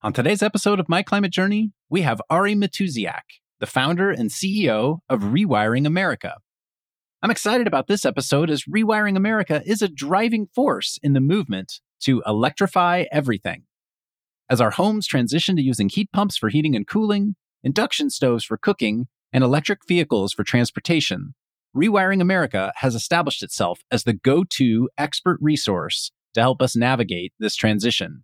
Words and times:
On 0.00 0.12
today's 0.12 0.44
episode 0.44 0.78
of 0.78 0.88
My 0.88 1.02
Climate 1.02 1.32
Journey, 1.32 1.72
we 1.90 2.02
have 2.02 2.22
Ari 2.30 2.54
Matusiak, 2.54 3.22
the 3.58 3.66
founder 3.66 4.12
and 4.12 4.30
CEO 4.30 4.98
of 5.08 5.22
Rewiring 5.22 5.88
America. 5.88 6.36
I'm 7.20 7.32
excited 7.32 7.66
about 7.66 7.88
this 7.88 8.06
episode 8.06 8.48
as 8.48 8.62
Rewiring 8.72 9.16
America 9.16 9.60
is 9.66 9.82
a 9.82 9.88
driving 9.88 10.46
force 10.54 11.00
in 11.02 11.14
the 11.14 11.20
movement 11.20 11.80
to 12.02 12.22
electrify 12.24 13.06
everything. 13.10 13.64
As 14.48 14.60
our 14.60 14.70
homes 14.70 15.08
transition 15.08 15.56
to 15.56 15.62
using 15.62 15.88
heat 15.88 16.12
pumps 16.12 16.36
for 16.36 16.48
heating 16.48 16.76
and 16.76 16.86
cooling, 16.86 17.34
induction 17.64 18.08
stoves 18.08 18.44
for 18.44 18.56
cooking, 18.56 19.08
and 19.32 19.42
electric 19.42 19.80
vehicles 19.88 20.32
for 20.32 20.44
transportation, 20.44 21.34
Rewiring 21.76 22.20
America 22.20 22.72
has 22.76 22.94
established 22.94 23.42
itself 23.42 23.80
as 23.90 24.04
the 24.04 24.12
go 24.12 24.44
to 24.50 24.88
expert 24.96 25.38
resource 25.40 26.12
to 26.34 26.40
help 26.40 26.62
us 26.62 26.76
navigate 26.76 27.32
this 27.40 27.56
transition. 27.56 28.22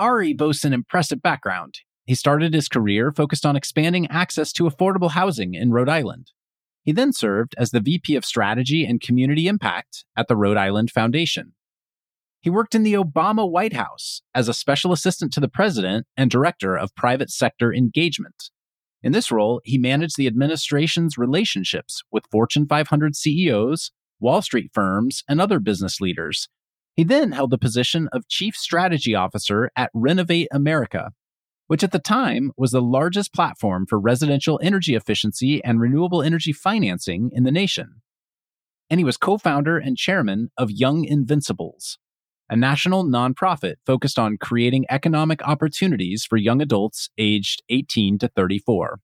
Ari 0.00 0.32
boasts 0.32 0.64
an 0.64 0.72
impressive 0.72 1.20
background. 1.20 1.80
He 2.06 2.14
started 2.14 2.54
his 2.54 2.68
career 2.68 3.12
focused 3.12 3.44
on 3.44 3.54
expanding 3.54 4.06
access 4.10 4.52
to 4.54 4.64
affordable 4.64 5.10
housing 5.10 5.54
in 5.54 5.70
Rhode 5.70 5.90
Island. 5.90 6.32
He 6.82 6.92
then 6.92 7.12
served 7.12 7.54
as 7.58 7.70
the 7.70 7.80
VP 7.80 8.16
of 8.16 8.24
Strategy 8.24 8.84
and 8.84 9.00
Community 9.00 9.46
Impact 9.46 10.06
at 10.16 10.26
the 10.26 10.36
Rhode 10.36 10.56
Island 10.56 10.90
Foundation. 10.90 11.52
He 12.40 12.48
worked 12.48 12.74
in 12.74 12.82
the 12.82 12.94
Obama 12.94 13.48
White 13.48 13.74
House 13.74 14.22
as 14.34 14.48
a 14.48 14.54
special 14.54 14.92
assistant 14.92 15.34
to 15.34 15.40
the 15.40 15.48
president 15.48 16.06
and 16.16 16.30
director 16.30 16.74
of 16.76 16.94
private 16.94 17.30
sector 17.30 17.72
engagement. 17.72 18.50
In 19.02 19.12
this 19.12 19.30
role, 19.30 19.60
he 19.64 19.76
managed 19.76 20.16
the 20.16 20.26
administration's 20.26 21.18
relationships 21.18 22.02
with 22.10 22.24
Fortune 22.30 22.66
500 22.66 23.14
CEOs, 23.14 23.92
Wall 24.18 24.40
Street 24.40 24.70
firms, 24.72 25.22
and 25.28 25.40
other 25.40 25.60
business 25.60 26.00
leaders, 26.00 26.48
he 27.00 27.04
then 27.04 27.32
held 27.32 27.48
the 27.48 27.56
position 27.56 28.10
of 28.12 28.28
Chief 28.28 28.54
Strategy 28.54 29.14
Officer 29.14 29.70
at 29.74 29.88
Renovate 29.94 30.48
America, 30.52 31.12
which 31.66 31.82
at 31.82 31.92
the 31.92 31.98
time 31.98 32.52
was 32.58 32.72
the 32.72 32.82
largest 32.82 33.32
platform 33.32 33.86
for 33.86 33.98
residential 33.98 34.60
energy 34.62 34.94
efficiency 34.94 35.64
and 35.64 35.80
renewable 35.80 36.22
energy 36.22 36.52
financing 36.52 37.30
in 37.32 37.44
the 37.44 37.50
nation. 37.50 38.02
And 38.90 39.00
he 39.00 39.04
was 39.04 39.16
co 39.16 39.38
founder 39.38 39.78
and 39.78 39.96
chairman 39.96 40.50
of 40.58 40.70
Young 40.70 41.06
Invincibles, 41.06 41.96
a 42.50 42.56
national 42.56 43.06
nonprofit 43.06 43.76
focused 43.86 44.18
on 44.18 44.36
creating 44.36 44.84
economic 44.90 45.40
opportunities 45.48 46.26
for 46.26 46.36
young 46.36 46.60
adults 46.60 47.08
aged 47.16 47.62
18 47.70 48.18
to 48.18 48.28
34. 48.28 49.00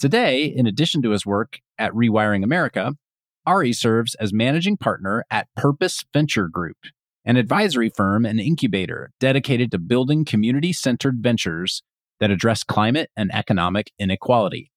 Today, 0.00 0.46
in 0.46 0.66
addition 0.66 1.00
to 1.02 1.10
his 1.10 1.24
work 1.24 1.60
at 1.78 1.92
Rewiring 1.92 2.42
America, 2.42 2.94
Ari 3.46 3.72
serves 3.72 4.16
as 4.16 4.32
managing 4.32 4.78
partner 4.78 5.24
at 5.30 5.46
Purpose 5.54 6.04
Venture 6.12 6.48
Group, 6.48 6.78
an 7.24 7.36
advisory 7.36 7.90
firm 7.94 8.26
and 8.26 8.38
incubator 8.38 9.10
dedicated 9.18 9.70
to 9.70 9.78
building 9.78 10.24
community 10.24 10.72
centered 10.72 11.18
ventures 11.20 11.82
that 12.20 12.30
address 12.30 12.62
climate 12.62 13.10
and 13.16 13.30
economic 13.34 13.90
inequality. 13.98 14.70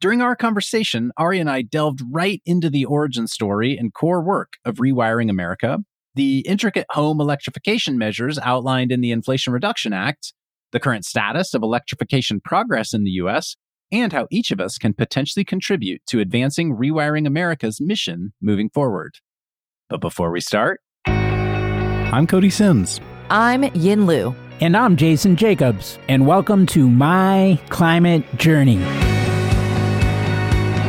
During 0.00 0.22
our 0.22 0.36
conversation, 0.36 1.10
Ari 1.16 1.40
and 1.40 1.50
I 1.50 1.62
delved 1.62 2.00
right 2.10 2.40
into 2.46 2.70
the 2.70 2.84
origin 2.84 3.26
story 3.26 3.76
and 3.76 3.92
core 3.92 4.22
work 4.22 4.54
of 4.64 4.76
Rewiring 4.76 5.28
America, 5.28 5.78
the 6.14 6.40
intricate 6.40 6.86
home 6.90 7.20
electrification 7.20 7.98
measures 7.98 8.38
outlined 8.38 8.92
in 8.92 9.00
the 9.00 9.10
Inflation 9.10 9.52
Reduction 9.52 9.92
Act, 9.92 10.34
the 10.72 10.80
current 10.80 11.04
status 11.04 11.54
of 11.54 11.62
electrification 11.62 12.40
progress 12.40 12.92
in 12.92 13.04
the 13.04 13.10
U.S., 13.12 13.56
and 13.90 14.12
how 14.12 14.26
each 14.30 14.50
of 14.50 14.60
us 14.60 14.78
can 14.78 14.92
potentially 14.92 15.44
contribute 15.44 16.02
to 16.06 16.20
advancing 16.20 16.76
Rewiring 16.76 17.26
America's 17.26 17.80
mission 17.80 18.32
moving 18.40 18.68
forward. 18.68 19.14
But 19.88 20.00
before 20.00 20.30
we 20.30 20.40
start, 20.40 20.80
I'm 22.10 22.26
Cody 22.26 22.48
Simms. 22.48 23.02
I'm 23.28 23.64
Yin 23.74 24.06
Lu. 24.06 24.34
And 24.62 24.74
I'm 24.74 24.96
Jason 24.96 25.36
Jacobs. 25.36 25.98
And 26.08 26.26
welcome 26.26 26.64
to 26.68 26.88
My 26.88 27.60
Climate 27.68 28.24
Journey. 28.38 28.78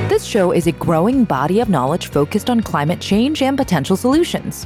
This 0.07 0.23
show 0.23 0.53
is 0.53 0.65
a 0.65 0.71
growing 0.71 1.25
body 1.25 1.59
of 1.59 1.67
knowledge 1.67 2.07
focused 2.07 2.49
on 2.49 2.61
climate 2.61 3.01
change 3.01 3.41
and 3.41 3.57
potential 3.57 3.97
solutions. 3.97 4.65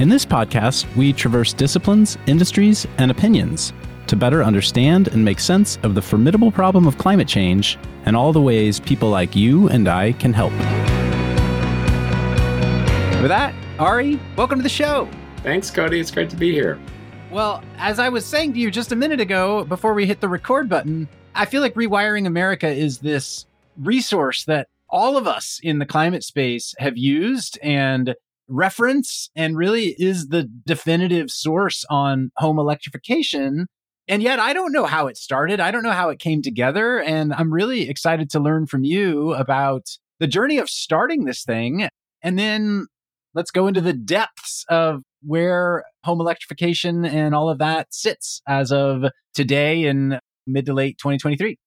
In 0.00 0.08
this 0.08 0.26
podcast, 0.26 0.92
we 0.96 1.12
traverse 1.12 1.52
disciplines, 1.52 2.18
industries, 2.26 2.84
and 2.98 3.12
opinions 3.12 3.72
to 4.08 4.16
better 4.16 4.42
understand 4.42 5.06
and 5.06 5.24
make 5.24 5.38
sense 5.38 5.78
of 5.84 5.94
the 5.94 6.02
formidable 6.02 6.50
problem 6.50 6.88
of 6.88 6.98
climate 6.98 7.28
change 7.28 7.78
and 8.06 8.16
all 8.16 8.32
the 8.32 8.42
ways 8.42 8.80
people 8.80 9.08
like 9.08 9.36
you 9.36 9.68
and 9.68 9.86
I 9.86 10.14
can 10.14 10.32
help. 10.32 10.50
With 13.22 13.28
that, 13.28 13.54
Ari, 13.78 14.18
welcome 14.34 14.58
to 14.58 14.64
the 14.64 14.68
show. 14.68 15.08
Thanks, 15.46 15.70
Cody. 15.70 16.00
It's 16.00 16.10
great 16.10 16.28
to 16.30 16.36
be 16.36 16.50
here. 16.50 16.76
Well, 17.30 17.62
as 17.78 18.00
I 18.00 18.08
was 18.08 18.26
saying 18.26 18.54
to 18.54 18.58
you 18.58 18.68
just 18.68 18.90
a 18.90 18.96
minute 18.96 19.20
ago 19.20 19.62
before 19.62 19.94
we 19.94 20.04
hit 20.04 20.20
the 20.20 20.28
record 20.28 20.68
button, 20.68 21.08
I 21.36 21.44
feel 21.44 21.62
like 21.62 21.74
Rewiring 21.74 22.26
America 22.26 22.66
is 22.66 22.98
this 22.98 23.46
resource 23.76 24.44
that 24.46 24.66
all 24.90 25.16
of 25.16 25.28
us 25.28 25.60
in 25.62 25.78
the 25.78 25.86
climate 25.86 26.24
space 26.24 26.74
have 26.78 26.98
used 26.98 27.60
and 27.62 28.16
reference 28.48 29.30
and 29.36 29.56
really 29.56 29.94
is 30.00 30.30
the 30.30 30.50
definitive 30.66 31.30
source 31.30 31.84
on 31.88 32.32
home 32.38 32.58
electrification 32.58 33.66
and 34.08 34.24
yet, 34.24 34.40
I 34.40 34.52
don't 34.52 34.72
know 34.72 34.86
how 34.86 35.06
it 35.06 35.16
started. 35.16 35.60
I 35.60 35.70
don't 35.70 35.82
know 35.82 35.92
how 35.92 36.10
it 36.10 36.18
came 36.18 36.42
together. 36.42 37.00
And 37.00 37.32
I'm 37.34 37.52
really 37.52 37.88
excited 37.88 38.30
to 38.30 38.40
learn 38.40 38.66
from 38.66 38.84
you 38.84 39.34
about 39.34 39.98
the 40.18 40.28
journey 40.28 40.58
of 40.58 40.70
starting 40.70 41.24
this 41.24 41.44
thing. 41.44 41.88
And 42.22 42.38
then 42.38 42.86
let's 43.34 43.50
go 43.50 43.66
into 43.66 43.80
the 43.80 43.92
depths 43.92 44.64
of 44.68 45.02
where 45.26 45.84
home 46.04 46.20
electrification 46.20 47.04
and 47.04 47.34
all 47.34 47.50
of 47.50 47.58
that 47.58 47.92
sits 47.92 48.40
as 48.46 48.72
of 48.72 49.04
today 49.34 49.84
in 49.84 50.18
mid 50.46 50.66
to 50.66 50.72
late 50.72 50.98
2023. 50.98 51.58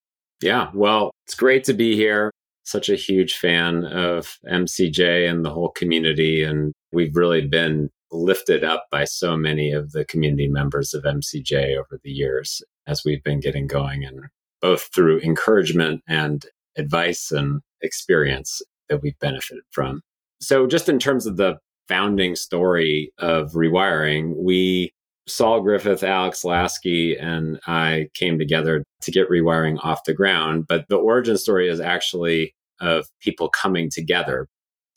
Yeah, 0.42 0.70
well, 0.74 1.12
it's 1.26 1.36
great 1.36 1.66
to 1.66 1.74
be 1.74 1.96
here. 1.96 2.32
Such 2.64 2.90
a 2.90 2.96
huge 2.96 3.36
fan 3.36 3.86
of 3.86 4.38
MCJ 4.50 5.30
and 5.30 5.44
the 5.44 5.50
whole 5.50 5.70
community. 5.70 6.44
And 6.44 6.74
we've 6.92 7.16
really 7.16 7.46
been 7.46 7.90
lifted 8.12 8.64
up 8.64 8.86
by 8.92 9.04
so 9.04 9.36
many 9.36 9.72
of 9.72 9.92
the 9.92 10.06
community 10.06 10.48
members 10.48 10.94
of 10.94 11.04
MCJ 11.04 11.78
over 11.78 12.00
the 12.04 12.12
years 12.12 12.62
as 12.88 13.04
we've 13.06 13.24
been 13.24 13.40
getting 13.40 13.68
going, 13.68 14.04
and 14.04 14.22
both 14.62 14.90
through 14.94 15.20
encouragement 15.20 16.02
and 16.08 16.46
advice 16.78 17.32
and 17.32 17.62
experience 17.82 18.62
that 18.88 19.02
we've 19.02 19.20
benefited 19.20 19.64
from. 19.72 20.02
So, 20.42 20.66
just 20.66 20.90
in 20.90 20.98
terms 20.98 21.28
of 21.28 21.38
the 21.38 21.58
founding 21.90 22.38
story 22.38 23.12
of 23.18 23.52
rewiring, 23.52 24.36
we 24.38 24.94
Saul 25.28 25.62
Griffith, 25.62 26.04
Alex 26.04 26.44
Laskey, 26.44 27.22
and 27.22 27.60
I 27.68 28.08
came 28.14 28.40
together 28.40 28.84
to 29.02 29.12
get 29.12 29.30
rewiring 29.30 29.78
off 29.84 30.06
the 30.06 30.14
ground. 30.14 30.66
But 30.68 30.86
the 30.88 30.96
origin 30.96 31.38
story 31.38 31.68
is 31.70 31.82
actually 31.82 32.56
of 32.80 33.08
people 33.22 33.50
coming 33.50 33.90
together 33.92 34.48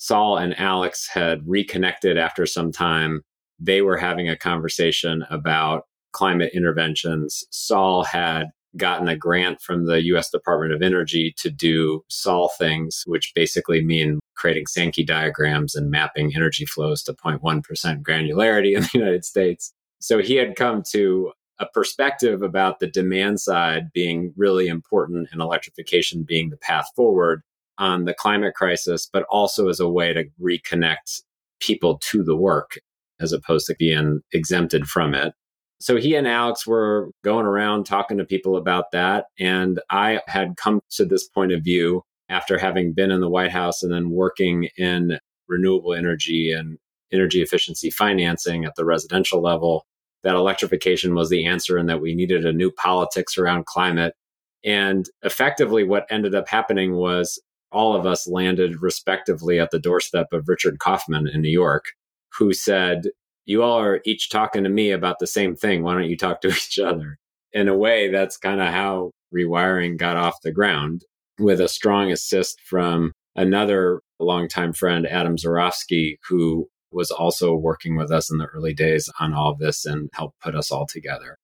Saul 0.02 0.36
and 0.36 0.58
Alex 0.58 1.06
had 1.06 1.46
reconnected 1.46 2.18
after 2.18 2.44
some 2.44 2.72
time. 2.72 3.22
They 3.60 3.82
were 3.82 3.96
having 3.96 4.28
a 4.28 4.36
conversation 4.36 5.24
about 5.30 5.84
climate 6.12 6.50
interventions. 6.54 7.44
Saul 7.52 8.02
had 8.02 8.48
gotten 8.76 9.08
a 9.08 9.16
grant 9.16 9.60
from 9.60 9.86
the 9.86 10.02
US 10.04 10.30
Department 10.30 10.72
of 10.72 10.82
Energy 10.82 11.34
to 11.38 11.50
do 11.50 12.04
Saul 12.08 12.50
things, 12.58 13.02
which 13.06 13.32
basically 13.34 13.84
mean 13.84 14.20
creating 14.34 14.66
Sankey 14.66 15.04
diagrams 15.04 15.74
and 15.74 15.90
mapping 15.90 16.34
energy 16.34 16.66
flows 16.66 17.02
to 17.04 17.12
0.1% 17.12 17.62
granularity 18.02 18.76
in 18.76 18.82
the 18.82 18.90
United 18.94 19.24
States. 19.24 19.72
So 20.00 20.18
he 20.18 20.36
had 20.36 20.56
come 20.56 20.82
to 20.90 21.32
a 21.58 21.66
perspective 21.66 22.42
about 22.42 22.80
the 22.80 22.88
demand 22.88 23.40
side 23.40 23.92
being 23.92 24.32
really 24.36 24.66
important 24.66 25.28
and 25.30 25.40
electrification 25.40 26.24
being 26.24 26.50
the 26.50 26.56
path 26.56 26.88
forward 26.96 27.42
on 27.78 28.04
the 28.04 28.14
climate 28.14 28.54
crisis, 28.54 29.08
but 29.10 29.24
also 29.30 29.68
as 29.68 29.80
a 29.80 29.88
way 29.88 30.12
to 30.12 30.24
reconnect 30.40 31.22
people 31.60 31.98
to 31.98 32.22
the 32.24 32.36
work 32.36 32.78
as 33.20 33.32
opposed 33.32 33.66
to 33.66 33.76
being 33.78 34.20
exempted 34.32 34.86
from 34.86 35.14
it. 35.14 35.34
So 35.82 35.96
he 35.96 36.14
and 36.14 36.28
Alex 36.28 36.64
were 36.64 37.10
going 37.24 37.44
around 37.44 37.86
talking 37.86 38.18
to 38.18 38.24
people 38.24 38.56
about 38.56 38.92
that. 38.92 39.24
And 39.40 39.80
I 39.90 40.20
had 40.28 40.56
come 40.56 40.80
to 40.90 41.04
this 41.04 41.26
point 41.26 41.50
of 41.50 41.64
view 41.64 42.02
after 42.28 42.56
having 42.56 42.92
been 42.92 43.10
in 43.10 43.20
the 43.20 43.28
White 43.28 43.50
House 43.50 43.82
and 43.82 43.92
then 43.92 44.10
working 44.10 44.68
in 44.76 45.18
renewable 45.48 45.92
energy 45.92 46.52
and 46.52 46.78
energy 47.12 47.42
efficiency 47.42 47.90
financing 47.90 48.64
at 48.64 48.76
the 48.76 48.84
residential 48.84 49.42
level 49.42 49.84
that 50.22 50.36
electrification 50.36 51.16
was 51.16 51.30
the 51.30 51.46
answer 51.46 51.76
and 51.76 51.88
that 51.88 52.00
we 52.00 52.14
needed 52.14 52.46
a 52.46 52.52
new 52.52 52.70
politics 52.70 53.36
around 53.36 53.66
climate. 53.66 54.14
And 54.64 55.10
effectively, 55.22 55.82
what 55.82 56.06
ended 56.10 56.32
up 56.32 56.48
happening 56.48 56.94
was 56.94 57.42
all 57.72 57.96
of 57.96 58.06
us 58.06 58.28
landed 58.28 58.80
respectively 58.80 59.58
at 59.58 59.72
the 59.72 59.80
doorstep 59.80 60.28
of 60.32 60.46
Richard 60.46 60.78
Kauffman 60.78 61.26
in 61.26 61.40
New 61.40 61.50
York, 61.50 61.86
who 62.38 62.52
said, 62.52 63.08
You 63.44 63.62
all 63.62 63.78
are 63.78 64.00
each 64.04 64.30
talking 64.30 64.64
to 64.64 64.70
me 64.70 64.90
about 64.90 65.18
the 65.18 65.26
same 65.26 65.56
thing. 65.56 65.82
Why 65.82 65.94
don't 65.94 66.08
you 66.08 66.16
talk 66.16 66.40
to 66.42 66.48
each 66.50 66.78
other? 66.78 67.18
In 67.52 67.68
a 67.68 67.76
way, 67.76 68.10
that's 68.10 68.36
kind 68.36 68.60
of 68.60 68.68
how 68.68 69.10
rewiring 69.34 69.96
got 69.96 70.16
off 70.16 70.42
the 70.42 70.52
ground 70.52 71.04
with 71.38 71.60
a 71.60 71.68
strong 71.68 72.10
assist 72.10 72.60
from 72.60 73.12
another 73.34 74.00
longtime 74.20 74.72
friend, 74.72 75.06
Adam 75.06 75.36
Zurofsky, 75.36 76.16
who 76.28 76.68
was 76.90 77.10
also 77.10 77.54
working 77.54 77.96
with 77.96 78.10
us 78.10 78.30
in 78.30 78.38
the 78.38 78.46
early 78.46 78.74
days 78.74 79.08
on 79.18 79.32
all 79.32 79.54
this 79.54 79.84
and 79.84 80.10
helped 80.12 80.38
put 80.40 80.54
us 80.54 80.70
all 80.70 80.86
together. 80.86 81.38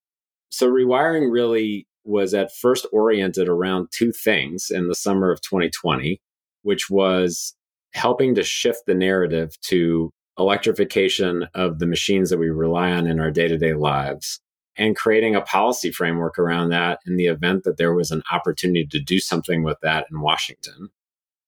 So 0.50 0.70
rewiring 0.70 1.30
really 1.32 1.86
was 2.04 2.34
at 2.34 2.54
first 2.54 2.86
oriented 2.92 3.48
around 3.48 3.88
two 3.90 4.12
things 4.12 4.70
in 4.70 4.88
the 4.88 4.94
summer 4.94 5.30
of 5.30 5.40
2020, 5.40 6.20
which 6.62 6.88
was 6.90 7.54
helping 7.92 8.34
to 8.34 8.42
shift 8.42 8.80
the 8.86 8.94
narrative 8.94 9.58
to 9.62 10.10
electrification 10.38 11.48
of 11.54 11.78
the 11.78 11.86
machines 11.86 12.30
that 12.30 12.38
we 12.38 12.50
rely 12.50 12.92
on 12.92 13.06
in 13.06 13.20
our 13.20 13.30
day 13.30 13.48
to 13.48 13.58
day 13.58 13.74
lives 13.74 14.40
and 14.76 14.96
creating 14.96 15.34
a 15.34 15.40
policy 15.40 15.90
framework 15.90 16.38
around 16.38 16.68
that 16.70 17.00
in 17.06 17.16
the 17.16 17.26
event 17.26 17.64
that 17.64 17.76
there 17.76 17.92
was 17.92 18.10
an 18.12 18.22
opportunity 18.30 18.86
to 18.86 19.00
do 19.00 19.18
something 19.18 19.64
with 19.64 19.76
that 19.82 20.06
in 20.10 20.20
Washington. 20.20 20.88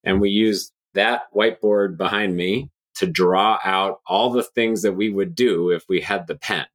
And 0.03 0.21
we 0.21 0.31
used 0.31 0.73
that 0.95 1.23
whiteboard 1.35 1.97
behind 1.97 2.37
me 2.37 2.71
to 2.97 3.07
draw 3.07 3.59
out 3.65 4.01
all 4.07 4.31
the 4.31 4.43
things 4.43 4.83
that 4.83 4.93
we 4.93 5.11
would 5.11 5.35
do 5.35 5.71
if 5.71 5.85
we 5.89 6.01
had 6.01 6.27
the 6.27 6.35
pen. 6.35 6.67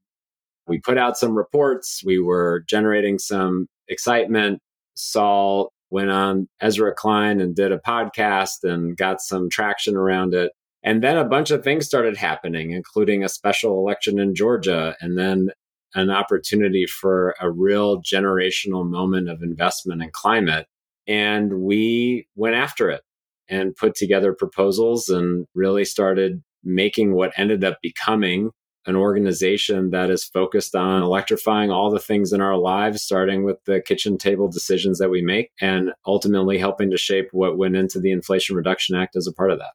We 0.67 0.79
put 0.79 0.97
out 0.97 1.17
some 1.17 1.35
reports, 1.35 2.01
we 2.03 2.19
were 2.19 2.63
generating 2.67 3.19
some 3.19 3.67
excitement. 3.87 4.59
Saul 4.95 5.71
went 5.89 6.09
on 6.09 6.47
Ezra 6.61 6.93
Klein 6.95 7.41
and 7.41 7.55
did 7.55 7.71
a 7.71 7.77
podcast 7.77 8.63
and 8.63 8.97
got 8.97 9.21
some 9.21 9.49
traction 9.49 9.95
around 9.95 10.33
it. 10.33 10.53
And 10.85 11.01
then 11.01 11.17
a 11.17 11.25
bunch 11.25 11.49
of 11.49 11.63
things 11.63 11.87
started 11.87 12.15
happening, 12.15 12.71
including 12.71 13.23
a 13.23 13.29
special 13.29 13.79
election 13.79 14.19
in 14.19 14.35
Georgia 14.35 14.95
and 15.01 15.17
then 15.17 15.49
an 15.95 16.11
opportunity 16.11 16.85
for 16.85 17.35
a 17.41 17.49
real 17.49 18.01
generational 18.03 18.87
moment 18.87 19.27
of 19.27 19.41
investment 19.41 20.03
in 20.03 20.11
climate. 20.11 20.67
And 21.07 21.61
we 21.61 22.27
went 22.35 22.55
after 22.55 22.91
it 22.91 23.01
and 23.49 23.75
put 23.75 23.95
together 23.95 24.31
proposals 24.33 25.09
and 25.09 25.47
really 25.55 25.85
started 25.85 26.43
making 26.63 27.13
what 27.13 27.33
ended 27.35 27.63
up 27.63 27.79
becoming 27.81 28.51
an 28.85 28.95
organization 28.95 29.89
that 29.89 30.11
is 30.11 30.23
focused 30.23 30.75
on 30.75 31.01
electrifying 31.01 31.71
all 31.71 31.89
the 31.89 31.99
things 31.99 32.31
in 32.31 32.41
our 32.41 32.57
lives, 32.57 33.01
starting 33.01 33.43
with 33.43 33.57
the 33.65 33.81
kitchen 33.81 34.19
table 34.19 34.47
decisions 34.47 34.99
that 34.99 35.09
we 35.09 35.23
make 35.23 35.49
and 35.59 35.91
ultimately 36.05 36.59
helping 36.59 36.91
to 36.91 36.97
shape 36.97 37.29
what 37.31 37.57
went 37.57 37.75
into 37.75 37.99
the 37.99 38.11
Inflation 38.11 38.55
Reduction 38.55 38.95
Act 38.95 39.15
as 39.15 39.25
a 39.25 39.33
part 39.33 39.49
of 39.49 39.57
that. 39.57 39.71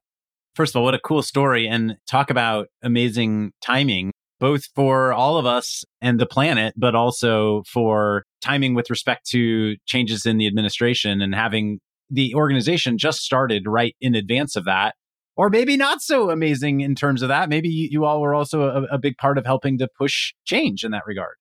First 0.55 0.75
of 0.75 0.81
all, 0.81 0.85
what 0.85 0.95
a 0.95 1.01
cool 1.01 1.23
story 1.23 1.69
and 1.69 1.97
talk 2.09 2.31
about 2.31 2.69
amazing 2.83 3.53
timing, 3.63 4.13
both 4.39 4.65
for 4.75 5.13
all 5.13 5.39
of 5.39 5.47
us 5.47 5.85
and 6.01 6.19
the 6.19 6.27
planet, 6.27 6.75
but 6.77 6.95
also 6.95 7.63
for 7.67 8.25
timing 8.43 8.75
with 8.75 8.91
respect 8.91 9.29
to 9.31 9.77
changes 9.87 10.27
in 10.27 10.39
the 10.39 10.47
administration 10.47 11.21
and 11.21 11.35
having 11.35 11.79
the 12.11 12.35
organization 12.35 12.99
just 12.99 13.21
started 13.21 13.65
right 13.67 13.95
in 14.01 14.15
advance 14.15 14.57
of 14.57 14.65
that 14.65 14.95
or 15.41 15.49
maybe 15.49 15.75
not 15.75 16.03
so 16.03 16.29
amazing 16.29 16.83
in 16.83 16.95
terms 16.95 17.23
of 17.23 17.29
that. 17.29 17.49
Maybe 17.49 17.69
you, 17.69 18.05
all 18.05 18.21
were 18.21 18.35
also 18.35 18.65
a, 18.65 18.83
a 18.95 18.99
big 18.99 19.17
part 19.17 19.39
of 19.39 19.47
helping 19.47 19.79
to 19.79 19.89
push 19.97 20.35
change 20.45 20.85
in 20.85 20.91
that 20.91 21.05
regard. 21.07 21.37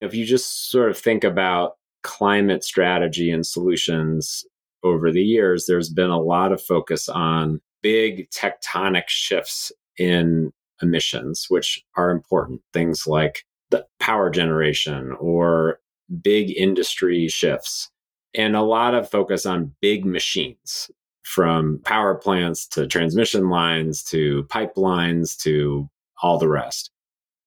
If 0.00 0.12
you 0.12 0.24
just 0.24 0.70
sort 0.72 0.90
of 0.90 0.98
think 0.98 1.22
about 1.22 1.74
climate 2.02 2.64
strategy 2.64 3.30
and 3.30 3.46
solutions 3.46 4.44
over 4.82 5.12
the 5.12 5.22
years, 5.22 5.66
there's 5.66 5.88
been 5.88 6.10
a 6.10 6.20
lot 6.20 6.50
of 6.50 6.60
focus 6.60 7.08
on 7.08 7.60
big 7.84 8.30
tectonic 8.30 9.04
shifts 9.08 9.70
in 9.98 10.50
emissions, 10.82 11.46
which 11.50 11.84
are 11.96 12.10
important. 12.10 12.62
Things 12.72 13.06
like 13.06 13.44
the 13.70 13.86
power 14.00 14.30
generation 14.30 15.12
or 15.20 15.78
big 16.22 16.50
industry 16.56 17.28
shifts, 17.28 17.90
and 18.34 18.56
a 18.56 18.62
lot 18.62 18.94
of 18.94 19.10
focus 19.10 19.46
on 19.46 19.72
big 19.80 20.04
machines 20.04 20.90
from 21.24 21.80
power 21.84 22.14
plants 22.14 22.66
to 22.68 22.86
transmission 22.86 23.50
lines 23.50 24.02
to 24.02 24.44
pipelines 24.44 25.36
to 25.42 25.88
all 26.22 26.38
the 26.38 26.48
rest. 26.48 26.90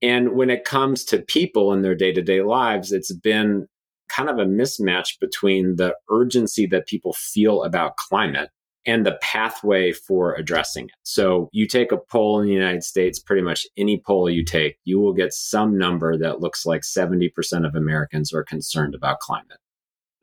And 0.02 0.34
when 0.34 0.52
it 0.52 0.66
comes 0.66 1.04
to 1.06 1.20
people 1.20 1.74
in 1.74 1.82
their 1.82 1.96
day 1.96 2.14
to 2.14 2.22
day 2.22 2.42
lives, 2.42 2.92
it's 2.92 3.12
been 3.12 3.68
kind 4.08 4.30
of 4.30 4.38
a 4.38 4.46
mismatch 4.46 5.20
between 5.20 5.78
the 5.78 5.96
urgency 6.12 6.68
that 6.68 6.88
people 6.88 7.14
feel 7.14 7.64
about 7.64 7.98
climate 7.98 8.50
and 8.88 9.06
the 9.06 9.20
pathway 9.22 9.92
for 9.92 10.34
addressing 10.36 10.86
it. 10.86 10.96
So 11.04 11.50
you 11.52 11.68
take 11.68 11.92
a 11.92 11.98
poll 11.98 12.40
in 12.40 12.48
the 12.48 12.54
United 12.54 12.84
States, 12.84 13.20
pretty 13.20 13.42
much 13.42 13.68
any 13.78 14.02
poll 14.04 14.30
you 14.30 14.46
take, 14.46 14.78
you 14.86 14.98
will 14.98 15.14
get 15.14 15.34
some 15.34 15.78
number 15.78 16.18
that 16.18 16.40
looks 16.40 16.66
like 16.66 16.82
70% 16.82 17.32
of 17.68 17.76
Americans 17.76 18.34
are 18.34 18.44
concerned 18.44 18.96
about 18.96 19.20
climate. 19.20 19.60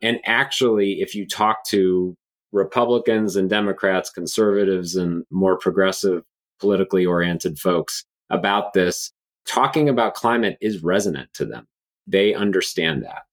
And 0.01 0.19
actually, 0.25 1.01
if 1.01 1.13
you 1.13 1.27
talk 1.27 1.63
to 1.67 2.17
Republicans 2.51 3.35
and 3.35 3.49
Democrats, 3.49 4.09
conservatives 4.09 4.95
and 4.95 5.23
more 5.29 5.57
progressive, 5.57 6.23
politically 6.59 7.05
oriented 7.05 7.59
folks 7.59 8.03
about 8.31 8.73
this, 8.73 9.11
talking 9.45 9.87
about 9.87 10.15
climate 10.15 10.57
is 10.59 10.83
resonant 10.83 11.29
to 11.35 11.45
them. 11.45 11.67
They 12.07 12.33
understand 12.33 13.03
that. 13.03 13.23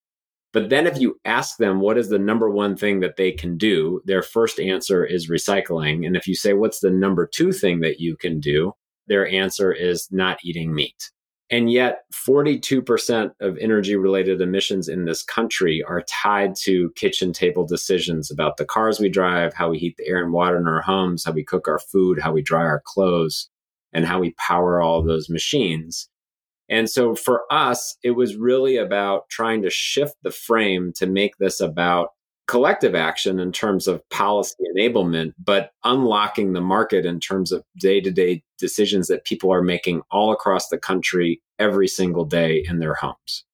But 0.52 0.68
then 0.68 0.86
if 0.86 0.98
you 0.98 1.18
ask 1.24 1.56
them 1.56 1.80
what 1.80 1.96
is 1.96 2.08
the 2.08 2.18
number 2.18 2.50
one 2.50 2.76
thing 2.76 3.00
that 3.00 3.16
they 3.16 3.32
can 3.32 3.56
do, 3.56 4.02
their 4.04 4.22
first 4.22 4.60
answer 4.60 5.04
is 5.04 5.30
recycling. 5.30 6.06
And 6.06 6.16
if 6.16 6.26
you 6.26 6.34
say, 6.34 6.52
what's 6.52 6.80
the 6.80 6.90
number 6.90 7.26
two 7.26 7.52
thing 7.52 7.80
that 7.80 8.00
you 8.00 8.16
can 8.16 8.38
do? 8.38 8.74
Their 9.06 9.26
answer 9.26 9.72
is 9.72 10.08
not 10.10 10.38
eating 10.44 10.74
meat. 10.74 11.10
And 11.50 11.70
yet, 11.70 12.04
42% 12.14 13.32
of 13.40 13.58
energy 13.58 13.94
related 13.94 14.40
emissions 14.40 14.88
in 14.88 15.04
this 15.04 15.22
country 15.22 15.82
are 15.86 16.02
tied 16.08 16.54
to 16.62 16.90
kitchen 16.96 17.34
table 17.34 17.66
decisions 17.66 18.30
about 18.30 18.56
the 18.56 18.64
cars 18.64 18.98
we 18.98 19.10
drive, 19.10 19.52
how 19.52 19.68
we 19.68 19.78
heat 19.78 19.96
the 19.98 20.06
air 20.06 20.22
and 20.22 20.32
water 20.32 20.56
in 20.56 20.66
our 20.66 20.80
homes, 20.80 21.24
how 21.24 21.32
we 21.32 21.44
cook 21.44 21.68
our 21.68 21.78
food, 21.78 22.18
how 22.18 22.32
we 22.32 22.40
dry 22.40 22.62
our 22.62 22.82
clothes, 22.86 23.50
and 23.92 24.06
how 24.06 24.18
we 24.18 24.34
power 24.38 24.80
all 24.80 25.02
those 25.02 25.28
machines. 25.28 26.08
And 26.68 26.88
so 26.88 27.14
for 27.14 27.42
us, 27.50 27.96
it 28.02 28.12
was 28.12 28.36
really 28.36 28.76
about 28.76 29.28
trying 29.28 29.62
to 29.62 29.70
shift 29.70 30.16
the 30.22 30.30
frame 30.30 30.92
to 30.96 31.06
make 31.06 31.36
this 31.38 31.60
about 31.60 32.10
collective 32.46 32.94
action 32.94 33.38
in 33.38 33.52
terms 33.52 33.86
of 33.86 34.06
policy 34.10 34.56
enablement, 34.76 35.32
but 35.42 35.70
unlocking 35.84 36.52
the 36.52 36.60
market 36.60 37.06
in 37.06 37.20
terms 37.20 37.52
of 37.52 37.62
day 37.78 38.00
to 38.00 38.10
day 38.10 38.42
decisions 38.58 39.08
that 39.08 39.24
people 39.24 39.52
are 39.52 39.62
making 39.62 40.02
all 40.10 40.32
across 40.32 40.68
the 40.68 40.78
country 40.78 41.40
every 41.58 41.88
single 41.88 42.24
day 42.24 42.64
in 42.68 42.78
their 42.78 42.94
homes. 42.94 43.44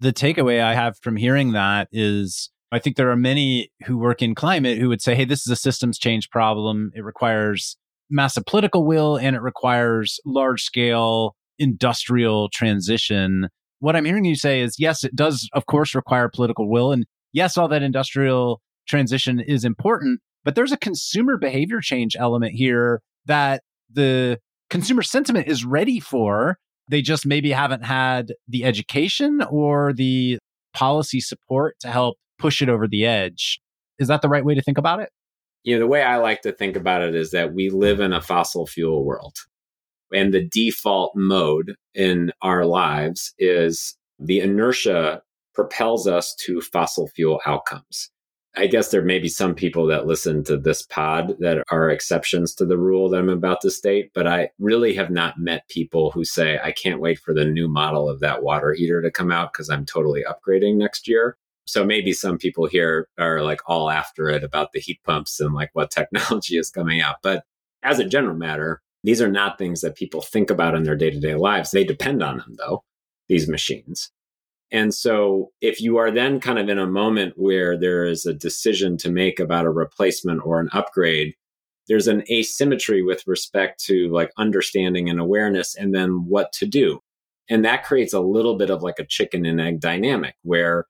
The 0.00 0.12
takeaway 0.12 0.62
I 0.62 0.74
have 0.74 0.98
from 0.98 1.16
hearing 1.16 1.52
that 1.52 1.88
is 1.92 2.50
I 2.70 2.78
think 2.78 2.96
there 2.96 3.10
are 3.10 3.16
many 3.16 3.70
who 3.86 3.96
work 3.96 4.22
in 4.22 4.34
climate 4.34 4.78
who 4.78 4.88
would 4.88 5.02
say, 5.02 5.14
hey, 5.14 5.24
this 5.24 5.40
is 5.40 5.50
a 5.50 5.56
systems 5.56 5.98
change 5.98 6.30
problem. 6.30 6.92
It 6.94 7.02
requires 7.02 7.76
massive 8.10 8.44
political 8.46 8.84
will 8.84 9.16
and 9.16 9.36
it 9.36 9.42
requires 9.42 10.20
large 10.24 10.62
scale 10.62 11.34
industrial 11.58 12.48
transition. 12.50 13.48
What 13.80 13.96
I'm 13.96 14.04
hearing 14.04 14.24
you 14.24 14.36
say 14.36 14.60
is, 14.60 14.76
yes, 14.78 15.04
it 15.04 15.14
does, 15.14 15.48
of 15.52 15.66
course, 15.66 15.94
require 15.94 16.28
political 16.28 16.68
will. 16.70 16.92
And 16.92 17.06
yes, 17.32 17.56
all 17.56 17.68
that 17.68 17.82
industrial 17.82 18.60
transition 18.86 19.40
is 19.40 19.64
important, 19.64 20.20
but 20.44 20.54
there's 20.54 20.72
a 20.72 20.76
consumer 20.76 21.36
behavior 21.36 21.80
change 21.80 22.16
element 22.18 22.52
here 22.54 23.00
that 23.26 23.62
the 23.90 24.38
consumer 24.70 25.02
sentiment 25.02 25.46
is 25.46 25.64
ready 25.64 26.00
for. 26.00 26.58
They 26.90 27.02
just 27.02 27.26
maybe 27.26 27.52
haven't 27.52 27.84
had 27.84 28.32
the 28.48 28.64
education 28.64 29.42
or 29.50 29.92
the 29.92 30.38
policy 30.72 31.20
support 31.20 31.76
to 31.80 31.88
help 31.88 32.16
push 32.38 32.62
it 32.62 32.68
over 32.68 32.88
the 32.88 33.04
edge. 33.04 33.60
Is 33.98 34.08
that 34.08 34.22
the 34.22 34.28
right 34.28 34.44
way 34.44 34.54
to 34.54 34.62
think 34.62 34.78
about 34.78 35.00
it? 35.00 35.10
You 35.64 35.74
know, 35.74 35.80
the 35.80 35.86
way 35.86 36.02
I 36.02 36.16
like 36.16 36.42
to 36.42 36.52
think 36.52 36.76
about 36.76 37.02
it 37.02 37.14
is 37.14 37.32
that 37.32 37.52
we 37.52 37.68
live 37.68 38.00
in 38.00 38.12
a 38.12 38.22
fossil 38.22 38.66
fuel 38.66 39.04
world. 39.04 39.36
And 40.12 40.32
the 40.32 40.44
default 40.44 41.12
mode 41.14 41.76
in 41.94 42.32
our 42.42 42.64
lives 42.64 43.34
is 43.38 43.96
the 44.18 44.40
inertia 44.40 45.22
propels 45.54 46.06
us 46.06 46.34
to 46.36 46.60
fossil 46.60 47.08
fuel 47.08 47.40
outcomes. 47.46 48.10
I 48.56 48.66
guess 48.66 48.90
there 48.90 49.04
may 49.04 49.18
be 49.18 49.28
some 49.28 49.54
people 49.54 49.86
that 49.86 50.06
listen 50.06 50.42
to 50.44 50.56
this 50.56 50.82
pod 50.82 51.36
that 51.38 51.62
are 51.70 51.90
exceptions 51.90 52.54
to 52.54 52.64
the 52.64 52.78
rule 52.78 53.08
that 53.10 53.18
I'm 53.18 53.28
about 53.28 53.60
to 53.60 53.70
state, 53.70 54.10
but 54.14 54.26
I 54.26 54.50
really 54.58 54.94
have 54.94 55.10
not 55.10 55.38
met 55.38 55.68
people 55.68 56.10
who 56.10 56.24
say, 56.24 56.58
I 56.62 56.72
can't 56.72 57.00
wait 57.00 57.20
for 57.20 57.32
the 57.32 57.44
new 57.44 57.68
model 57.68 58.08
of 58.08 58.20
that 58.20 58.42
water 58.42 58.72
heater 58.72 59.00
to 59.02 59.10
come 59.10 59.30
out 59.30 59.52
because 59.52 59.70
I'm 59.70 59.84
totally 59.84 60.24
upgrading 60.24 60.76
next 60.76 61.06
year. 61.06 61.36
So 61.66 61.84
maybe 61.84 62.12
some 62.12 62.38
people 62.38 62.66
here 62.66 63.08
are 63.18 63.42
like 63.42 63.60
all 63.66 63.90
after 63.90 64.28
it 64.28 64.42
about 64.42 64.72
the 64.72 64.80
heat 64.80 65.00
pumps 65.04 65.38
and 65.38 65.54
like 65.54 65.70
what 65.74 65.90
technology 65.90 66.56
is 66.56 66.70
coming 66.70 67.00
out. 67.00 67.16
But 67.22 67.44
as 67.82 67.98
a 68.00 68.08
general 68.08 68.34
matter, 68.34 68.80
these 69.04 69.22
are 69.22 69.30
not 69.30 69.58
things 69.58 69.80
that 69.80 69.96
people 69.96 70.20
think 70.20 70.50
about 70.50 70.74
in 70.74 70.82
their 70.82 70.96
day 70.96 71.10
to 71.10 71.20
day 71.20 71.34
lives. 71.34 71.70
They 71.70 71.84
depend 71.84 72.22
on 72.22 72.38
them, 72.38 72.56
though, 72.58 72.84
these 73.28 73.48
machines. 73.48 74.10
And 74.70 74.92
so 74.92 75.50
if 75.60 75.80
you 75.80 75.96
are 75.96 76.10
then 76.10 76.40
kind 76.40 76.58
of 76.58 76.68
in 76.68 76.78
a 76.78 76.86
moment 76.86 77.34
where 77.36 77.78
there 77.78 78.04
is 78.04 78.26
a 78.26 78.34
decision 78.34 78.96
to 78.98 79.10
make 79.10 79.40
about 79.40 79.64
a 79.64 79.70
replacement 79.70 80.44
or 80.44 80.60
an 80.60 80.68
upgrade, 80.72 81.34
there's 81.88 82.06
an 82.06 82.22
asymmetry 82.30 83.02
with 83.02 83.26
respect 83.26 83.82
to 83.84 84.08
like 84.10 84.30
understanding 84.36 85.08
and 85.08 85.18
awareness 85.18 85.74
and 85.74 85.94
then 85.94 86.26
what 86.26 86.52
to 86.52 86.66
do. 86.66 87.00
And 87.48 87.64
that 87.64 87.84
creates 87.84 88.12
a 88.12 88.20
little 88.20 88.58
bit 88.58 88.68
of 88.68 88.82
like 88.82 88.98
a 88.98 89.06
chicken 89.06 89.46
and 89.46 89.58
egg 89.58 89.80
dynamic 89.80 90.34
where 90.42 90.86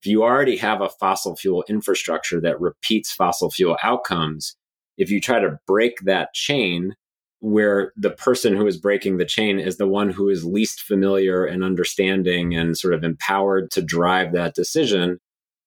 if 0.00 0.06
you 0.06 0.22
already 0.22 0.56
have 0.56 0.80
a 0.80 0.88
fossil 0.88 1.36
fuel 1.36 1.64
infrastructure 1.68 2.40
that 2.40 2.60
repeats 2.60 3.12
fossil 3.12 3.50
fuel 3.50 3.76
outcomes, 3.82 4.56
if 4.96 5.10
you 5.10 5.20
try 5.20 5.38
to 5.38 5.58
break 5.66 6.00
that 6.04 6.32
chain, 6.32 6.94
where 7.40 7.92
the 7.96 8.10
person 8.10 8.56
who 8.56 8.66
is 8.66 8.76
breaking 8.76 9.16
the 9.16 9.24
chain 9.24 9.58
is 9.58 9.76
the 9.76 9.86
one 9.86 10.10
who 10.10 10.28
is 10.28 10.44
least 10.44 10.82
familiar 10.82 11.44
and 11.44 11.62
understanding 11.62 12.54
and 12.54 12.76
sort 12.76 12.94
of 12.94 13.04
empowered 13.04 13.70
to 13.70 13.82
drive 13.82 14.32
that 14.32 14.54
decision, 14.54 15.18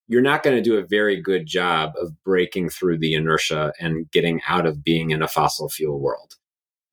you're 0.08 0.22
not 0.22 0.44
going 0.44 0.56
to 0.56 0.62
do 0.62 0.78
a 0.78 0.86
very 0.86 1.20
good 1.22 1.46
job 1.46 1.94
of 1.98 2.12
breaking 2.24 2.70
through 2.70 2.98
the 2.98 3.14
inertia 3.14 3.72
and 3.80 4.10
getting 4.12 4.42
out 4.48 4.66
of 4.66 4.84
being 4.84 5.12
in 5.12 5.22
a 5.22 5.28
fossil 5.28 5.70
fuel 5.70 6.00
world. 6.00 6.36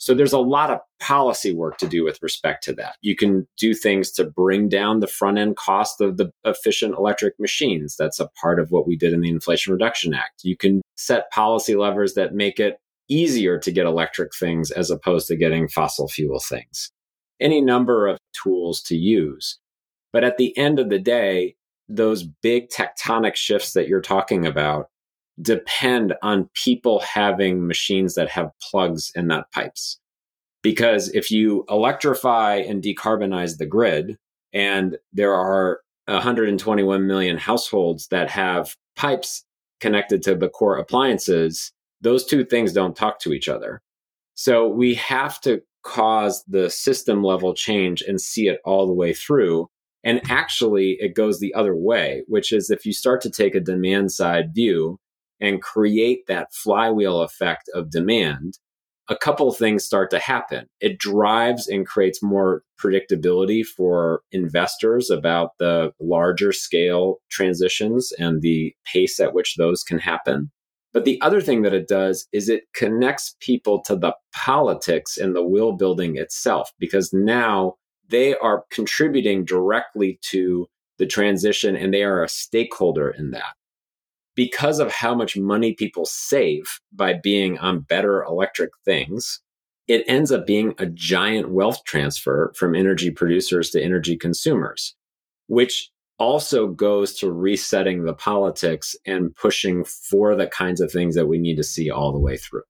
So 0.00 0.14
there's 0.14 0.32
a 0.32 0.38
lot 0.38 0.70
of 0.70 0.78
policy 1.00 1.52
work 1.52 1.76
to 1.78 1.88
do 1.88 2.04
with 2.04 2.22
respect 2.22 2.62
to 2.64 2.72
that. 2.74 2.94
You 3.02 3.16
can 3.16 3.48
do 3.58 3.74
things 3.74 4.12
to 4.12 4.24
bring 4.24 4.68
down 4.68 5.00
the 5.00 5.08
front 5.08 5.38
end 5.38 5.56
cost 5.56 6.00
of 6.00 6.16
the 6.16 6.30
efficient 6.44 6.94
electric 6.96 7.34
machines. 7.40 7.96
That's 7.98 8.20
a 8.20 8.28
part 8.40 8.60
of 8.60 8.70
what 8.70 8.86
we 8.86 8.96
did 8.96 9.12
in 9.12 9.20
the 9.20 9.28
Inflation 9.28 9.72
Reduction 9.72 10.14
Act. 10.14 10.44
You 10.44 10.56
can 10.56 10.82
set 10.96 11.30
policy 11.32 11.74
levers 11.74 12.14
that 12.14 12.32
make 12.32 12.60
it 12.60 12.78
easier 13.08 13.58
to 13.58 13.72
get 13.72 13.86
electric 13.86 14.34
things 14.34 14.70
as 14.70 14.90
opposed 14.90 15.28
to 15.28 15.36
getting 15.36 15.68
fossil 15.68 16.08
fuel 16.08 16.40
things. 16.40 16.90
Any 17.40 17.60
number 17.60 18.06
of 18.06 18.18
tools 18.32 18.82
to 18.82 18.96
use. 18.96 19.58
But 20.12 20.24
at 20.24 20.38
the 20.38 20.56
end 20.56 20.78
of 20.78 20.90
the 20.90 20.98
day, 20.98 21.56
those 21.88 22.24
big 22.42 22.68
tectonic 22.68 23.34
shifts 23.34 23.72
that 23.72 23.88
you're 23.88 24.00
talking 24.00 24.46
about 24.46 24.88
depend 25.40 26.14
on 26.22 26.50
people 26.54 27.00
having 27.00 27.66
machines 27.66 28.14
that 28.14 28.28
have 28.28 28.50
plugs 28.60 29.12
and 29.14 29.28
not 29.28 29.50
pipes. 29.52 29.98
Because 30.62 31.08
if 31.10 31.30
you 31.30 31.64
electrify 31.70 32.56
and 32.56 32.82
decarbonize 32.82 33.58
the 33.58 33.66
grid, 33.66 34.18
and 34.52 34.98
there 35.12 35.34
are 35.34 35.80
121 36.06 37.06
million 37.06 37.38
households 37.38 38.08
that 38.08 38.30
have 38.30 38.74
pipes 38.96 39.44
connected 39.80 40.22
to 40.24 40.34
the 40.34 40.48
core 40.48 40.76
appliances, 40.76 41.72
those 42.00 42.24
two 42.24 42.44
things 42.44 42.72
don't 42.72 42.96
talk 42.96 43.20
to 43.20 43.32
each 43.32 43.48
other. 43.48 43.82
So 44.34 44.68
we 44.68 44.94
have 44.94 45.40
to 45.42 45.62
cause 45.82 46.44
the 46.46 46.70
system 46.70 47.22
level 47.22 47.54
change 47.54 48.02
and 48.02 48.20
see 48.20 48.48
it 48.48 48.60
all 48.64 48.86
the 48.86 48.94
way 48.94 49.12
through. 49.12 49.68
And 50.04 50.20
actually, 50.30 50.96
it 51.00 51.14
goes 51.14 51.40
the 51.40 51.54
other 51.54 51.74
way, 51.74 52.22
which 52.28 52.52
is 52.52 52.70
if 52.70 52.86
you 52.86 52.92
start 52.92 53.20
to 53.22 53.30
take 53.30 53.54
a 53.54 53.60
demand 53.60 54.12
side 54.12 54.54
view 54.54 54.98
and 55.40 55.62
create 55.62 56.26
that 56.26 56.52
flywheel 56.52 57.22
effect 57.22 57.68
of 57.74 57.90
demand, 57.90 58.58
a 59.08 59.16
couple 59.16 59.50
things 59.52 59.84
start 59.84 60.10
to 60.10 60.18
happen. 60.18 60.66
It 60.80 60.98
drives 60.98 61.66
and 61.66 61.86
creates 61.86 62.22
more 62.22 62.62
predictability 62.78 63.64
for 63.64 64.20
investors 64.32 65.10
about 65.10 65.52
the 65.58 65.92
larger 65.98 66.52
scale 66.52 67.16
transitions 67.30 68.12
and 68.18 68.42
the 68.42 68.74
pace 68.84 69.18
at 69.18 69.32
which 69.32 69.56
those 69.56 69.82
can 69.82 69.98
happen. 69.98 70.50
But 70.98 71.04
the 71.04 71.20
other 71.20 71.40
thing 71.40 71.62
that 71.62 71.74
it 71.74 71.86
does 71.86 72.26
is 72.32 72.48
it 72.48 72.64
connects 72.74 73.36
people 73.38 73.80
to 73.82 73.94
the 73.94 74.14
politics 74.34 75.16
and 75.16 75.32
the 75.32 75.44
will 75.44 75.70
building 75.70 76.16
itself, 76.16 76.72
because 76.80 77.12
now 77.12 77.76
they 78.08 78.34
are 78.34 78.64
contributing 78.72 79.44
directly 79.44 80.18
to 80.30 80.66
the 80.98 81.06
transition 81.06 81.76
and 81.76 81.94
they 81.94 82.02
are 82.02 82.24
a 82.24 82.28
stakeholder 82.28 83.10
in 83.10 83.30
that. 83.30 83.54
Because 84.34 84.80
of 84.80 84.90
how 84.90 85.14
much 85.14 85.36
money 85.36 85.72
people 85.72 86.04
save 86.04 86.80
by 86.92 87.12
being 87.12 87.58
on 87.58 87.82
better 87.82 88.24
electric 88.24 88.70
things, 88.84 89.40
it 89.86 90.02
ends 90.08 90.32
up 90.32 90.48
being 90.48 90.74
a 90.78 90.86
giant 90.86 91.52
wealth 91.52 91.84
transfer 91.84 92.52
from 92.56 92.74
energy 92.74 93.12
producers 93.12 93.70
to 93.70 93.80
energy 93.80 94.16
consumers, 94.16 94.96
which 95.46 95.92
also 96.18 96.68
goes 96.68 97.14
to 97.18 97.32
resetting 97.32 98.04
the 98.04 98.14
politics 98.14 98.96
and 99.06 99.34
pushing 99.36 99.84
for 99.84 100.34
the 100.34 100.46
kinds 100.46 100.80
of 100.80 100.90
things 100.90 101.14
that 101.14 101.26
we 101.26 101.38
need 101.38 101.56
to 101.56 101.64
see 101.64 101.90
all 101.90 102.12
the 102.12 102.18
way 102.18 102.36
through. 102.36 102.62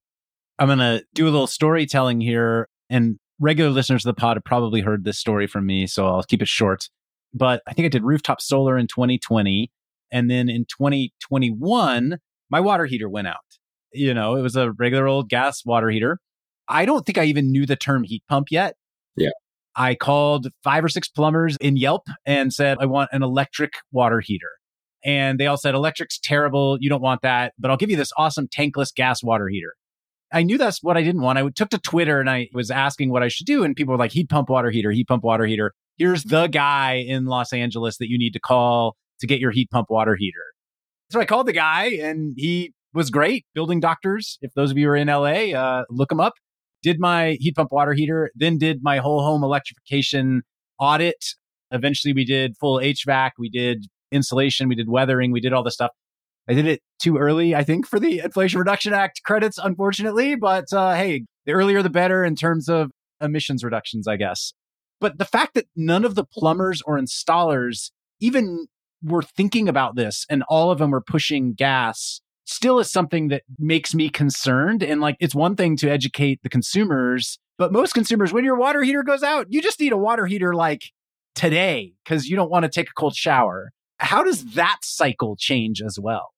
I'm 0.59 0.67
going 0.67 0.79
to 0.79 1.03
do 1.13 1.25
a 1.25 1.31
little 1.31 1.47
storytelling 1.47 2.21
here. 2.21 2.67
And 2.89 3.17
regular 3.39 3.71
listeners 3.71 4.05
of 4.05 4.15
the 4.15 4.19
pod 4.19 4.37
have 4.37 4.43
probably 4.43 4.81
heard 4.81 5.03
this 5.03 5.17
story 5.17 5.47
from 5.47 5.65
me, 5.65 5.87
so 5.87 6.07
I'll 6.07 6.23
keep 6.23 6.41
it 6.41 6.47
short. 6.47 6.89
But 7.33 7.61
I 7.67 7.73
think 7.73 7.85
I 7.85 7.89
did 7.89 8.03
rooftop 8.03 8.41
solar 8.41 8.77
in 8.77 8.87
2020. 8.87 9.71
And 10.11 10.29
then 10.29 10.49
in 10.49 10.65
2021, 10.65 12.17
my 12.49 12.59
water 12.59 12.85
heater 12.85 13.07
went 13.07 13.27
out. 13.27 13.37
You 13.93 14.13
know, 14.13 14.35
it 14.35 14.41
was 14.41 14.55
a 14.55 14.71
regular 14.73 15.07
old 15.07 15.29
gas 15.29 15.65
water 15.65 15.89
heater. 15.89 16.19
I 16.67 16.85
don't 16.85 17.05
think 17.05 17.17
I 17.17 17.25
even 17.25 17.51
knew 17.51 17.65
the 17.65 17.75
term 17.75 18.03
heat 18.03 18.23
pump 18.27 18.47
yet. 18.51 18.75
Yeah. 19.15 19.29
I 19.75 19.95
called 19.95 20.47
five 20.63 20.83
or 20.83 20.89
six 20.89 21.07
plumbers 21.07 21.57
in 21.57 21.77
Yelp 21.77 22.07
and 22.25 22.53
said, 22.53 22.77
I 22.79 22.85
want 22.85 23.09
an 23.13 23.23
electric 23.23 23.73
water 23.91 24.19
heater. 24.19 24.51
And 25.03 25.39
they 25.39 25.47
all 25.47 25.57
said, 25.57 25.75
electric's 25.75 26.19
terrible. 26.19 26.77
You 26.81 26.89
don't 26.89 27.01
want 27.01 27.21
that, 27.21 27.53
but 27.57 27.71
I'll 27.71 27.77
give 27.77 27.89
you 27.89 27.95
this 27.95 28.11
awesome 28.17 28.47
tankless 28.47 28.93
gas 28.93 29.23
water 29.23 29.47
heater. 29.47 29.73
I 30.31 30.43
knew 30.43 30.57
that's 30.57 30.83
what 30.83 30.97
I 30.97 31.01
didn't 31.01 31.21
want. 31.21 31.39
I 31.39 31.47
took 31.49 31.69
to 31.69 31.79
Twitter 31.79 32.19
and 32.19 32.29
I 32.29 32.49
was 32.53 32.69
asking 32.69 33.09
what 33.09 33.23
I 33.23 33.29
should 33.29 33.47
do. 33.47 33.63
And 33.63 33.75
people 33.75 33.93
were 33.93 33.97
like, 33.97 34.11
heat 34.11 34.29
pump 34.29 34.49
water 34.49 34.69
heater, 34.69 34.91
heat 34.91 35.07
pump 35.07 35.23
water 35.23 35.45
heater. 35.45 35.73
Here's 35.97 36.23
the 36.23 36.47
guy 36.47 36.95
in 36.95 37.25
Los 37.25 37.51
Angeles 37.51 37.97
that 37.97 38.09
you 38.09 38.17
need 38.17 38.33
to 38.33 38.39
call 38.39 38.95
to 39.21 39.27
get 39.27 39.39
your 39.39 39.51
heat 39.51 39.69
pump 39.71 39.89
water 39.89 40.15
heater. 40.15 40.53
So 41.09 41.19
I 41.19 41.25
called 41.25 41.47
the 41.47 41.53
guy 41.53 41.85
and 42.01 42.33
he 42.37 42.73
was 42.93 43.09
great. 43.09 43.45
Building 43.55 43.79
doctors. 43.79 44.37
If 44.41 44.53
those 44.53 44.71
of 44.71 44.77
you 44.77 44.89
are 44.89 44.95
in 44.95 45.07
LA, 45.07 45.57
uh, 45.57 45.85
look 45.89 46.11
him 46.11 46.19
up 46.19 46.33
did 46.81 46.99
my 46.99 47.37
heat 47.39 47.55
pump 47.55 47.71
water 47.71 47.93
heater, 47.93 48.31
then 48.35 48.57
did 48.57 48.79
my 48.81 48.97
whole 48.97 49.21
home 49.21 49.43
electrification 49.43 50.43
audit. 50.79 51.35
Eventually, 51.71 52.13
we 52.13 52.25
did 52.25 52.57
full 52.57 52.79
HVAC, 52.79 53.31
we 53.37 53.49
did 53.49 53.85
insulation, 54.11 54.67
we 54.67 54.75
did 54.75 54.89
weathering, 54.89 55.31
we 55.31 55.41
did 55.41 55.53
all 55.53 55.63
this 55.63 55.75
stuff. 55.75 55.91
I 56.49 56.53
did 56.53 56.65
it 56.65 56.81
too 56.99 57.17
early, 57.17 57.53
I 57.53 57.63
think, 57.63 57.85
for 57.85 57.99
the 57.99 58.19
Inflation 58.19 58.57
Reduction 58.57 58.91
Act 58.91 59.21
credits, 59.23 59.59
unfortunately. 59.59 60.35
But 60.35 60.65
uh, 60.73 60.95
hey, 60.95 61.25
the 61.45 61.51
earlier 61.51 61.83
the 61.83 61.91
better 61.91 62.25
in 62.25 62.35
terms 62.35 62.67
of 62.67 62.91
emissions 63.21 63.63
reductions, 63.63 64.07
I 64.07 64.15
guess. 64.15 64.53
But 64.99 65.17
the 65.19 65.25
fact 65.25 65.53
that 65.53 65.67
none 65.75 66.03
of 66.03 66.15
the 66.15 66.25
plumbers 66.25 66.81
or 66.81 66.99
installers 66.99 67.91
even 68.19 68.67
were 69.03 69.21
thinking 69.21 69.69
about 69.69 69.95
this 69.95 70.25
and 70.29 70.43
all 70.49 70.71
of 70.71 70.79
them 70.79 70.91
were 70.91 71.01
pushing 71.01 71.53
gas 71.53 72.21
still 72.49 72.79
is 72.79 72.91
something 72.91 73.27
that 73.29 73.43
makes 73.57 73.93
me 73.93 74.09
concerned. 74.09 74.81
And 74.83 75.01
like, 75.01 75.15
it's 75.19 75.35
one 75.35 75.55
thing 75.55 75.77
to 75.77 75.89
educate 75.89 76.41
the 76.41 76.49
consumers, 76.49 77.37
but 77.57 77.71
most 77.71 77.93
consumers, 77.93 78.33
when 78.33 78.43
your 78.43 78.57
water 78.57 78.81
heater 78.81 79.03
goes 79.03 79.23
out, 79.23 79.47
you 79.49 79.61
just 79.61 79.79
need 79.79 79.91
a 79.91 79.97
water 79.97 80.25
heater 80.25 80.53
like 80.53 80.91
today 81.35 81.93
because 82.03 82.27
you 82.27 82.35
don't 82.35 82.49
want 82.49 82.63
to 82.63 82.69
take 82.69 82.89
a 82.89 82.93
cold 82.93 83.15
shower. 83.15 83.71
How 83.97 84.23
does 84.23 84.53
that 84.53 84.77
cycle 84.81 85.35
change 85.37 85.81
as 85.81 85.99
well? 85.99 86.31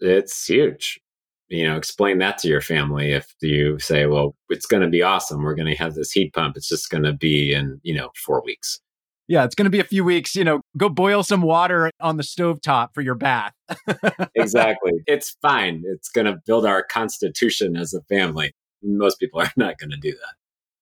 It's 0.00 0.46
huge. 0.46 1.00
You 1.48 1.66
know, 1.66 1.76
explain 1.76 2.18
that 2.18 2.38
to 2.38 2.48
your 2.48 2.60
family 2.60 3.12
if 3.12 3.34
you 3.40 3.78
say, 3.78 4.06
well, 4.06 4.34
it's 4.48 4.66
going 4.66 4.82
to 4.82 4.88
be 4.88 5.02
awesome. 5.02 5.42
We're 5.42 5.54
going 5.54 5.68
to 5.68 5.76
have 5.76 5.94
this 5.94 6.12
heat 6.12 6.32
pump. 6.32 6.56
It's 6.56 6.68
just 6.68 6.90
going 6.90 7.04
to 7.04 7.12
be 7.12 7.54
in, 7.54 7.80
you 7.82 7.94
know, 7.94 8.10
four 8.16 8.42
weeks. 8.44 8.80
Yeah, 9.28 9.44
it's 9.44 9.54
going 9.54 9.64
to 9.64 9.70
be 9.70 9.80
a 9.80 9.84
few 9.84 10.04
weeks. 10.04 10.36
You 10.36 10.44
know, 10.44 10.60
go 10.76 10.88
boil 10.88 11.22
some 11.22 11.42
water 11.42 11.90
on 12.00 12.16
the 12.16 12.22
stove 12.22 12.60
top 12.60 12.94
for 12.94 13.00
your 13.00 13.14
bath. 13.14 13.52
exactly. 14.34 14.92
It's 15.06 15.36
fine. 15.42 15.82
It's 15.86 16.08
going 16.08 16.26
to 16.26 16.38
build 16.46 16.64
our 16.64 16.82
constitution 16.82 17.76
as 17.76 17.92
a 17.92 18.02
family. 18.02 18.52
Most 18.82 19.18
people 19.18 19.40
are 19.40 19.50
not 19.56 19.78
going 19.78 19.90
to 19.90 19.96
do 19.96 20.12
that. 20.12 20.34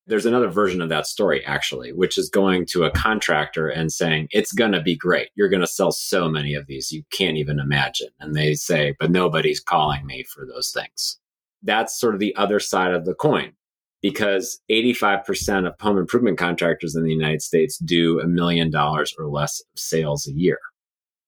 There's 0.06 0.26
another 0.26 0.48
version 0.48 0.82
of 0.82 0.90
that 0.90 1.06
story, 1.06 1.42
actually, 1.46 1.94
which 1.94 2.18
is 2.18 2.28
going 2.28 2.66
to 2.66 2.84
a 2.84 2.90
contractor 2.90 3.68
and 3.68 3.90
saying, 3.90 4.28
It's 4.32 4.52
going 4.52 4.72
to 4.72 4.82
be 4.82 4.94
great. 4.94 5.30
You're 5.34 5.48
going 5.48 5.62
to 5.62 5.66
sell 5.66 5.92
so 5.92 6.28
many 6.28 6.52
of 6.54 6.66
these, 6.66 6.92
you 6.92 7.04
can't 7.10 7.38
even 7.38 7.58
imagine. 7.58 8.08
And 8.20 8.34
they 8.34 8.52
say, 8.52 8.94
But 9.00 9.10
nobody's 9.10 9.60
calling 9.60 10.04
me 10.04 10.24
for 10.24 10.44
those 10.44 10.72
things. 10.72 11.18
That's 11.62 11.98
sort 11.98 12.12
of 12.12 12.20
the 12.20 12.36
other 12.36 12.60
side 12.60 12.92
of 12.92 13.06
the 13.06 13.14
coin 13.14 13.54
because 14.04 14.60
85% 14.70 15.66
of 15.66 15.72
home 15.80 15.96
improvement 15.96 16.36
contractors 16.36 16.94
in 16.94 17.04
the 17.04 17.10
United 17.10 17.40
States 17.40 17.78
do 17.78 18.20
a 18.20 18.26
million 18.26 18.70
dollars 18.70 19.14
or 19.18 19.28
less 19.28 19.60
of 19.60 19.80
sales 19.80 20.26
a 20.26 20.32
year. 20.34 20.58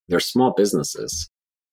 They're 0.07 0.19
small 0.19 0.53
businesses. 0.55 1.27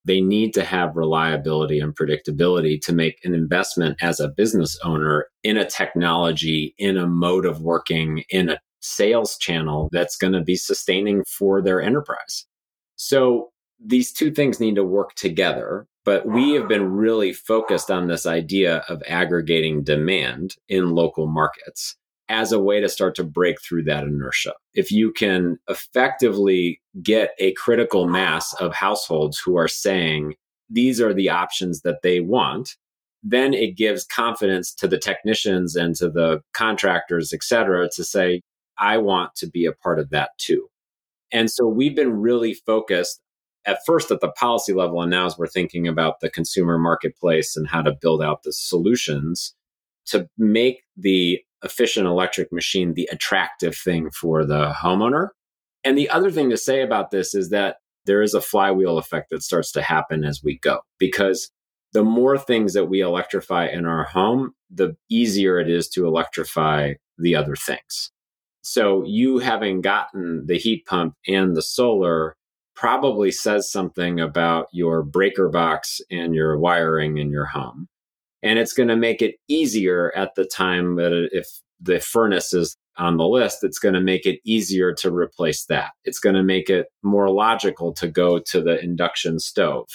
They 0.06 0.22
need 0.22 0.54
to 0.54 0.64
have 0.64 0.96
reliability 0.96 1.78
and 1.78 1.94
predictability 1.94 2.80
to 2.80 2.94
make 2.94 3.22
an 3.22 3.34
investment 3.34 3.98
as 4.00 4.18
a 4.18 4.30
business 4.30 4.78
owner 4.82 5.26
in 5.42 5.58
a 5.58 5.68
technology, 5.68 6.74
in 6.78 6.96
a 6.96 7.06
mode 7.06 7.44
of 7.44 7.60
working, 7.60 8.24
in 8.30 8.48
a 8.48 8.58
sales 8.80 9.36
channel 9.36 9.90
that's 9.92 10.16
going 10.16 10.32
to 10.32 10.40
be 10.40 10.56
sustaining 10.56 11.22
for 11.24 11.60
their 11.60 11.82
enterprise. 11.82 12.46
So 12.96 13.50
these 13.78 14.10
two 14.10 14.30
things 14.30 14.58
need 14.58 14.76
to 14.76 14.84
work 14.84 15.16
together. 15.16 15.86
But 16.04 16.26
we 16.26 16.52
have 16.52 16.68
been 16.68 16.92
really 16.92 17.32
focused 17.32 17.90
on 17.90 18.08
this 18.08 18.26
idea 18.26 18.84
of 18.88 19.02
aggregating 19.08 19.82
demand 19.82 20.56
in 20.68 20.90
local 20.94 21.26
markets 21.26 21.96
as 22.28 22.52
a 22.52 22.60
way 22.60 22.80
to 22.80 22.88
start 22.88 23.14
to 23.14 23.24
break 23.24 23.60
through 23.62 23.84
that 23.84 24.04
inertia. 24.04 24.52
If 24.74 24.90
you 24.90 25.12
can 25.12 25.58
effectively 25.68 26.80
get 27.02 27.30
a 27.38 27.52
critical 27.52 28.06
mass 28.06 28.54
of 28.54 28.74
households 28.74 29.38
who 29.38 29.56
are 29.56 29.68
saying 29.68 30.34
these 30.70 31.00
are 31.00 31.14
the 31.14 31.28
options 31.28 31.82
that 31.82 32.02
they 32.02 32.20
want, 32.20 32.76
then 33.22 33.54
it 33.54 33.76
gives 33.76 34.04
confidence 34.04 34.74
to 34.74 34.88
the 34.88 34.98
technicians 34.98 35.76
and 35.76 35.94
to 35.96 36.10
the 36.10 36.42
contractors, 36.52 37.32
et 37.32 37.42
cetera, 37.42 37.88
to 37.94 38.04
say, 38.04 38.42
I 38.78 38.98
want 38.98 39.34
to 39.36 39.46
be 39.46 39.64
a 39.64 39.72
part 39.72 39.98
of 39.98 40.10
that 40.10 40.30
too. 40.38 40.68
And 41.32 41.50
so 41.50 41.66
we've 41.66 41.96
been 41.96 42.20
really 42.20 42.54
focused 42.54 43.20
at 43.66 43.78
first 43.86 44.10
at 44.10 44.20
the 44.20 44.30
policy 44.30 44.72
level, 44.72 45.00
and 45.00 45.10
now 45.10 45.26
as 45.26 45.38
we're 45.38 45.46
thinking 45.46 45.88
about 45.88 46.20
the 46.20 46.30
consumer 46.30 46.78
marketplace 46.78 47.56
and 47.56 47.68
how 47.68 47.82
to 47.82 47.96
build 48.00 48.22
out 48.22 48.42
the 48.42 48.52
solutions 48.52 49.54
to 50.06 50.28
make 50.36 50.82
the 50.96 51.40
efficient 51.62 52.06
electric 52.06 52.52
machine 52.52 52.94
the 52.94 53.08
attractive 53.10 53.74
thing 53.76 54.10
for 54.10 54.44
the 54.44 54.72
homeowner. 54.72 55.28
And 55.82 55.96
the 55.96 56.10
other 56.10 56.30
thing 56.30 56.50
to 56.50 56.56
say 56.56 56.82
about 56.82 57.10
this 57.10 57.34
is 57.34 57.50
that 57.50 57.76
there 58.06 58.22
is 58.22 58.34
a 58.34 58.40
flywheel 58.40 58.98
effect 58.98 59.30
that 59.30 59.42
starts 59.42 59.72
to 59.72 59.82
happen 59.82 60.24
as 60.24 60.42
we 60.42 60.58
go 60.58 60.80
because 60.98 61.50
the 61.92 62.04
more 62.04 62.36
things 62.36 62.74
that 62.74 62.86
we 62.86 63.00
electrify 63.00 63.68
in 63.68 63.86
our 63.86 64.04
home, 64.04 64.52
the 64.70 64.96
easier 65.08 65.58
it 65.58 65.70
is 65.70 65.88
to 65.90 66.06
electrify 66.06 66.94
the 67.16 67.36
other 67.36 67.56
things. 67.56 68.10
So, 68.62 69.04
you 69.04 69.38
having 69.38 69.80
gotten 69.80 70.46
the 70.46 70.58
heat 70.58 70.86
pump 70.86 71.14
and 71.28 71.54
the 71.54 71.62
solar 71.62 72.34
probably 72.74 73.30
says 73.30 73.70
something 73.70 74.20
about 74.20 74.68
your 74.72 75.02
breaker 75.02 75.48
box 75.48 76.00
and 76.10 76.34
your 76.34 76.58
wiring 76.58 77.18
in 77.18 77.30
your 77.30 77.46
home. 77.46 77.88
And 78.42 78.58
it's 78.58 78.72
going 78.72 78.88
to 78.88 78.96
make 78.96 79.22
it 79.22 79.36
easier 79.48 80.12
at 80.16 80.34
the 80.34 80.44
time 80.44 80.96
that 80.96 81.28
if 81.32 81.48
the 81.80 82.00
furnace 82.00 82.52
is 82.52 82.76
on 82.96 83.16
the 83.16 83.26
list, 83.26 83.64
it's 83.64 83.78
going 83.78 83.94
to 83.94 84.00
make 84.00 84.26
it 84.26 84.40
easier 84.44 84.92
to 84.94 85.10
replace 85.10 85.64
that. 85.66 85.92
It's 86.04 86.18
going 86.18 86.36
to 86.36 86.42
make 86.42 86.68
it 86.68 86.86
more 87.02 87.30
logical 87.30 87.92
to 87.94 88.08
go 88.08 88.38
to 88.38 88.60
the 88.60 88.78
induction 88.80 89.38
stove. 89.38 89.88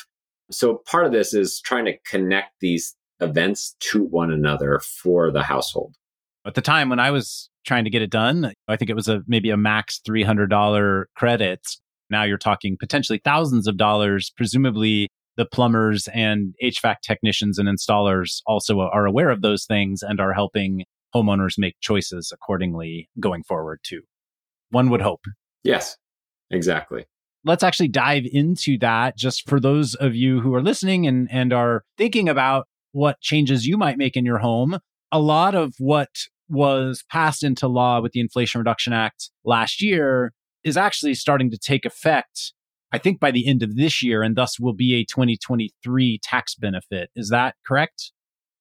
So 0.51 0.81
part 0.85 1.05
of 1.05 1.11
this 1.11 1.33
is 1.33 1.61
trying 1.61 1.85
to 1.85 1.97
connect 2.05 2.59
these 2.59 2.95
events 3.19 3.75
to 3.79 4.03
one 4.03 4.31
another 4.31 4.79
for 4.79 5.31
the 5.31 5.43
household. 5.43 5.95
At 6.45 6.55
the 6.55 6.61
time 6.61 6.89
when 6.89 6.99
I 6.99 7.11
was 7.11 7.49
trying 7.65 7.83
to 7.83 7.89
get 7.89 8.01
it 8.01 8.09
done, 8.09 8.53
I 8.67 8.75
think 8.77 8.89
it 8.89 8.95
was 8.95 9.07
a 9.07 9.21
maybe 9.27 9.49
a 9.49 9.57
max 9.57 9.99
$300 10.07 11.05
credit. 11.15 11.67
Now 12.09 12.23
you're 12.23 12.37
talking 12.37 12.77
potentially 12.79 13.21
thousands 13.23 13.67
of 13.67 13.77
dollars. 13.77 14.31
Presumably 14.35 15.09
the 15.39 15.45
plumbers 15.45 16.09
and 16.13 16.53
HVAC 16.61 16.95
technicians 17.01 17.57
and 17.57 17.69
installers 17.69 18.41
also 18.45 18.81
are 18.81 19.05
aware 19.05 19.29
of 19.29 19.41
those 19.41 19.65
things 19.65 20.03
and 20.03 20.19
are 20.19 20.33
helping 20.33 20.83
homeowners 21.15 21.53
make 21.57 21.75
choices 21.79 22.31
accordingly 22.33 23.09
going 23.19 23.43
forward 23.43 23.79
too. 23.83 24.01
One 24.69 24.89
would 24.89 25.01
hope. 25.01 25.21
Yes, 25.63 25.97
exactly. 26.51 27.05
Let's 27.45 27.63
actually 27.63 27.87
dive 27.87 28.25
into 28.29 28.77
that 28.79 29.15
just 29.15 29.47
for 29.47 29.61
those 29.61 29.95
of 29.95 30.13
you 30.13 30.41
who 30.41 30.53
are 30.53 30.61
listening 30.61 31.07
and, 31.07 31.29
and 31.31 31.53
are 31.53 31.83
thinking 31.97 32.27
about 32.27 32.67
what 32.91 33.21
changes 33.21 33.65
you 33.65 33.77
might 33.77 33.97
make 33.97 34.17
in 34.17 34.25
your 34.25 34.39
home. 34.39 34.79
A 35.11 35.19
lot 35.19 35.55
of 35.55 35.73
what 35.79 36.09
was 36.49 37.03
passed 37.09 37.43
into 37.43 37.67
law 37.67 38.01
with 38.01 38.11
the 38.11 38.19
Inflation 38.19 38.59
Reduction 38.59 38.91
Act 38.91 39.29
last 39.45 39.81
year 39.81 40.33
is 40.63 40.77
actually 40.77 41.13
starting 41.13 41.49
to 41.51 41.57
take 41.57 41.85
effect, 41.85 42.53
I 42.91 42.97
think, 42.97 43.19
by 43.19 43.31
the 43.31 43.47
end 43.47 43.63
of 43.63 43.75
this 43.75 44.03
year, 44.03 44.23
and 44.23 44.35
thus 44.35 44.59
will 44.59 44.73
be 44.73 44.95
a 44.95 45.05
2023 45.05 46.19
tax 46.23 46.55
benefit. 46.55 47.09
Is 47.15 47.29
that 47.29 47.55
correct? 47.65 48.11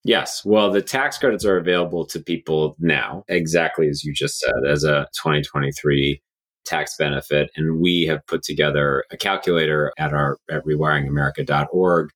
Yes. 0.05 0.45
Well, 0.45 0.71
the 0.71 0.81
tax 0.81 1.17
credits 1.17 1.43
are 1.43 1.57
available 1.57 2.05
to 2.05 2.19
people 2.19 2.75
now, 2.79 3.23
exactly 3.27 3.89
as 3.89 4.03
you 4.03 4.13
just 4.13 4.39
said, 4.39 4.53
as 4.67 4.83
a 4.83 5.07
2023 5.21 6.21
tax 6.65 6.95
benefit. 6.97 7.49
And 7.55 7.79
we 7.81 8.05
have 8.05 8.25
put 8.27 8.43
together 8.43 9.03
a 9.11 9.17
calculator 9.17 9.91
at 9.97 10.13
our 10.13 10.37
at 10.49 10.63
rewiringamerica.org 10.65 12.09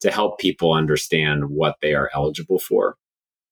to 0.00 0.10
help 0.10 0.38
people 0.38 0.72
understand 0.72 1.44
what 1.48 1.76
they 1.80 1.94
are 1.94 2.10
eligible 2.14 2.58
for. 2.58 2.96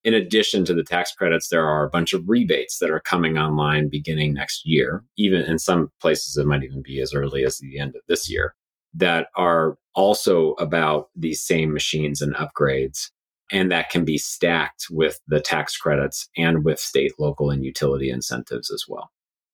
In 0.05 0.15
addition 0.15 0.65
to 0.65 0.75
the 0.75 0.85
tax 0.85 1.13
credits, 1.13 1.49
there 1.49 1.67
are 1.67 1.85
a 1.85 1.91
bunch 1.91 2.13
of 2.13 2.29
rebates 2.29 2.79
that 2.79 2.91
are 2.91 3.01
coming 3.01 3.37
online 3.37 3.89
beginning 3.89 4.35
next 4.35 4.63
year. 4.65 5.05
Even 5.17 5.43
in 5.43 5.59
some 5.59 5.91
places, 6.01 6.37
it 6.37 6.47
might 6.47 6.63
even 6.63 6.83
be 6.83 7.01
as 7.01 7.15
early 7.15 7.45
as 7.45 7.59
the 7.59 7.79
end 7.79 7.97
of 7.97 8.03
this 8.09 8.31
year, 8.31 8.55
that 8.95 9.29
are 9.37 9.77
also 9.95 10.53
about 10.53 11.09
these 11.17 11.43
same 11.43 11.73
machines 11.73 12.23
and 12.23 12.35
upgrades. 12.37 13.11
And 13.51 13.73
that 13.73 13.91
can 13.91 14.05
be 14.05 14.19
stacked 14.19 14.87
with 14.91 15.21
the 15.27 15.41
tax 15.41 15.77
credits 15.77 16.29
and 16.37 16.65
with 16.65 16.79
state, 16.79 17.13
local, 17.19 17.51
and 17.51 17.65
utility 17.65 18.11
incentives 18.11 18.71
as 18.71 18.85
well. 18.87 19.11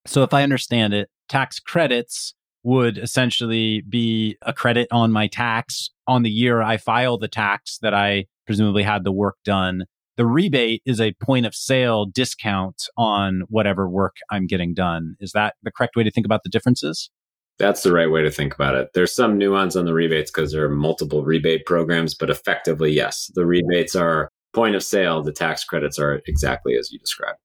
So, 0.06 0.22
if 0.22 0.34
I 0.34 0.42
understand 0.42 0.92
it, 0.92 1.08
tax 1.28 1.58
credits 1.60 2.34
would 2.64 2.98
essentially 2.98 3.82
be 3.82 4.36
a 4.42 4.52
credit 4.52 4.88
on 4.90 5.12
my 5.12 5.28
tax 5.28 5.90
on 6.06 6.22
the 6.22 6.30
year 6.30 6.62
I 6.62 6.76
file 6.76 7.18
the 7.18 7.28
tax 7.28 7.78
that 7.82 7.94
I 7.94 8.26
presumably 8.46 8.82
had 8.82 9.04
the 9.04 9.12
work 9.12 9.36
done. 9.44 9.84
The 10.16 10.26
rebate 10.26 10.82
is 10.86 11.00
a 11.00 11.12
point 11.14 11.44
of 11.46 11.54
sale 11.54 12.06
discount 12.06 12.84
on 12.96 13.42
whatever 13.48 13.88
work 13.88 14.16
I'm 14.30 14.46
getting 14.46 14.74
done. 14.74 15.16
Is 15.20 15.32
that 15.32 15.54
the 15.62 15.72
correct 15.72 15.96
way 15.96 16.04
to 16.04 16.10
think 16.10 16.24
about 16.26 16.42
the 16.44 16.50
differences? 16.50 17.10
That's 17.58 17.82
the 17.82 17.92
right 17.92 18.10
way 18.10 18.22
to 18.22 18.30
think 18.30 18.54
about 18.54 18.74
it. 18.74 18.90
There's 18.94 19.14
some 19.14 19.38
nuance 19.38 19.76
on 19.76 19.84
the 19.84 19.94
rebates 19.94 20.30
because 20.30 20.52
there 20.52 20.64
are 20.64 20.70
multiple 20.70 21.24
rebate 21.24 21.66
programs, 21.66 22.14
but 22.14 22.30
effectively, 22.30 22.92
yes, 22.92 23.30
the 23.34 23.46
rebates 23.46 23.94
are 23.94 24.28
point 24.54 24.74
of 24.74 24.82
sale. 24.82 25.22
The 25.22 25.32
tax 25.32 25.64
credits 25.64 25.98
are 25.98 26.20
exactly 26.26 26.76
as 26.76 26.90
you 26.90 26.98
described. 26.98 27.38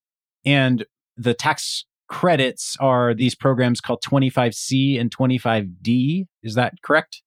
And 0.45 0.86
the 1.17 1.34
tax 1.34 1.86
credits 2.08 2.75
are 2.79 3.13
these 3.13 3.36
programs 3.36 3.82
called 3.82 4.03
25C 4.03 4.99
and 4.99 5.15
25D. 5.15 6.25
Is 6.43 6.55
that 6.55 6.73
correct? 6.84 7.21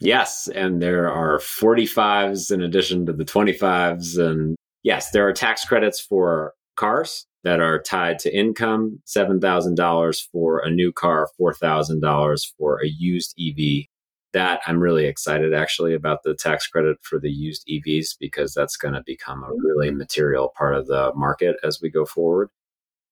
Yes. 0.00 0.48
And 0.54 0.82
there 0.82 1.10
are 1.10 1.38
45s 1.38 2.50
in 2.50 2.62
addition 2.62 3.06
to 3.06 3.12
the 3.12 3.24
25s. 3.24 4.18
And 4.18 4.56
yes, 4.82 5.10
there 5.10 5.26
are 5.26 5.32
tax 5.32 5.64
credits 5.64 6.00
for 6.00 6.54
cars 6.76 7.26
that 7.44 7.60
are 7.60 7.80
tied 7.80 8.18
to 8.20 8.36
income 8.36 9.00
$7,000 9.06 10.22
for 10.30 10.58
a 10.60 10.70
new 10.70 10.92
car, 10.92 11.28
$4,000 11.40 12.52
for 12.56 12.80
a 12.82 12.86
used 12.86 13.34
EV. 13.40 13.86
That 14.32 14.62
I'm 14.66 14.80
really 14.80 15.04
excited 15.04 15.52
actually 15.52 15.92
about 15.92 16.22
the 16.22 16.34
tax 16.34 16.66
credit 16.66 16.96
for 17.02 17.18
the 17.18 17.30
used 17.30 17.68
EVs 17.68 18.16
because 18.18 18.54
that's 18.54 18.78
going 18.78 18.94
to 18.94 19.02
become 19.04 19.44
a 19.44 19.52
really 19.52 19.90
material 19.90 20.54
part 20.56 20.74
of 20.74 20.86
the 20.86 21.12
market 21.14 21.56
as 21.62 21.80
we 21.82 21.90
go 21.90 22.06
forward. 22.06 22.48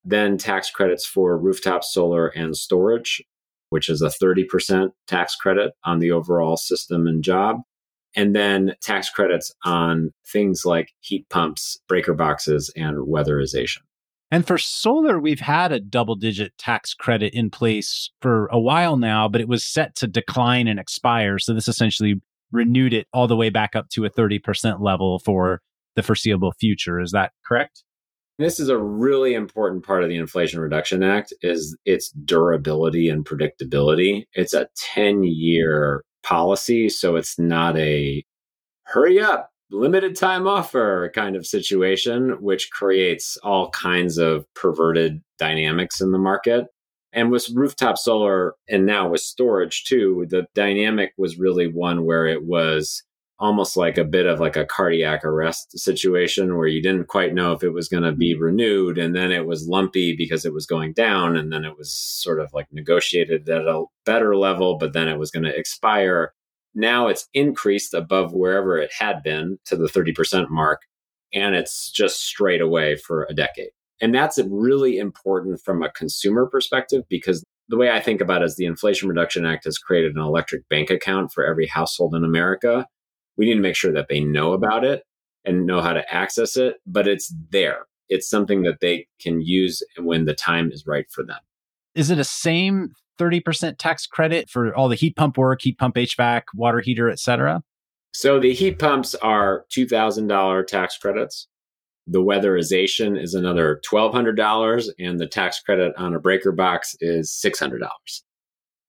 Then 0.02 0.38
tax 0.38 0.70
credits 0.70 1.04
for 1.04 1.36
rooftop 1.36 1.84
solar 1.84 2.28
and 2.28 2.56
storage, 2.56 3.22
which 3.68 3.90
is 3.90 4.00
a 4.00 4.06
30% 4.06 4.92
tax 5.06 5.36
credit 5.36 5.72
on 5.84 5.98
the 5.98 6.10
overall 6.10 6.56
system 6.56 7.06
and 7.06 7.22
job 7.22 7.60
and 8.16 8.34
then 8.34 8.74
tax 8.82 9.10
credits 9.10 9.52
on 9.64 10.12
things 10.26 10.64
like 10.64 10.92
heat 11.00 11.28
pumps, 11.28 11.78
breaker 11.88 12.14
boxes, 12.14 12.72
and 12.76 12.98
weatherization. 13.06 13.78
And 14.32 14.46
for 14.46 14.58
solar, 14.58 15.18
we've 15.18 15.40
had 15.40 15.72
a 15.72 15.80
double 15.80 16.14
digit 16.14 16.56
tax 16.56 16.94
credit 16.94 17.34
in 17.34 17.50
place 17.50 18.10
for 18.22 18.46
a 18.52 18.60
while 18.60 18.96
now, 18.96 19.28
but 19.28 19.40
it 19.40 19.48
was 19.48 19.64
set 19.64 19.96
to 19.96 20.06
decline 20.06 20.68
and 20.68 20.78
expire. 20.78 21.38
So 21.38 21.52
this 21.52 21.66
essentially 21.66 22.14
renewed 22.52 22.92
it 22.92 23.08
all 23.12 23.26
the 23.26 23.36
way 23.36 23.50
back 23.50 23.74
up 23.74 23.88
to 23.90 24.04
a 24.04 24.10
30% 24.10 24.80
level 24.80 25.18
for 25.18 25.62
the 25.96 26.02
foreseeable 26.02 26.52
future. 26.52 27.00
Is 27.00 27.10
that 27.10 27.32
correct? 27.44 27.82
This 28.38 28.58
is 28.58 28.68
a 28.68 28.78
really 28.78 29.34
important 29.34 29.84
part 29.84 30.02
of 30.02 30.08
the 30.08 30.16
Inflation 30.16 30.60
Reduction 30.60 31.02
Act 31.02 31.34
is 31.42 31.76
its 31.84 32.10
durability 32.10 33.08
and 33.08 33.24
predictability. 33.24 34.24
It's 34.32 34.54
a 34.54 34.68
10 34.76 35.24
year 35.24 36.04
policy. 36.22 36.88
So 36.88 37.16
it's 37.16 37.38
not 37.38 37.76
a 37.76 38.24
hurry 38.84 39.20
up, 39.20 39.50
limited 39.70 40.16
time 40.16 40.46
offer 40.46 41.10
kind 41.14 41.36
of 41.36 41.46
situation, 41.46 42.36
which 42.40 42.70
creates 42.70 43.36
all 43.42 43.70
kinds 43.70 44.18
of 44.18 44.44
perverted 44.54 45.22
dynamics 45.38 46.00
in 46.00 46.12
the 46.12 46.18
market. 46.18 46.66
And 47.12 47.30
with 47.30 47.50
rooftop 47.54 47.98
solar 47.98 48.54
and 48.68 48.86
now 48.86 49.08
with 49.08 49.20
storage 49.20 49.84
too, 49.84 50.26
the 50.28 50.46
dynamic 50.54 51.12
was 51.18 51.38
really 51.38 51.66
one 51.66 52.04
where 52.04 52.26
it 52.26 52.44
was 52.44 53.02
almost 53.40 53.74
like 53.74 53.96
a 53.96 54.04
bit 54.04 54.26
of 54.26 54.38
like 54.38 54.54
a 54.54 54.66
cardiac 54.66 55.24
arrest 55.24 55.76
situation 55.78 56.56
where 56.56 56.66
you 56.66 56.82
didn't 56.82 57.08
quite 57.08 57.32
know 57.32 57.52
if 57.52 57.62
it 57.62 57.72
was 57.72 57.88
going 57.88 58.02
to 58.02 58.12
be 58.12 58.34
mm-hmm. 58.34 58.44
renewed 58.44 58.98
and 58.98 59.16
then 59.16 59.32
it 59.32 59.46
was 59.46 59.66
lumpy 59.66 60.14
because 60.14 60.44
it 60.44 60.52
was 60.52 60.66
going 60.66 60.92
down 60.92 61.36
and 61.36 61.50
then 61.50 61.64
it 61.64 61.76
was 61.76 61.90
sort 61.92 62.38
of 62.38 62.52
like 62.52 62.66
negotiated 62.70 63.48
at 63.48 63.62
a 63.62 63.84
better 64.04 64.36
level 64.36 64.76
but 64.76 64.92
then 64.92 65.08
it 65.08 65.18
was 65.18 65.30
going 65.30 65.42
to 65.42 65.56
expire 65.56 66.34
now 66.74 67.08
it's 67.08 67.28
increased 67.32 67.94
above 67.94 68.32
wherever 68.32 68.78
it 68.78 68.92
had 68.96 69.22
been 69.22 69.58
to 69.64 69.74
the 69.74 69.88
30% 69.88 70.50
mark 70.50 70.82
and 71.32 71.54
it's 71.54 71.90
just 71.90 72.20
straight 72.20 72.60
away 72.60 72.94
for 72.94 73.26
a 73.30 73.34
decade 73.34 73.70
and 74.02 74.14
that's 74.14 74.38
really 74.48 74.98
important 74.98 75.60
from 75.64 75.82
a 75.82 75.90
consumer 75.90 76.46
perspective 76.46 77.04
because 77.08 77.42
the 77.68 77.76
way 77.76 77.90
I 77.90 78.00
think 78.00 78.20
about 78.20 78.42
it 78.42 78.46
is 78.46 78.56
the 78.56 78.64
Inflation 78.64 79.08
Reduction 79.08 79.46
Act 79.46 79.64
has 79.64 79.78
created 79.78 80.16
an 80.16 80.22
electric 80.22 80.68
bank 80.68 80.90
account 80.90 81.30
for 81.32 81.46
every 81.46 81.68
household 81.68 82.16
in 82.16 82.24
America 82.24 82.84
we 83.40 83.46
need 83.46 83.54
to 83.54 83.60
make 83.60 83.74
sure 83.74 83.92
that 83.94 84.08
they 84.10 84.20
know 84.20 84.52
about 84.52 84.84
it 84.84 85.02
and 85.46 85.64
know 85.64 85.80
how 85.80 85.94
to 85.94 86.14
access 86.14 86.58
it, 86.58 86.76
but 86.86 87.08
it's 87.08 87.34
there. 87.48 87.86
It's 88.10 88.28
something 88.28 88.64
that 88.64 88.80
they 88.82 89.06
can 89.18 89.40
use 89.40 89.82
when 89.98 90.26
the 90.26 90.34
time 90.34 90.70
is 90.70 90.86
right 90.86 91.06
for 91.10 91.24
them. 91.24 91.38
Is 91.94 92.10
it 92.10 92.18
a 92.18 92.24
same 92.24 92.90
30% 93.18 93.78
tax 93.78 94.06
credit 94.06 94.50
for 94.50 94.74
all 94.76 94.90
the 94.90 94.94
heat 94.94 95.16
pump 95.16 95.38
work, 95.38 95.62
heat 95.62 95.78
pump 95.78 95.94
HVAC, 95.94 96.42
water 96.54 96.80
heater, 96.80 97.08
etc.? 97.08 97.62
So 98.12 98.38
the 98.38 98.52
heat 98.52 98.78
pumps 98.78 99.14
are 99.14 99.64
$2,000 99.74 100.66
tax 100.66 100.98
credits. 100.98 101.48
The 102.06 102.20
weatherization 102.20 103.18
is 103.18 103.32
another 103.32 103.80
$1,200, 103.90 104.90
and 104.98 105.18
the 105.18 105.26
tax 105.26 105.60
credit 105.60 105.94
on 105.96 106.12
a 106.12 106.20
breaker 106.20 106.52
box 106.52 106.94
is 107.00 107.30
$600. 107.42 107.88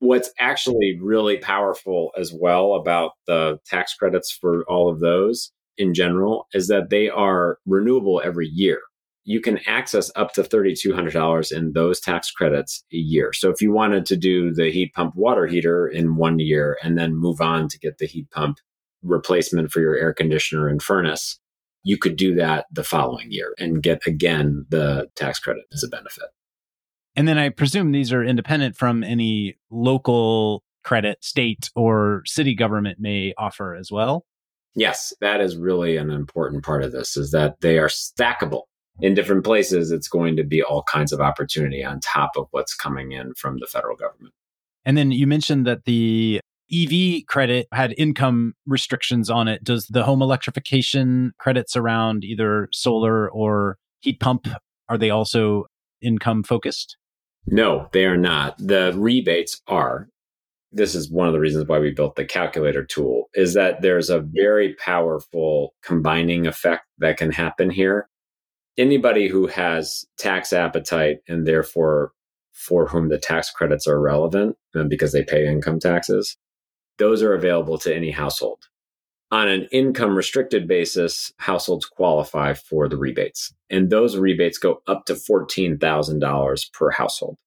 What's 0.01 0.31
actually 0.39 0.97
really 0.99 1.37
powerful 1.37 2.11
as 2.17 2.33
well 2.33 2.73
about 2.73 3.11
the 3.27 3.59
tax 3.65 3.93
credits 3.93 4.31
for 4.31 4.63
all 4.67 4.89
of 4.91 4.99
those 4.99 5.51
in 5.77 5.93
general 5.93 6.47
is 6.53 6.67
that 6.67 6.89
they 6.89 7.07
are 7.07 7.59
renewable 7.65 8.21
every 8.23 8.47
year. 8.47 8.79
you 9.23 9.39
can 9.39 9.59
access 9.67 10.11
up 10.15 10.33
to 10.33 10.41
$3,200 10.41 11.51
in 11.51 11.73
those 11.73 11.99
tax 11.99 12.31
credits 12.31 12.83
a 12.91 12.97
year. 12.97 13.31
So 13.33 13.49
if 13.49 13.61
you 13.61 13.71
wanted 13.71 14.05
to 14.07 14.17
do 14.17 14.51
the 14.53 14.71
heat 14.71 14.93
pump 14.93 15.15
water 15.15 15.45
heater 15.47 15.87
in 15.87 16.15
one 16.15 16.39
year 16.39 16.77
and 16.83 16.97
then 16.97 17.15
move 17.15 17.39
on 17.39 17.67
to 17.69 17.79
get 17.79 17.99
the 17.99 18.07
heat 18.07 18.29
pump 18.31 18.57
replacement 19.03 19.71
for 19.71 19.79
your 19.79 19.95
air 19.95 20.13
conditioner 20.13 20.67
and 20.67 20.81
furnace, 20.81 21.39
you 21.83 21.97
could 21.97 22.15
do 22.15 22.35
that 22.35 22.65
the 22.71 22.83
following 22.83 23.27
year 23.31 23.53
and 23.59 23.83
get 23.83 24.01
again 24.07 24.65
the 24.69 25.07
tax 25.15 25.39
credit 25.39 25.65
as 25.73 25.83
a 25.83 25.87
benefit. 25.87 26.29
And 27.15 27.27
then 27.27 27.37
I 27.37 27.49
presume 27.49 27.91
these 27.91 28.13
are 28.13 28.23
independent 28.23 28.75
from 28.75 29.03
any 29.03 29.57
local 29.69 30.63
credit 30.83 31.23
state 31.23 31.69
or 31.75 32.23
city 32.25 32.55
government 32.55 32.99
may 32.99 33.33
offer 33.37 33.75
as 33.75 33.91
well. 33.91 34.25
Yes, 34.73 35.13
that 35.19 35.41
is 35.41 35.57
really 35.57 35.97
an 35.97 36.09
important 36.09 36.63
part 36.63 36.83
of 36.83 36.91
this 36.91 37.17
is 37.17 37.31
that 37.31 37.59
they 37.61 37.77
are 37.77 37.89
stackable. 37.89 38.63
In 39.01 39.13
different 39.13 39.43
places, 39.43 39.91
it's 39.91 40.07
going 40.07 40.35
to 40.37 40.43
be 40.43 40.63
all 40.63 40.83
kinds 40.83 41.11
of 41.11 41.19
opportunity 41.19 41.83
on 41.83 41.99
top 41.99 42.31
of 42.37 42.47
what's 42.51 42.75
coming 42.75 43.11
in 43.11 43.33
from 43.33 43.57
the 43.59 43.67
federal 43.67 43.95
government. 43.95 44.33
And 44.85 44.97
then 44.97 45.11
you 45.11 45.27
mentioned 45.27 45.67
that 45.67 45.85
the 45.85 46.39
EV 46.71 47.25
credit 47.27 47.67
had 47.73 47.93
income 47.97 48.53
restrictions 48.65 49.29
on 49.29 49.47
it. 49.47 49.63
Does 49.63 49.87
the 49.87 50.03
home 50.03 50.21
electrification 50.21 51.33
credits 51.37 51.75
around 51.75 52.23
either 52.23 52.69
solar 52.71 53.29
or 53.29 53.77
heat 53.99 54.19
pump 54.19 54.47
are 54.87 54.97
they 54.97 55.09
also 55.09 55.65
income 56.01 56.43
focused? 56.43 56.97
No, 57.47 57.89
they 57.91 58.05
are 58.05 58.17
not. 58.17 58.57
The 58.57 58.93
rebates 58.95 59.61
are. 59.67 60.07
This 60.71 60.95
is 60.95 61.11
one 61.11 61.27
of 61.27 61.33
the 61.33 61.39
reasons 61.39 61.67
why 61.67 61.79
we 61.79 61.91
built 61.91 62.15
the 62.15 62.23
calculator 62.23 62.85
tool 62.85 63.29
is 63.33 63.53
that 63.55 63.81
there's 63.81 64.09
a 64.09 64.21
very 64.21 64.73
powerful 64.75 65.73
combining 65.83 66.47
effect 66.47 66.85
that 66.99 67.17
can 67.17 67.31
happen 67.31 67.69
here. 67.69 68.07
Anybody 68.77 69.27
who 69.27 69.47
has 69.47 70.05
tax 70.17 70.53
appetite 70.53 71.17
and 71.27 71.45
therefore 71.45 72.13
for 72.53 72.87
whom 72.87 73.09
the 73.09 73.17
tax 73.17 73.49
credits 73.51 73.87
are 73.87 73.99
relevant 73.99 74.55
uh, 74.75 74.83
because 74.83 75.11
they 75.11 75.23
pay 75.23 75.45
income 75.45 75.79
taxes, 75.79 76.37
those 76.99 77.21
are 77.21 77.33
available 77.33 77.77
to 77.79 77.93
any 77.93 78.11
household. 78.11 78.59
On 79.31 79.47
an 79.47 79.67
income 79.71 80.15
restricted 80.15 80.67
basis, 80.67 81.31
households 81.37 81.85
qualify 81.85 82.53
for 82.53 82.89
the 82.89 82.97
rebates, 82.97 83.53
and 83.69 83.89
those 83.89 84.17
rebates 84.17 84.57
go 84.57 84.81
up 84.87 85.05
to 85.05 85.13
$14,000 85.13 86.73
per 86.73 86.91
household. 86.91 87.37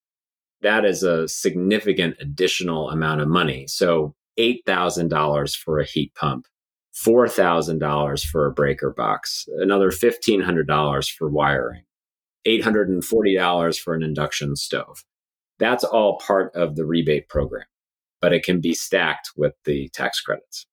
That 0.63 0.87
is 0.87 1.03
a 1.03 1.29
significant 1.29 2.17
additional 2.21 2.89
amount 2.89 3.21
of 3.21 3.29
money. 3.29 3.67
So, 3.67 4.15
$8,000 4.39 5.57
for 5.57 5.79
a 5.79 5.85
heat 5.85 6.15
pump, 6.15 6.47
$4,000 6.95 8.25
for 8.25 8.47
a 8.47 8.53
breaker 8.53 8.91
box, 8.91 9.47
another 9.59 9.91
$1,500 9.91 11.13
for 11.13 11.29
wiring, 11.29 11.83
$840 12.47 13.79
for 13.79 13.95
an 13.95 14.03
induction 14.03 14.57
stove. 14.57 15.05
That's 15.59 15.85
all 15.85 16.19
part 16.19 16.51
of 16.55 16.77
the 16.77 16.87
rebate 16.87 17.29
program 17.29 17.67
but 18.25 18.33
it 18.33 18.43
can 18.43 18.59
be 18.59 18.73
stacked 18.73 19.33
with 19.37 19.53
the 19.67 19.91
tax 19.91 20.19
credits. 20.23 20.67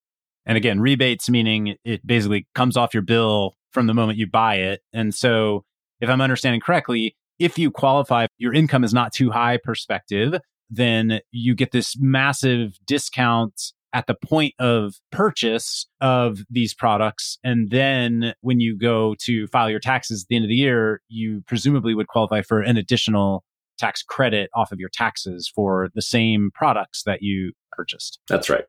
And 0.45 0.57
again, 0.57 0.79
rebates 0.79 1.29
meaning 1.29 1.75
it 1.83 2.05
basically 2.05 2.47
comes 2.55 2.77
off 2.77 2.93
your 2.93 3.03
bill 3.03 3.55
from 3.71 3.87
the 3.87 3.93
moment 3.93 4.17
you 4.17 4.27
buy 4.27 4.55
it. 4.55 4.81
And 4.93 5.13
so, 5.13 5.63
if 5.99 6.09
I'm 6.09 6.21
understanding 6.21 6.61
correctly, 6.61 7.15
if 7.37 7.59
you 7.59 7.71
qualify, 7.71 8.25
your 8.37 8.53
income 8.53 8.83
is 8.83 8.93
not 8.93 9.13
too 9.13 9.29
high 9.29 9.57
perspective, 9.63 10.35
then 10.69 11.19
you 11.31 11.53
get 11.53 11.71
this 11.71 11.95
massive 11.99 12.77
discount 12.85 13.73
at 13.93 14.07
the 14.07 14.15
point 14.15 14.53
of 14.57 14.95
purchase 15.11 15.85
of 15.99 16.39
these 16.49 16.73
products. 16.73 17.37
And 17.43 17.69
then 17.69 18.33
when 18.41 18.59
you 18.59 18.77
go 18.77 19.15
to 19.23 19.47
file 19.47 19.69
your 19.69 19.79
taxes 19.79 20.23
at 20.23 20.27
the 20.29 20.35
end 20.37 20.45
of 20.45 20.49
the 20.49 20.55
year, 20.55 21.01
you 21.09 21.43
presumably 21.45 21.93
would 21.93 22.07
qualify 22.07 22.41
for 22.41 22.61
an 22.61 22.77
additional 22.77 23.43
tax 23.77 24.01
credit 24.03 24.49
off 24.55 24.71
of 24.71 24.79
your 24.79 24.89
taxes 24.89 25.51
for 25.53 25.89
the 25.93 26.01
same 26.01 26.51
products 26.53 27.03
that 27.03 27.21
you 27.21 27.51
purchased. 27.71 28.19
That's 28.27 28.49
right. 28.49 28.65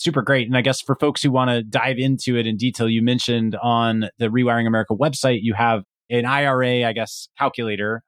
Super 0.00 0.22
great. 0.22 0.46
And 0.46 0.56
I 0.56 0.62
guess 0.62 0.80
for 0.80 0.96
folks 0.96 1.22
who 1.22 1.30
want 1.30 1.50
to 1.50 1.62
dive 1.62 1.98
into 1.98 2.34
it 2.34 2.46
in 2.46 2.56
detail, 2.56 2.88
you 2.88 3.02
mentioned 3.02 3.54
on 3.62 4.08
the 4.18 4.28
Rewiring 4.28 4.66
America 4.66 4.94
website, 4.94 5.40
you 5.42 5.52
have 5.52 5.82
an 6.08 6.24
IRA, 6.24 6.84
I 6.86 6.94
guess, 6.94 7.28
calculator. 7.38 8.02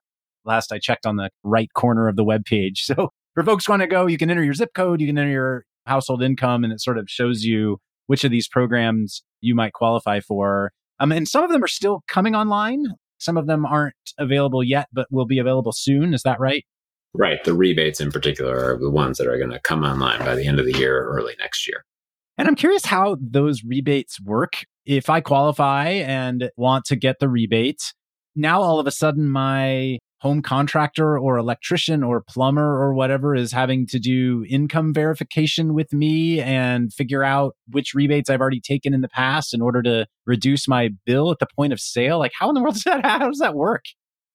Last 0.46 0.72
I 0.72 0.78
checked 0.78 1.04
on 1.04 1.16
the 1.16 1.28
right 1.44 1.68
corner 1.74 2.08
of 2.08 2.16
the 2.16 2.24
web 2.24 2.46
page. 2.46 2.84
So 2.96 3.10
for 3.34 3.44
folks 3.44 3.66
who 3.66 3.72
want 3.72 3.82
to 3.82 3.86
go, 3.86 4.06
you 4.06 4.16
can 4.16 4.30
enter 4.30 4.42
your 4.42 4.54
zip 4.54 4.70
code, 4.74 5.02
you 5.02 5.06
can 5.06 5.18
enter 5.18 5.30
your 5.30 5.64
household 5.84 6.22
income, 6.22 6.64
and 6.64 6.72
it 6.72 6.80
sort 6.80 6.96
of 6.96 7.10
shows 7.10 7.44
you 7.44 7.76
which 8.06 8.24
of 8.24 8.30
these 8.30 8.48
programs 8.48 9.22
you 9.42 9.54
might 9.54 9.74
qualify 9.74 10.20
for. 10.20 10.72
Um, 10.98 11.12
and 11.12 11.28
some 11.28 11.44
of 11.44 11.50
them 11.50 11.62
are 11.62 11.68
still 11.68 12.04
coming 12.08 12.34
online. 12.34 12.86
Some 13.18 13.36
of 13.36 13.46
them 13.46 13.66
aren't 13.66 13.94
available 14.18 14.64
yet, 14.64 14.88
but 14.94 15.08
will 15.10 15.26
be 15.26 15.38
available 15.38 15.72
soon. 15.72 16.14
Is 16.14 16.22
that 16.22 16.40
right? 16.40 16.64
Right. 17.14 17.42
The 17.44 17.54
rebates 17.54 18.00
in 18.00 18.10
particular 18.10 18.56
are 18.56 18.78
the 18.78 18.90
ones 18.90 19.18
that 19.18 19.26
are 19.26 19.36
going 19.36 19.50
to 19.50 19.60
come 19.60 19.84
online 19.84 20.20
by 20.20 20.34
the 20.34 20.46
end 20.46 20.58
of 20.58 20.66
the 20.66 20.78
year 20.78 20.98
or 20.98 21.16
early 21.16 21.34
next 21.38 21.68
year. 21.68 21.84
And 22.38 22.48
I'm 22.48 22.54
curious 22.54 22.86
how 22.86 23.16
those 23.20 23.62
rebates 23.62 24.20
work. 24.20 24.64
If 24.86 25.10
I 25.10 25.20
qualify 25.20 25.88
and 25.88 26.50
want 26.56 26.86
to 26.86 26.96
get 26.96 27.18
the 27.20 27.28
rebate, 27.28 27.92
now 28.34 28.62
all 28.62 28.80
of 28.80 28.86
a 28.86 28.90
sudden 28.90 29.28
my 29.28 29.98
home 30.22 30.40
contractor 30.40 31.18
or 31.18 31.36
electrician 31.36 32.02
or 32.02 32.22
plumber 32.22 32.80
or 32.80 32.94
whatever 32.94 33.34
is 33.34 33.52
having 33.52 33.86
to 33.88 33.98
do 33.98 34.46
income 34.48 34.94
verification 34.94 35.74
with 35.74 35.92
me 35.92 36.40
and 36.40 36.92
figure 36.94 37.24
out 37.24 37.56
which 37.70 37.92
rebates 37.92 38.30
I've 38.30 38.40
already 38.40 38.60
taken 38.60 38.94
in 38.94 39.00
the 39.00 39.08
past 39.08 39.52
in 39.52 39.60
order 39.60 39.82
to 39.82 40.06
reduce 40.24 40.68
my 40.68 40.90
bill 41.04 41.32
at 41.32 41.40
the 41.40 41.48
point 41.56 41.72
of 41.72 41.80
sale. 41.80 42.20
Like, 42.20 42.32
how 42.38 42.48
in 42.48 42.54
the 42.54 42.62
world 42.62 42.74
does 42.74 42.84
that, 42.84 43.04
how 43.04 43.28
does 43.28 43.40
that 43.40 43.54
work? 43.54 43.84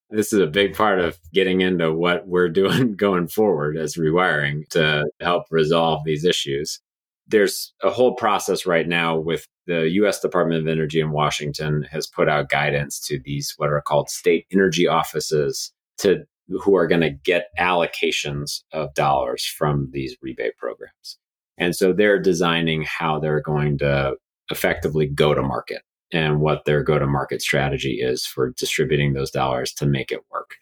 This 0.09 0.31
is 0.31 0.39
a 0.39 0.47
big 0.47 0.73
part 0.73 0.99
of 0.99 1.17
getting 1.33 1.61
into 1.61 1.93
what 1.93 2.27
we're 2.27 2.49
doing 2.63 2.95
going 2.95 3.27
forward 3.27 3.77
as 3.77 3.95
rewiring 3.95 4.67
to 4.69 5.05
help 5.19 5.45
resolve 5.51 6.03
these 6.05 6.25
issues. 6.25 6.79
There's 7.27 7.73
a 7.83 7.89
whole 7.89 8.15
process 8.15 8.65
right 8.65 8.87
now 8.87 9.17
with 9.17 9.47
the 9.65 9.89
US 9.89 10.21
Department 10.21 10.61
of 10.61 10.67
Energy 10.67 11.01
in 11.01 11.11
Washington 11.11 11.83
has 11.91 12.07
put 12.07 12.29
out 12.29 12.49
guidance 12.49 12.99
to 13.01 13.19
these 13.19 13.53
what 13.57 13.69
are 13.69 13.81
called 13.81 14.09
state 14.09 14.45
energy 14.51 14.87
offices 14.87 15.73
to 15.97 16.23
who 16.47 16.75
are 16.77 16.87
going 16.87 17.01
to 17.01 17.09
get 17.09 17.49
allocations 17.59 18.61
of 18.71 18.93
dollars 18.93 19.45
from 19.45 19.89
these 19.91 20.15
rebate 20.21 20.55
programs. 20.57 21.17
And 21.57 21.75
so 21.75 21.91
they're 21.91 22.21
designing 22.21 22.83
how 22.83 23.19
they're 23.19 23.41
going 23.41 23.77
to 23.79 24.15
effectively 24.49 25.07
go 25.07 25.33
to 25.33 25.41
market 25.41 25.81
and 26.13 26.39
what 26.39 26.65
their 26.65 26.83
go 26.83 26.97
to 26.97 27.07
market 27.07 27.41
strategy 27.41 27.99
is 28.01 28.25
for 28.25 28.53
distributing 28.57 29.13
those 29.13 29.31
dollars 29.31 29.73
to 29.73 29.85
make 29.85 30.11
it 30.11 30.21
work. 30.31 30.55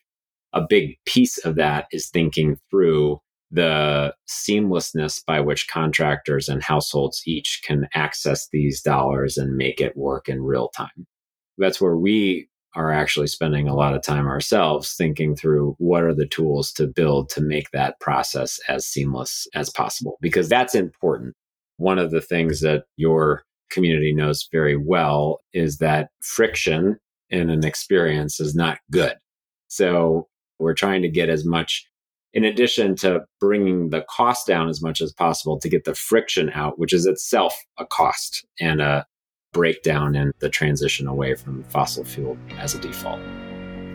A 0.54 0.66
big 0.68 0.98
piece 1.06 1.38
of 1.40 1.56
that 1.56 1.88
is 1.92 2.10
thinking 2.10 2.58
through 2.70 3.20
the 3.52 4.14
seamlessness 4.28 5.24
by 5.26 5.40
which 5.40 5.68
contractors 5.68 6.50
and 6.50 6.64
households 6.64 7.22
each 7.26 7.62
can 7.64 7.88
access 7.94 8.50
these 8.52 8.82
dollars 8.82 9.38
and 9.38 9.56
make 9.56 9.80
it 9.80 9.96
work 9.96 10.28
in 10.28 10.42
real 10.42 10.70
time. 10.70 11.06
That's 11.58 11.80
where 11.80 11.96
we 11.96 12.50
are 12.76 12.92
actually 12.92 13.28
spending 13.28 13.68
a 13.68 13.76
lot 13.76 13.96
of 13.96 14.02
time 14.02 14.28
ourselves 14.28 14.94
thinking 14.96 15.36
through 15.36 15.76
what 15.78 16.04
are 16.04 16.14
the 16.14 16.28
tools 16.28 16.74
to 16.74 16.88
build 16.88 17.30
to 17.30 17.42
make 17.42 17.72
that 17.72 18.00
process 18.02 18.60
as 18.68 18.86
seamless 18.86 19.48
as 19.54 19.70
possible, 19.70 20.18
because 20.22 20.50
that's 20.50 20.76
important. 20.76 21.36
One 21.78 22.00
of 22.00 22.12
the 22.12 22.22
things 22.22 22.62
that 22.62 22.84
your 22.98 23.44
community 23.70 24.14
knows 24.14 24.48
very 24.52 24.78
well 24.78 25.40
is 25.54 25.78
that 25.78 26.10
friction 26.22 26.98
in 27.30 27.50
an 27.50 27.66
experience 27.66 28.40
is 28.40 28.56
not 28.56 28.80
good. 28.92 29.16
So 29.68 30.28
we're 30.60 30.74
trying 30.74 31.02
to 31.02 31.10
get 31.10 31.30
as 31.30 31.46
much, 31.46 31.86
in 32.34 32.44
addition 32.44 32.96
to 32.98 33.26
bringing 33.40 33.90
the 33.90 34.06
cost 34.10 34.48
down 34.48 34.70
as 34.70 34.82
much 34.82 35.02
as 35.02 35.12
possible, 35.12 35.60
to 35.60 35.70
get 35.70 35.84
the 35.84 35.96
friction 35.96 36.50
out, 36.52 36.80
which 36.80 36.94
is 36.94 37.06
itself 37.06 37.58
a 37.78 37.86
cost 37.86 38.46
and 38.60 38.82
a 38.82 39.06
breakdown 39.52 40.16
in 40.16 40.32
the 40.40 40.50
transition 40.50 41.08
away 41.08 41.34
from 41.34 41.64
fossil 41.66 42.04
fuel 42.04 42.38
as 42.58 42.76
a 42.76 42.80
default. 42.80 43.22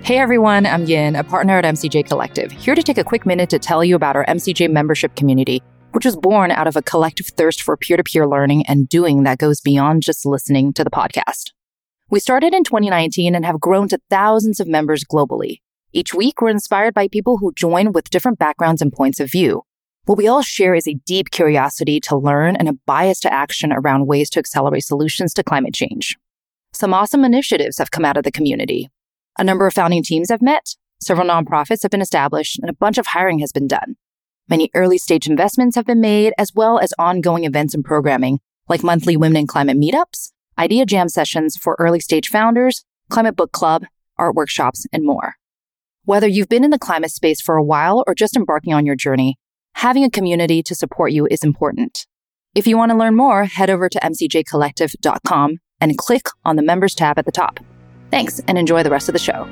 Hey 0.02 0.16
everyone, 0.16 0.64
I'm 0.64 0.86
Yin, 0.86 1.14
a 1.14 1.22
partner 1.22 1.58
at 1.58 1.64
MCJ 1.64 2.08
Collective, 2.08 2.50
here 2.50 2.74
to 2.74 2.82
take 2.82 2.96
a 2.96 3.04
quick 3.04 3.26
minute 3.26 3.50
to 3.50 3.58
tell 3.58 3.84
you 3.84 3.94
about 3.94 4.16
our 4.16 4.24
MCJ 4.24 4.70
membership 4.70 5.14
community, 5.14 5.62
which 5.92 6.04
was 6.04 6.16
born 6.16 6.50
out 6.50 6.66
of 6.66 6.76
a 6.76 6.82
collective 6.82 7.26
thirst 7.26 7.62
for 7.62 7.76
peer 7.76 7.96
to 7.96 8.04
peer 8.04 8.26
learning 8.26 8.64
and 8.66 8.88
doing 8.88 9.24
that 9.24 9.38
goes 9.38 9.60
beyond 9.60 10.02
just 10.02 10.26
listening 10.26 10.72
to 10.72 10.84
the 10.84 10.90
podcast. 10.90 11.52
We 12.10 12.20
started 12.20 12.54
in 12.54 12.64
2019 12.64 13.34
and 13.34 13.44
have 13.44 13.60
grown 13.60 13.88
to 13.88 14.00
thousands 14.10 14.60
of 14.60 14.66
members 14.66 15.04
globally. 15.04 15.60
Each 15.92 16.14
week, 16.14 16.40
we're 16.40 16.50
inspired 16.50 16.94
by 16.94 17.08
people 17.08 17.38
who 17.38 17.52
join 17.54 17.92
with 17.92 18.10
different 18.10 18.38
backgrounds 18.38 18.82
and 18.82 18.92
points 18.92 19.20
of 19.20 19.30
view. 19.30 19.62
What 20.06 20.18
we 20.18 20.26
all 20.26 20.42
share 20.42 20.74
is 20.74 20.88
a 20.88 20.98
deep 21.06 21.30
curiosity 21.30 22.00
to 22.00 22.16
learn 22.16 22.56
and 22.56 22.68
a 22.68 22.74
bias 22.86 23.20
to 23.20 23.32
action 23.32 23.72
around 23.72 24.06
ways 24.06 24.30
to 24.30 24.38
accelerate 24.38 24.84
solutions 24.84 25.32
to 25.34 25.44
climate 25.44 25.74
change. 25.74 26.16
Some 26.72 26.94
awesome 26.94 27.24
initiatives 27.24 27.78
have 27.78 27.90
come 27.90 28.04
out 28.04 28.16
of 28.16 28.24
the 28.24 28.32
community. 28.32 28.88
A 29.38 29.44
number 29.44 29.66
of 29.66 29.74
founding 29.74 30.02
teams 30.02 30.30
have 30.30 30.42
met, 30.42 30.74
several 31.00 31.28
nonprofits 31.28 31.82
have 31.82 31.90
been 31.90 32.00
established, 32.00 32.58
and 32.60 32.70
a 32.70 32.74
bunch 32.74 32.98
of 32.98 33.08
hiring 33.08 33.40
has 33.40 33.52
been 33.52 33.66
done. 33.66 33.96
Many 34.50 34.68
early 34.74 34.98
stage 34.98 35.28
investments 35.28 35.76
have 35.76 35.86
been 35.86 36.00
made, 36.00 36.32
as 36.36 36.52
well 36.52 36.80
as 36.80 36.92
ongoing 36.98 37.44
events 37.44 37.72
and 37.72 37.84
programming, 37.84 38.40
like 38.68 38.82
monthly 38.82 39.16
Women 39.16 39.36
in 39.36 39.46
Climate 39.46 39.78
meetups, 39.78 40.32
idea 40.58 40.84
jam 40.84 41.08
sessions 41.08 41.56
for 41.56 41.76
early 41.78 42.00
stage 42.00 42.28
founders, 42.28 42.84
Climate 43.10 43.36
Book 43.36 43.52
Club, 43.52 43.84
art 44.18 44.34
workshops, 44.34 44.86
and 44.92 45.06
more. 45.06 45.34
Whether 46.04 46.26
you've 46.26 46.48
been 46.48 46.64
in 46.64 46.70
the 46.70 46.80
climate 46.80 47.12
space 47.12 47.40
for 47.40 47.54
a 47.54 47.62
while 47.62 48.02
or 48.08 48.14
just 48.16 48.36
embarking 48.36 48.74
on 48.74 48.84
your 48.84 48.96
journey, 48.96 49.36
having 49.74 50.02
a 50.02 50.10
community 50.10 50.64
to 50.64 50.74
support 50.74 51.12
you 51.12 51.28
is 51.30 51.44
important. 51.44 52.06
If 52.56 52.66
you 52.66 52.76
want 52.76 52.90
to 52.90 52.98
learn 52.98 53.14
more, 53.14 53.44
head 53.44 53.70
over 53.70 53.88
to 53.88 54.00
mcjcollective.com 54.00 55.58
and 55.80 55.96
click 55.96 56.26
on 56.44 56.56
the 56.56 56.62
members 56.62 56.96
tab 56.96 57.20
at 57.20 57.24
the 57.24 57.30
top. 57.30 57.60
Thanks 58.10 58.40
and 58.48 58.58
enjoy 58.58 58.82
the 58.82 58.90
rest 58.90 59.08
of 59.08 59.12
the 59.12 59.20
show. 59.20 59.44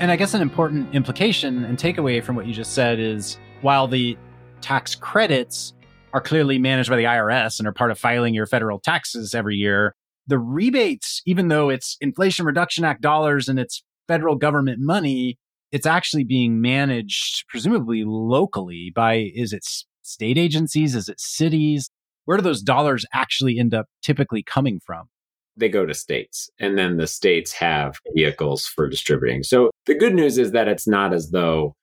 And 0.00 0.10
I 0.10 0.16
guess 0.16 0.34
an 0.34 0.42
important 0.42 0.92
implication 0.96 1.64
and 1.64 1.78
takeaway 1.78 2.24
from 2.24 2.34
what 2.34 2.46
you 2.46 2.52
just 2.52 2.72
said 2.72 2.98
is 2.98 3.38
while 3.62 3.88
the 3.88 4.16
tax 4.60 4.94
credits 4.94 5.72
are 6.12 6.20
clearly 6.20 6.58
managed 6.58 6.90
by 6.90 6.96
the 6.96 7.04
IRS 7.04 7.58
and 7.58 7.66
are 7.66 7.72
part 7.72 7.90
of 7.90 7.98
filing 7.98 8.34
your 8.34 8.46
federal 8.46 8.78
taxes 8.78 9.34
every 9.34 9.56
year, 9.56 9.94
the 10.26 10.38
rebates, 10.38 11.22
even 11.26 11.48
though 11.48 11.70
it's 11.70 11.96
Inflation 12.00 12.44
Reduction 12.44 12.84
Act 12.84 13.00
dollars 13.00 13.48
and 13.48 13.58
it's 13.58 13.82
federal 14.08 14.36
government 14.36 14.78
money, 14.80 15.38
it's 15.70 15.86
actually 15.86 16.24
being 16.24 16.60
managed 16.60 17.46
presumably 17.48 18.04
locally 18.04 18.92
by 18.94 19.30
is 19.34 19.52
it 19.52 19.64
state 20.02 20.36
agencies? 20.36 20.94
Is 20.94 21.08
it 21.08 21.18
cities? 21.18 21.88
Where 22.24 22.36
do 22.36 22.42
those 22.42 22.62
dollars 22.62 23.06
actually 23.12 23.58
end 23.58 23.74
up 23.74 23.86
typically 24.02 24.42
coming 24.42 24.80
from? 24.84 25.08
They 25.56 25.68
go 25.68 25.84
to 25.84 25.92
states, 25.92 26.48
and 26.58 26.78
then 26.78 26.96
the 26.96 27.06
states 27.06 27.52
have 27.52 27.96
vehicles 28.14 28.66
for 28.66 28.88
distributing. 28.88 29.42
So 29.42 29.70
the 29.84 29.94
good 29.94 30.14
news 30.14 30.38
is 30.38 30.52
that 30.52 30.68
it's 30.68 30.86
not 30.86 31.12
as 31.12 31.30
though 31.30 31.74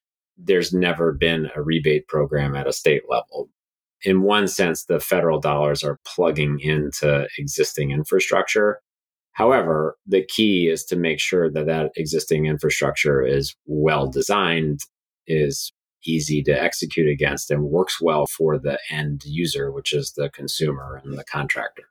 there's 0.42 0.74
never 0.74 1.12
been 1.12 1.50
a 1.56 1.62
rebate 1.62 2.08
program 2.08 2.56
at 2.56 2.68
a 2.68 2.74
state 2.74 3.04
level. 3.10 3.50
In 4.04 4.22
one 4.22 4.48
sense, 4.48 4.86
the 4.86 5.00
federal 5.00 5.40
dollars 5.40 5.84
are 5.84 6.00
plugging 6.06 6.60
into 6.62 7.28
existing 7.38 7.92
infrastructure. 7.92 8.80
However, 9.34 9.98
the 10.06 10.26
key 10.26 10.68
is 10.68 10.86
to 10.86 10.96
make 10.96 11.20
sure 11.20 11.52
that 11.52 11.66
that 11.66 11.92
existing 11.96 12.46
infrastructure 12.46 13.26
is 13.26 13.56
well 13.66 14.08
designed, 14.08 14.80
is 15.28 15.74
easy 16.06 16.42
to 16.44 16.52
execute 16.52 17.10
against, 17.10 17.52
and 17.52 17.66
works 17.66 18.00
well 18.02 18.26
for 18.26 18.58
the 18.58 18.80
end 18.90 19.24
user, 19.26 19.72
which 19.72 19.94
is 19.94 20.14
the 20.14 20.30
consumer 20.30 21.02
and 21.04 21.18
the 21.18 21.26
contractor. 21.26 21.84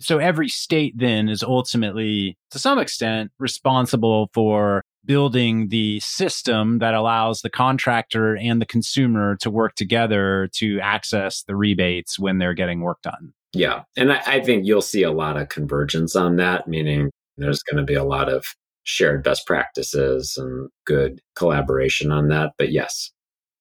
So 0.00 0.18
every 0.18 0.48
state 0.48 0.94
then 0.96 1.28
is 1.28 1.42
ultimately, 1.42 2.38
to 2.52 2.58
some 2.58 2.78
extent, 2.78 3.30
responsible 3.38 4.30
for 4.32 4.82
building 5.04 5.68
the 5.68 6.00
system 6.00 6.78
that 6.78 6.94
allows 6.94 7.40
the 7.40 7.50
contractor 7.50 8.36
and 8.36 8.60
the 8.60 8.66
consumer 8.66 9.36
to 9.36 9.50
work 9.50 9.74
together 9.74 10.48
to 10.54 10.78
access 10.80 11.42
the 11.44 11.56
rebates 11.56 12.18
when 12.18 12.38
they're 12.38 12.54
getting 12.54 12.80
work 12.80 13.00
done. 13.02 13.32
Yeah. 13.52 13.82
And 13.96 14.12
I, 14.12 14.22
I 14.26 14.40
think 14.40 14.66
you'll 14.66 14.82
see 14.82 15.02
a 15.02 15.10
lot 15.10 15.36
of 15.36 15.48
convergence 15.48 16.14
on 16.14 16.36
that, 16.36 16.68
meaning 16.68 17.10
there's 17.36 17.62
going 17.62 17.78
to 17.78 17.84
be 17.84 17.94
a 17.94 18.04
lot 18.04 18.28
of 18.28 18.46
shared 18.84 19.22
best 19.22 19.46
practices 19.46 20.36
and 20.36 20.68
good 20.86 21.20
collaboration 21.34 22.10
on 22.10 22.28
that. 22.28 22.52
But 22.58 22.70
yes. 22.70 23.10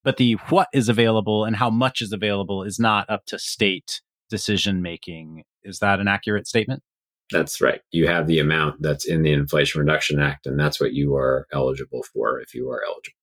But 0.03 0.17
the 0.17 0.33
what 0.49 0.67
is 0.73 0.89
available 0.89 1.43
and 1.45 1.55
how 1.55 1.69
much 1.69 2.01
is 2.01 2.13
available 2.13 2.63
is 2.63 2.79
not 2.79 3.09
up 3.09 3.25
to 3.27 3.39
state 3.39 4.01
decision 4.29 4.81
making. 4.81 5.43
Is 5.63 5.79
that 5.79 5.99
an 5.99 6.07
accurate 6.07 6.47
statement? 6.47 6.83
That's 7.31 7.61
right. 7.61 7.81
You 7.91 8.07
have 8.07 8.27
the 8.27 8.39
amount 8.39 8.81
that's 8.81 9.05
in 9.05 9.21
the 9.21 9.31
Inflation 9.31 9.81
Reduction 9.81 10.19
Act, 10.19 10.47
and 10.47 10.59
that's 10.59 10.79
what 10.79 10.93
you 10.93 11.15
are 11.15 11.45
eligible 11.53 12.03
for 12.13 12.39
if 12.39 12.53
you 12.53 12.69
are 12.71 12.83
eligible. 12.83 13.15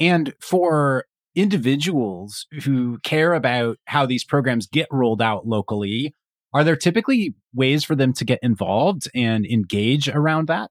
And 0.00 0.34
for 0.40 1.04
individuals 1.34 2.46
who 2.64 2.98
care 3.04 3.34
about 3.34 3.78
how 3.86 4.06
these 4.06 4.24
programs 4.24 4.66
get 4.66 4.88
rolled 4.90 5.22
out 5.22 5.46
locally, 5.46 6.14
are 6.54 6.64
there 6.64 6.76
typically 6.76 7.34
ways 7.54 7.84
for 7.84 7.94
them 7.94 8.12
to 8.14 8.24
get 8.24 8.38
involved 8.42 9.08
and 9.14 9.46
engage 9.46 10.08
around 10.08 10.48
that? 10.48 10.70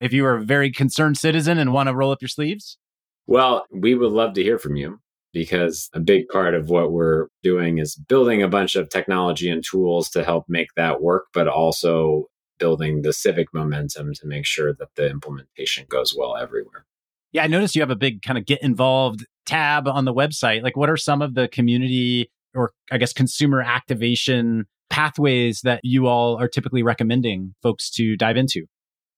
If 0.00 0.12
you 0.12 0.26
are 0.26 0.36
a 0.36 0.44
very 0.44 0.70
concerned 0.70 1.18
citizen 1.18 1.58
and 1.58 1.72
want 1.72 1.88
to 1.88 1.94
roll 1.94 2.12
up 2.12 2.20
your 2.20 2.28
sleeves? 2.28 2.78
Well, 3.26 3.66
we 3.72 3.94
would 3.94 4.12
love 4.12 4.34
to 4.34 4.42
hear 4.42 4.58
from 4.58 4.76
you 4.76 5.00
because 5.36 5.90
a 5.92 6.00
big 6.00 6.26
part 6.28 6.54
of 6.54 6.70
what 6.70 6.92
we're 6.92 7.26
doing 7.42 7.76
is 7.76 7.94
building 7.94 8.42
a 8.42 8.48
bunch 8.48 8.74
of 8.74 8.88
technology 8.88 9.50
and 9.50 9.62
tools 9.62 10.08
to 10.08 10.24
help 10.24 10.46
make 10.48 10.68
that 10.76 11.02
work, 11.02 11.26
but 11.34 11.46
also 11.46 12.24
building 12.58 13.02
the 13.02 13.12
civic 13.12 13.52
momentum 13.52 14.14
to 14.14 14.26
make 14.26 14.46
sure 14.46 14.72
that 14.72 14.88
the 14.94 15.10
implementation 15.10 15.84
goes 15.90 16.14
well 16.16 16.38
everywhere. 16.38 16.86
Yeah, 17.32 17.44
I 17.44 17.48
noticed 17.48 17.74
you 17.74 17.82
have 17.82 17.90
a 17.90 17.96
big 17.96 18.22
kind 18.22 18.38
of 18.38 18.46
get 18.46 18.62
involved 18.62 19.26
tab 19.44 19.86
on 19.86 20.06
the 20.06 20.14
website. 20.14 20.62
Like, 20.62 20.74
what 20.74 20.88
are 20.88 20.96
some 20.96 21.20
of 21.20 21.34
the 21.34 21.48
community 21.48 22.30
or 22.54 22.72
I 22.90 22.96
guess 22.96 23.12
consumer 23.12 23.60
activation 23.60 24.64
pathways 24.88 25.60
that 25.64 25.80
you 25.82 26.06
all 26.06 26.40
are 26.40 26.48
typically 26.48 26.82
recommending 26.82 27.54
folks 27.62 27.90
to 27.90 28.16
dive 28.16 28.38
into? 28.38 28.64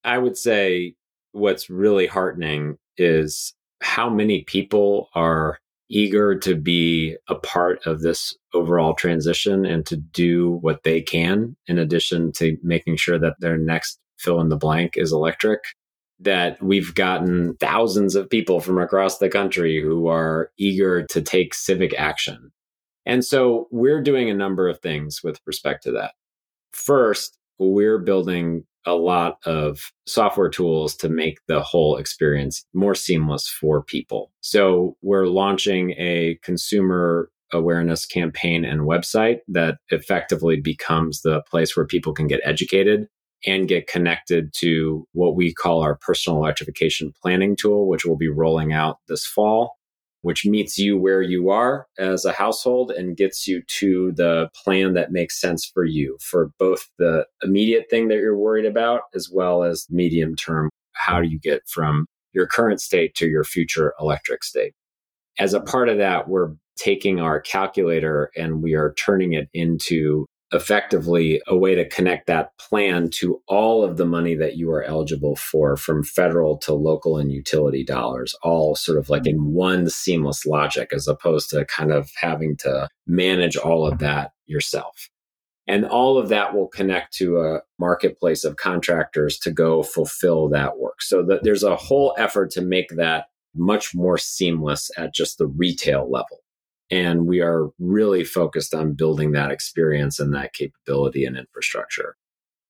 I 0.03 0.19
would 0.19 0.37
say 0.37 0.97
what's 1.31 1.71
really 1.71 2.09
heartening 2.09 2.77
is 2.97 3.55
how 3.81 4.11
many 4.11 4.43
people 4.43 5.11
are 5.15 5.61
eager 5.91 6.39
to 6.39 6.55
be 6.55 7.17
a 7.29 7.35
part 7.35 7.87
of 7.87 8.01
this 8.01 8.37
overall 8.53 8.95
transition 8.95 9.65
and 9.65 9.87
to 9.87 9.97
do 9.97 10.59
what 10.61 10.83
they 10.83 11.01
can 11.01 11.57
in 11.67 11.79
addition 11.79 12.33
to 12.33 12.57
making 12.63 12.97
sure 12.97 13.19
that 13.19 13.37
their 13.41 13.57
next 13.57 13.99
fill 14.19 14.41
in 14.41 14.49
the 14.49 14.57
blank 14.57 14.95
is 14.97 15.13
electric 15.13 15.61
that 16.21 16.61
we've 16.63 16.95
gotten 16.95 17.55
thousands 17.57 18.15
of 18.15 18.29
people 18.29 18.61
from 18.61 18.79
across 18.79 19.19
the 19.19 19.29
country 19.29 19.81
who 19.81 20.09
are 20.09 20.51
eager 20.59 21.07
to 21.07 21.23
take 21.23 21.55
civic 21.55 21.95
action. 21.97 22.51
And 23.07 23.25
so 23.25 23.69
we're 23.71 24.03
doing 24.03 24.29
a 24.29 24.35
number 24.35 24.69
of 24.69 24.81
things 24.81 25.21
with 25.23 25.41
respect 25.47 25.85
to 25.85 25.93
that. 25.93 26.13
First, 26.73 27.39
we're 27.59 27.99
building 27.99 28.65
a 28.87 28.95
lot 28.95 29.39
of 29.45 29.93
software 30.07 30.49
tools 30.49 30.97
to 30.97 31.09
make 31.09 31.39
the 31.47 31.61
whole 31.61 31.97
experience 31.97 32.65
more 32.75 32.95
seamless 32.95 33.49
for 33.49 33.83
people. 33.83 34.31
So 34.41 34.97
we're 35.03 35.27
launching 35.27 35.91
a 35.93 36.39
consumer 36.43 37.31
awareness 37.53 38.05
campaign 38.07 38.65
and 38.65 38.83
website 38.83 39.39
that 39.49 39.79
effectively 39.91 40.61
becomes 40.61 41.23
the 41.23 41.43
place 41.51 41.77
where 41.77 41.87
people 41.87 42.13
can 42.13 42.27
get 42.27 42.41
educated 42.45 43.09
and 43.47 43.69
get 43.69 43.87
connected 43.87 44.53
to 44.53 45.07
what 45.13 45.37
we 45.37 45.55
call 45.55 45.81
our 45.81 45.97
personal 45.97 46.39
electrification 46.39 47.13
planning 47.23 47.57
tool, 47.57 47.89
which 47.89 48.05
we'll 48.05 48.17
be 48.17 48.29
rolling 48.29 48.73
out 48.73 48.99
this 49.09 49.25
fall, 49.25 49.78
which 50.23 50.45
meets 50.45 50.79
you 50.79 50.99
where 50.99 51.23
you 51.23 51.51
are 51.51 51.87
as 51.99 52.25
a 52.25 52.33
household 52.33 52.91
and 52.91 53.17
gets 53.17 53.47
you 53.47 53.63
to 53.69 54.13
the 54.13 54.49
plan 54.65 54.95
that 54.95 55.13
makes 55.13 55.41
sense 55.41 55.71
for 55.73 55.85
you 55.85 56.19
for 56.21 56.51
both 56.59 56.89
the 56.99 57.25
immediate 57.43 57.87
thing 57.89 58.09
that 58.09 58.17
you're 58.19 58.37
worried 58.37 58.67
about 58.67 59.03
as 59.15 59.31
well 59.33 59.63
as 59.63 59.87
medium 59.91 60.35
term. 60.35 60.71
How 60.93 61.21
do 61.21 61.29
you 61.29 61.39
get 61.39 61.63
from 61.69 62.07
your 62.33 62.47
current 62.47 62.81
state 62.81 63.15
to 63.17 63.29
your 63.29 63.45
future 63.45 63.95
electric 64.01 64.43
state? 64.43 64.73
As 65.39 65.55
a 65.55 65.61
part 65.61 65.89
of 65.89 65.99
that, 65.99 66.29
we're 66.29 66.55
taking 66.77 67.21
our 67.21 67.41
calculator 67.41 68.31
and 68.37 68.63
we 68.63 68.75
are 68.75 68.95
turning 68.95 69.33
it 69.33 69.49
into 69.53 70.27
effectively 70.53 71.41
a 71.47 71.57
way 71.57 71.75
to 71.75 71.89
connect 71.89 72.27
that 72.27 72.57
plan 72.59 73.11
to 73.11 73.43
all 73.49 73.85
of 73.85 73.97
the 73.97 74.07
money 74.07 74.35
that 74.35 74.57
you 74.57 74.71
are 74.71 74.83
eligible 74.83 75.37
for 75.37 75.77
from 75.77 76.03
federal 76.03 76.57
to 76.57 76.73
local 76.73 77.19
and 77.19 77.31
utility 77.31 77.85
dollars, 77.85 78.35
all 78.43 78.75
sort 78.75 78.99
of 78.99 79.11
like 79.11 79.23
mm-hmm. 79.23 79.37
in 79.39 79.53
one 79.53 79.91
seamless 79.91 80.47
logic, 80.47 80.91
as 80.93 81.07
opposed 81.07 81.51
to 81.51 81.65
kind 81.67 81.93
of 81.93 82.11
having 82.17 82.57
to 82.57 82.89
manage 83.07 83.57
all 83.57 83.87
of 83.87 83.99
that 83.99 84.33
yourself. 84.47 85.11
And 85.67 85.85
all 85.85 86.17
of 86.17 86.31
that 86.31 86.55
will 86.55 86.69
connect 86.69 87.13
to 87.19 87.41
a 87.41 87.61
marketplace 87.79 88.43
of 88.43 88.57
contractors 88.57 89.39
to 89.41 89.51
go 89.51 89.83
fulfill 89.83 90.49
that 90.49 90.79
work. 90.79 91.03
So 91.03 91.23
that 91.25 91.45
there's 91.45 91.63
a 91.63 91.77
whole 91.77 92.15
effort 92.17 92.51
to 92.53 92.63
make 92.63 92.89
that 92.97 93.27
much 93.55 93.95
more 93.95 94.17
seamless 94.17 94.91
at 94.97 95.15
just 95.15 95.37
the 95.37 95.47
retail 95.47 96.11
level. 96.11 96.41
And 96.91 97.27
we 97.27 97.41
are 97.41 97.69
really 97.79 98.25
focused 98.25 98.75
on 98.75 98.95
building 98.95 99.33
that 99.33 99.51
experience 99.51 100.19
and 100.19 100.35
that 100.35 100.55
capability 100.55 101.25
and 101.25 101.37
infrastructure. 101.37 102.17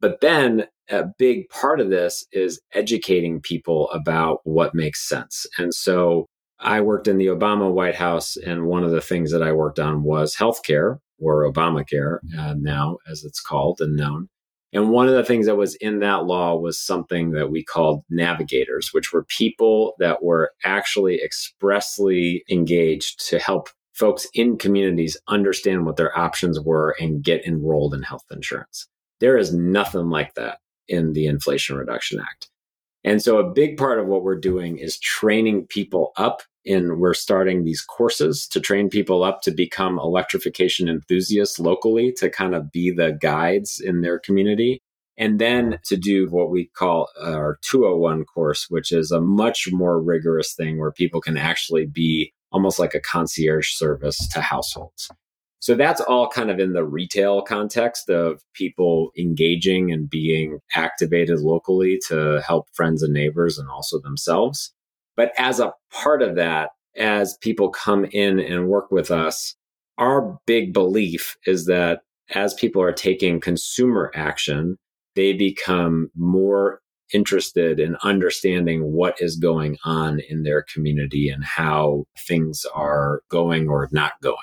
But 0.01 0.21
then 0.21 0.67
a 0.91 1.05
big 1.19 1.49
part 1.51 1.81
of 1.81 1.91
this 1.91 2.25
is 2.33 2.61
educating 2.73 3.41
people 3.41 3.91
about 3.91 4.41
what 4.45 4.75
makes 4.75 5.09
sense. 5.09 5.47
And 5.59 5.75
so 5.75 6.27
I 6.61 6.81
worked 6.81 7.07
in 7.07 7.19
the 7.19 7.27
Obama 7.27 7.73
White 7.73 7.95
House, 7.95 8.37
and 8.37 8.67
one 8.67 8.85
of 8.85 8.91
the 8.91 9.01
things 9.01 9.31
that 9.33 9.43
I 9.43 9.53
worked 9.53 9.79
on 9.79 10.03
was 10.03 10.35
healthcare 10.35 10.99
or 11.21 11.51
Obamacare 11.51 12.19
uh, 12.37 12.55
now, 12.59 12.99
as 13.09 13.25
it's 13.25 13.41
called 13.41 13.81
and 13.81 13.97
known. 13.97 14.29
And 14.73 14.91
one 14.91 15.09
of 15.09 15.15
the 15.15 15.25
things 15.25 15.47
that 15.47 15.57
was 15.57 15.77
in 15.77 16.01
that 16.01 16.27
law 16.27 16.57
was 16.57 16.79
something 16.79 17.31
that 17.31 17.51
we 17.51 17.65
called 17.65 18.03
navigators, 18.11 18.91
which 18.93 19.13
were 19.13 19.25
people 19.25 19.95
that 19.99 20.23
were 20.23 20.53
actually 20.65 21.23
expressly 21.23 22.45
engaged 22.51 23.27
to 23.29 23.39
help 23.39 23.71
folks 23.99 24.27
in 24.35 24.57
communities 24.57 25.17
understand 25.29 25.85
what 25.85 25.97
their 25.97 26.17
options 26.17 26.61
were 26.61 26.95
and 27.01 27.23
get 27.23 27.45
enrolled 27.45 27.95
in 27.95 28.03
health 28.03 28.25
insurance. 28.31 28.87
There 29.21 29.37
is 29.37 29.53
nothing 29.53 30.09
like 30.09 30.35
that 30.35 30.59
in 30.87 31.13
the 31.13 31.27
Inflation 31.27 31.77
Reduction 31.77 32.21
Act. 32.21 32.49
And 33.05 33.23
so 33.23 33.39
a 33.39 33.53
big 33.53 33.77
part 33.77 33.99
of 33.99 34.07
what 34.07 34.23
we're 34.23 34.39
doing 34.39 34.79
is 34.79 34.99
training 34.99 35.67
people 35.69 36.13
up 36.17 36.43
in 36.65 36.99
we're 36.99 37.15
starting 37.15 37.65
these 37.65 37.81
courses 37.81 38.47
to 38.49 38.61
train 38.61 38.91
people 38.91 39.23
up 39.23 39.41
to 39.43 39.51
become 39.51 39.99
electrification 39.99 40.89
enthusiasts 40.89 41.59
locally 41.59 42.13
to 42.19 42.29
kind 42.29 42.55
of 42.55 42.71
be 42.71 42.91
the 42.91 43.17
guides 43.23 43.81
in 43.81 44.03
their 44.03 44.19
community 44.19 44.83
and 45.17 45.41
then 45.41 45.79
to 45.85 45.97
do 45.97 46.29
what 46.29 46.51
we 46.51 46.71
call 46.77 47.09
our 47.21 47.59
201 47.63 48.25
course, 48.25 48.67
which 48.69 48.93
is 48.93 49.11
a 49.11 49.21
much 49.21 49.69
more 49.73 50.01
rigorous 50.01 50.55
thing 50.55 50.79
where 50.79 50.93
people 50.93 51.21
can 51.21 51.37
actually 51.37 51.87
be 51.87 52.33
almost 52.53 52.79
like 52.79 52.95
a 52.95 53.01
concierge 53.01 53.71
service 53.75 54.17
to 54.33 54.41
households. 54.41 55.11
So 55.61 55.75
that's 55.75 56.01
all 56.01 56.29
kind 56.29 56.51
of 56.51 56.61
in 56.61 56.73
the 56.73 56.85
retail 56.85 57.43
context 57.43 58.09
of 58.09 58.41
people 58.55 59.11
engaging 59.19 59.91
and 59.91 60.09
being 60.09 60.61
activated 60.75 61.41
locally 61.41 61.99
to 62.09 62.43
help 62.47 62.69
friends 62.73 63.03
and 63.03 63.13
neighbors 63.13 63.59
and 63.59 63.69
also 63.69 64.01
themselves. 64.01 64.73
But 65.17 65.33
as 65.37 65.59
a 65.59 65.73
part 65.91 66.23
of 66.23 66.37
that, 66.37 66.71
as 66.97 67.37
people 67.41 67.71
come 67.71 68.05
in 68.05 68.39
and 68.39 68.69
work 68.69 68.91
with 68.91 69.11
us, 69.11 69.57
our 69.99 70.39
big 70.47 70.73
belief 70.73 71.37
is 71.45 71.67
that 71.67 72.03
as 72.35 72.55
people 72.55 72.81
are 72.81 72.93
taking 72.93 73.41
consumer 73.41 74.13
action, 74.15 74.77
they 75.17 75.33
become 75.33 76.11
more 76.15 76.81
interested 77.13 77.81
in 77.81 77.97
understanding 78.03 78.93
what 78.93 79.21
is 79.21 79.37
going 79.37 79.79
on 79.85 80.21
in 80.29 80.43
their 80.43 80.63
community 80.63 81.29
and 81.29 81.45
how 81.45 82.05
things 82.27 82.65
are 82.75 83.23
going 83.31 83.69
or 83.69 83.89
not 83.93 84.13
going. 84.23 84.37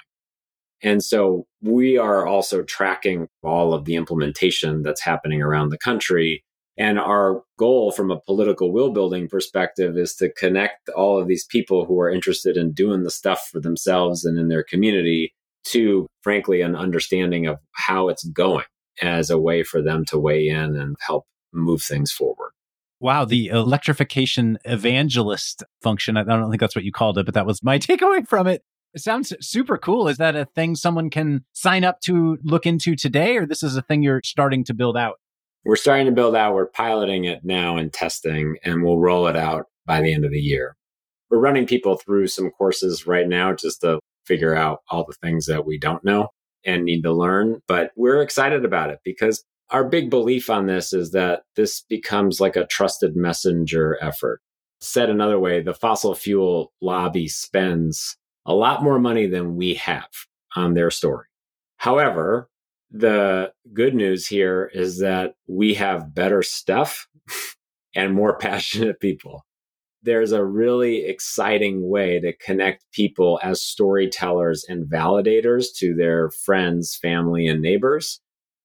And 0.81 1.03
so 1.03 1.47
we 1.61 1.97
are 1.97 2.27
also 2.27 2.63
tracking 2.63 3.27
all 3.43 3.73
of 3.73 3.85
the 3.85 3.95
implementation 3.95 4.83
that's 4.83 5.01
happening 5.01 5.41
around 5.41 5.69
the 5.69 5.77
country. 5.77 6.43
And 6.77 6.99
our 6.99 7.41
goal 7.57 7.91
from 7.91 8.11
a 8.11 8.19
political 8.19 8.71
will 8.71 8.91
building 8.91 9.29
perspective 9.29 9.97
is 9.97 10.15
to 10.15 10.29
connect 10.29 10.89
all 10.89 11.19
of 11.19 11.27
these 11.27 11.45
people 11.45 11.85
who 11.85 11.99
are 11.99 12.09
interested 12.09 12.57
in 12.57 12.73
doing 12.73 13.03
the 13.03 13.11
stuff 13.11 13.49
for 13.51 13.61
themselves 13.61 14.25
and 14.25 14.37
in 14.37 14.49
their 14.49 14.63
community 14.63 15.33
to, 15.65 16.07
frankly, 16.21 16.61
an 16.61 16.75
understanding 16.75 17.47
of 17.47 17.57
how 17.71 18.09
it's 18.09 18.25
going 18.25 18.65
as 19.01 19.29
a 19.29 19.39
way 19.39 19.63
for 19.63 19.81
them 19.81 20.05
to 20.05 20.19
weigh 20.19 20.47
in 20.47 20.75
and 20.75 20.95
help 20.99 21.25
move 21.53 21.81
things 21.81 22.11
forward. 22.11 22.51
Wow, 22.99 23.25
the 23.25 23.47
electrification 23.47 24.57
evangelist 24.65 25.63
function. 25.81 26.17
I 26.17 26.23
don't 26.23 26.49
think 26.49 26.61
that's 26.61 26.75
what 26.75 26.85
you 26.85 26.91
called 26.91 27.17
it, 27.17 27.25
but 27.25 27.33
that 27.33 27.45
was 27.45 27.61
my 27.63 27.77
takeaway 27.79 28.27
from 28.27 28.47
it. 28.47 28.63
It 28.93 29.01
sounds 29.01 29.33
super 29.41 29.77
cool. 29.77 30.07
Is 30.07 30.17
that 30.17 30.37
a 30.37 30.45
thing 30.55 30.75
someone 30.75 31.09
can 31.09 31.43
sign 31.51 31.83
up 31.83 31.99
to 32.01 32.37
look 32.43 32.65
into 32.65 32.95
today, 32.95 33.35
or 33.35 33.45
this 33.45 33.61
is 33.61 33.75
a 33.75 33.81
thing 33.81 34.01
you're 34.01 34.21
starting 34.23 34.63
to 34.65 34.73
build 34.73 34.95
out? 34.95 35.19
We're 35.65 35.75
starting 35.75 36.05
to 36.05 36.13
build 36.13 36.35
out. 36.35 36.53
We're 36.53 36.67
piloting 36.67 37.25
it 37.25 37.43
now 37.43 37.75
and 37.75 37.91
testing, 37.91 38.55
and 38.63 38.83
we'll 38.83 38.99
roll 38.99 39.27
it 39.27 39.35
out 39.35 39.65
by 39.85 40.01
the 40.01 40.13
end 40.13 40.23
of 40.23 40.31
the 40.31 40.39
year. 40.39 40.77
We're 41.29 41.39
running 41.39 41.65
people 41.65 41.97
through 41.97 42.27
some 42.27 42.51
courses 42.51 43.05
right 43.05 43.27
now 43.27 43.53
just 43.53 43.81
to 43.81 43.99
figure 44.25 44.55
out 44.55 44.79
all 44.89 45.05
the 45.05 45.15
things 45.21 45.45
that 45.47 45.65
we 45.65 45.77
don't 45.77 46.03
know 46.03 46.29
and 46.65 46.85
need 46.85 47.01
to 47.01 47.11
learn. 47.11 47.61
But 47.67 47.91
we're 47.95 48.21
excited 48.21 48.63
about 48.63 48.89
it 48.89 48.99
because 49.03 49.43
our 49.71 49.83
big 49.83 50.09
belief 50.09 50.49
on 50.49 50.67
this 50.67 50.93
is 50.93 51.11
that 51.11 51.43
this 51.55 51.81
becomes 51.81 52.39
like 52.39 52.55
a 52.55 52.67
trusted 52.67 53.15
messenger 53.15 53.97
effort. 54.01 54.41
Said 54.81 55.09
another 55.09 55.39
way, 55.39 55.61
the 55.61 55.73
fossil 55.73 56.13
fuel 56.13 56.71
lobby 56.81 57.27
spends 57.27 58.17
a 58.45 58.53
lot 58.53 58.83
more 58.83 58.99
money 58.99 59.25
than 59.25 59.55
we 59.55 59.75
have 59.75 60.09
on 60.55 60.73
their 60.73 60.91
story. 60.91 61.27
However, 61.77 62.49
the 62.91 63.51
good 63.73 63.95
news 63.95 64.27
here 64.27 64.69
is 64.73 64.99
that 64.99 65.35
we 65.47 65.73
have 65.73 66.13
better 66.13 66.43
stuff 66.43 67.07
and 67.95 68.13
more 68.13 68.37
passionate 68.37 68.99
people 68.99 69.45
there's 70.05 70.31
a 70.31 70.45
really 70.45 71.03
exciting 71.03 71.89
way 71.89 72.19
to 72.19 72.31
connect 72.37 72.85
people 72.91 73.39
as 73.41 73.61
storytellers 73.61 74.63
and 74.69 74.85
validators 74.85 75.65
to 75.77 75.95
their 75.95 76.29
friends, 76.29 76.95
family, 76.95 77.47
and 77.47 77.59
neighbors 77.59 78.21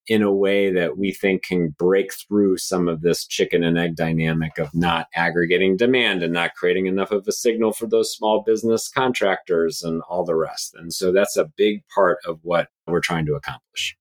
in 0.07 0.23
a 0.23 0.33
way 0.33 0.73
that 0.73 0.99
we 0.99 1.13
think 1.13 1.45
can 1.45 1.71
break 1.79 2.13
through 2.13 2.57
some 2.57 2.89
of 2.89 3.03
this 3.03 3.27
chicken 3.27 3.63
and 3.63 3.79
egg 3.79 3.97
dynamic 3.97 4.59
of 4.59 4.75
not 4.75 5.07
aggregating 5.15 5.77
demand 5.77 6.23
and 6.23 6.33
not 6.33 6.55
creating 6.55 6.87
enough 6.87 7.11
of 7.11 7.27
a 7.29 7.33
signal 7.33 7.73
for 7.73 7.87
those 7.87 8.15
small 8.15 8.43
business 8.43 8.89
contractors 8.89 9.83
and 9.83 10.03
all 10.09 10.25
the 10.25 10.35
rest. 10.35 10.75
And 10.75 10.93
so 10.93 11.13
that's 11.13 11.37
a 11.37 11.51
big 11.57 11.83
part 11.95 12.19
of 12.27 12.41
what 12.43 12.69
we're 12.87 13.01
trying 13.01 13.27
to 13.27 13.35
accomplish. 13.35 13.97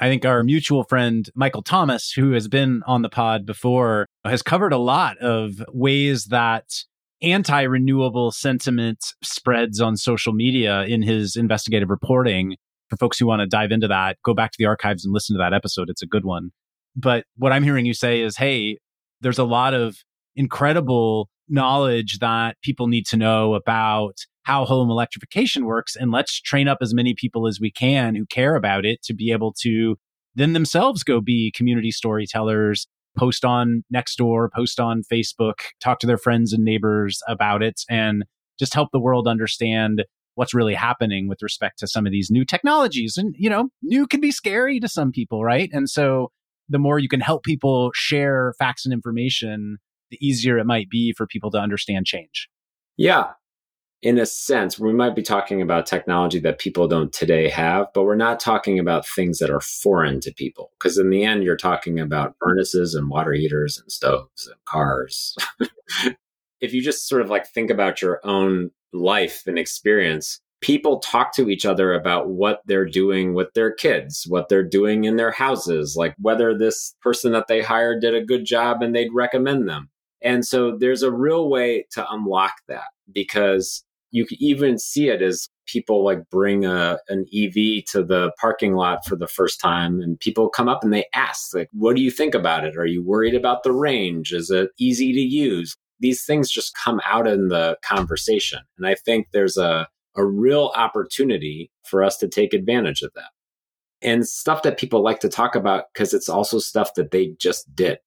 I 0.00 0.08
think 0.08 0.24
our 0.24 0.42
mutual 0.42 0.84
friend, 0.84 1.28
Michael 1.34 1.62
Thomas, 1.62 2.10
who 2.10 2.32
has 2.32 2.48
been 2.48 2.82
on 2.86 3.02
the 3.02 3.08
pod 3.08 3.46
before, 3.46 4.06
has 4.24 4.42
covered 4.42 4.72
a 4.72 4.78
lot 4.78 5.16
of 5.18 5.62
ways 5.72 6.26
that 6.26 6.64
anti 7.22 7.62
renewable 7.62 8.32
sentiment 8.32 8.98
spreads 9.22 9.80
on 9.80 9.96
social 9.96 10.32
media 10.32 10.82
in 10.82 11.02
his 11.02 11.36
investigative 11.36 11.90
reporting. 11.90 12.56
For 12.94 13.06
folks 13.06 13.18
who 13.18 13.26
want 13.26 13.40
to 13.40 13.46
dive 13.46 13.72
into 13.72 13.88
that, 13.88 14.18
go 14.24 14.34
back 14.34 14.52
to 14.52 14.56
the 14.56 14.66
archives 14.66 15.04
and 15.04 15.12
listen 15.12 15.34
to 15.34 15.38
that 15.38 15.52
episode. 15.52 15.90
It's 15.90 16.02
a 16.02 16.06
good 16.06 16.24
one. 16.24 16.50
But 16.94 17.24
what 17.36 17.50
I'm 17.50 17.64
hearing 17.64 17.86
you 17.86 17.94
say 17.94 18.20
is 18.20 18.36
hey, 18.36 18.78
there's 19.20 19.38
a 19.38 19.44
lot 19.44 19.74
of 19.74 19.96
incredible 20.36 21.28
knowledge 21.48 22.20
that 22.20 22.56
people 22.62 22.86
need 22.86 23.04
to 23.06 23.16
know 23.16 23.54
about 23.54 24.14
how 24.44 24.64
home 24.64 24.90
electrification 24.90 25.64
works. 25.64 25.96
And 25.96 26.12
let's 26.12 26.40
train 26.40 26.68
up 26.68 26.78
as 26.80 26.94
many 26.94 27.14
people 27.14 27.48
as 27.48 27.58
we 27.60 27.72
can 27.72 28.14
who 28.14 28.26
care 28.26 28.54
about 28.54 28.84
it 28.84 29.02
to 29.04 29.14
be 29.14 29.32
able 29.32 29.52
to 29.62 29.96
then 30.36 30.52
themselves 30.52 31.02
go 31.02 31.20
be 31.20 31.52
community 31.56 31.90
storytellers, 31.90 32.86
post 33.18 33.44
on 33.44 33.82
Nextdoor, 33.92 34.50
post 34.54 34.78
on 34.78 35.02
Facebook, 35.12 35.54
talk 35.80 35.98
to 35.98 36.06
their 36.06 36.18
friends 36.18 36.52
and 36.52 36.64
neighbors 36.64 37.20
about 37.26 37.60
it, 37.60 37.82
and 37.90 38.24
just 38.56 38.74
help 38.74 38.90
the 38.92 39.00
world 39.00 39.26
understand 39.26 40.04
what's 40.34 40.54
really 40.54 40.74
happening 40.74 41.28
with 41.28 41.42
respect 41.42 41.78
to 41.78 41.86
some 41.86 42.06
of 42.06 42.12
these 42.12 42.30
new 42.30 42.44
technologies. 42.44 43.16
And, 43.16 43.34
you 43.38 43.48
know, 43.48 43.68
new 43.82 44.06
can 44.06 44.20
be 44.20 44.30
scary 44.30 44.80
to 44.80 44.88
some 44.88 45.12
people, 45.12 45.44
right? 45.44 45.70
And 45.72 45.88
so 45.88 46.30
the 46.68 46.78
more 46.78 46.98
you 46.98 47.08
can 47.08 47.20
help 47.20 47.44
people 47.44 47.90
share 47.94 48.54
facts 48.58 48.84
and 48.84 48.92
information, 48.92 49.78
the 50.10 50.18
easier 50.26 50.58
it 50.58 50.66
might 50.66 50.88
be 50.90 51.12
for 51.16 51.26
people 51.26 51.50
to 51.52 51.58
understand 51.58 52.06
change. 52.06 52.48
Yeah 52.96 53.32
in 54.04 54.18
a 54.18 54.26
sense, 54.26 54.78
we 54.78 54.92
might 54.92 55.16
be 55.16 55.22
talking 55.22 55.62
about 55.62 55.86
technology 55.86 56.38
that 56.38 56.58
people 56.58 56.86
don't 56.86 57.10
today 57.10 57.48
have, 57.48 57.86
but 57.94 58.04
we're 58.04 58.14
not 58.14 58.38
talking 58.38 58.78
about 58.78 59.08
things 59.08 59.38
that 59.38 59.48
are 59.48 59.62
foreign 59.62 60.20
to 60.20 60.30
people. 60.30 60.72
Because 60.78 60.98
in 60.98 61.08
the 61.08 61.24
end, 61.24 61.42
you're 61.42 61.56
talking 61.56 61.98
about 61.98 62.36
furnaces 62.38 62.94
and 62.94 63.08
water 63.08 63.32
heaters 63.32 63.78
and 63.78 63.90
stoves 63.90 64.46
and 64.46 64.62
cars. 64.66 65.34
if 66.60 66.74
you 66.74 66.82
just 66.82 67.08
sort 67.08 67.22
of 67.22 67.30
like 67.30 67.46
think 67.46 67.70
about 67.70 68.02
your 68.02 68.20
own 68.24 68.70
life 68.94 69.42
and 69.46 69.58
experience, 69.58 70.40
people 70.60 70.98
talk 71.00 71.34
to 71.34 71.50
each 71.50 71.66
other 71.66 71.92
about 71.92 72.30
what 72.30 72.62
they're 72.64 72.88
doing 72.88 73.34
with 73.34 73.52
their 73.54 73.70
kids, 73.70 74.24
what 74.28 74.48
they're 74.48 74.66
doing 74.66 75.04
in 75.04 75.16
their 75.16 75.32
houses, 75.32 75.94
like 75.94 76.14
whether 76.18 76.56
this 76.56 76.94
person 77.02 77.32
that 77.32 77.48
they 77.48 77.60
hired 77.60 78.00
did 78.00 78.14
a 78.14 78.24
good 78.24 78.46
job 78.46 78.80
and 78.80 78.94
they'd 78.94 79.12
recommend 79.12 79.68
them. 79.68 79.90
And 80.22 80.46
so 80.46 80.76
there's 80.78 81.02
a 81.02 81.12
real 81.12 81.50
way 81.50 81.84
to 81.92 82.10
unlock 82.10 82.54
that 82.68 82.86
because 83.12 83.84
you 84.10 84.24
can 84.24 84.38
even 84.40 84.78
see 84.78 85.08
it 85.08 85.20
as 85.20 85.48
people 85.66 86.04
like 86.04 86.20
bring 86.30 86.64
a 86.64 86.98
an 87.08 87.26
EV 87.34 87.84
to 87.86 88.02
the 88.02 88.32
parking 88.40 88.74
lot 88.74 89.04
for 89.04 89.16
the 89.16 89.26
first 89.26 89.60
time 89.60 90.00
and 90.00 90.20
people 90.20 90.48
come 90.48 90.68
up 90.68 90.84
and 90.84 90.92
they 90.92 91.04
ask 91.14 91.54
like 91.54 91.68
what 91.72 91.96
do 91.96 92.02
you 92.02 92.10
think 92.10 92.34
about 92.34 92.64
it? 92.64 92.76
Are 92.76 92.86
you 92.86 93.04
worried 93.04 93.34
about 93.34 93.64
the 93.64 93.72
range? 93.72 94.32
Is 94.32 94.50
it 94.50 94.70
easy 94.78 95.12
to 95.12 95.20
use 95.20 95.76
these 96.00 96.24
things 96.24 96.50
just 96.50 96.74
come 96.74 97.00
out 97.04 97.26
in 97.26 97.48
the 97.48 97.76
conversation. 97.82 98.60
And 98.78 98.86
i 98.86 98.94
think 98.94 99.28
there's 99.32 99.56
a 99.56 99.88
a 100.16 100.24
real 100.24 100.72
opportunity 100.74 101.70
for 101.84 102.02
us 102.02 102.16
to 102.18 102.28
take 102.28 102.54
advantage 102.54 103.02
of 103.02 103.12
that. 103.14 103.30
And 104.02 104.26
stuff 104.26 104.62
that 104.62 104.78
people 104.78 105.02
like 105.02 105.20
to 105.20 105.28
talk 105.28 105.54
about 105.54 105.84
because 105.92 106.12
it's 106.12 106.28
also 106.28 106.58
stuff 106.58 106.94
that 106.94 107.10
they 107.10 107.34
just 107.40 107.74
did. 107.74 107.98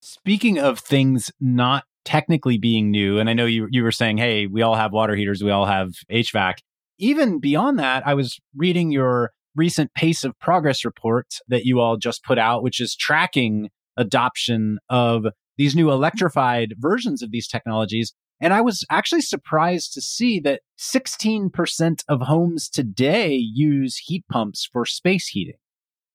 Speaking 0.00 0.58
of 0.58 0.78
things 0.78 1.30
not 1.40 1.84
technically 2.04 2.58
being 2.58 2.90
new, 2.90 3.18
and 3.18 3.30
I 3.30 3.32
know 3.32 3.46
you 3.46 3.68
you 3.70 3.82
were 3.82 3.92
saying, 3.92 4.18
hey, 4.18 4.46
we 4.46 4.62
all 4.62 4.74
have 4.74 4.92
water 4.92 5.14
heaters, 5.14 5.42
we 5.42 5.50
all 5.50 5.66
have 5.66 5.92
HVAC. 6.10 6.58
Even 6.98 7.38
beyond 7.38 7.78
that, 7.78 8.06
I 8.06 8.14
was 8.14 8.38
reading 8.56 8.90
your 8.90 9.32
recent 9.54 9.94
pace 9.94 10.24
of 10.24 10.38
progress 10.38 10.84
report 10.84 11.26
that 11.48 11.64
you 11.64 11.80
all 11.80 11.96
just 11.96 12.24
put 12.24 12.38
out, 12.38 12.62
which 12.62 12.80
is 12.80 12.94
tracking 12.96 13.70
adoption 13.96 14.78
of 14.90 15.26
these 15.56 15.74
new 15.74 15.90
electrified 15.90 16.74
versions 16.78 17.22
of 17.22 17.30
these 17.30 17.48
technologies. 17.48 18.12
And 18.40 18.52
I 18.52 18.60
was 18.60 18.84
actually 18.90 19.22
surprised 19.22 19.94
to 19.94 20.02
see 20.02 20.40
that 20.40 20.60
16% 20.78 22.04
of 22.08 22.20
homes 22.22 22.68
today 22.68 23.34
use 23.34 23.96
heat 23.96 24.24
pumps 24.30 24.68
for 24.70 24.84
space 24.84 25.28
heating. 25.28 25.56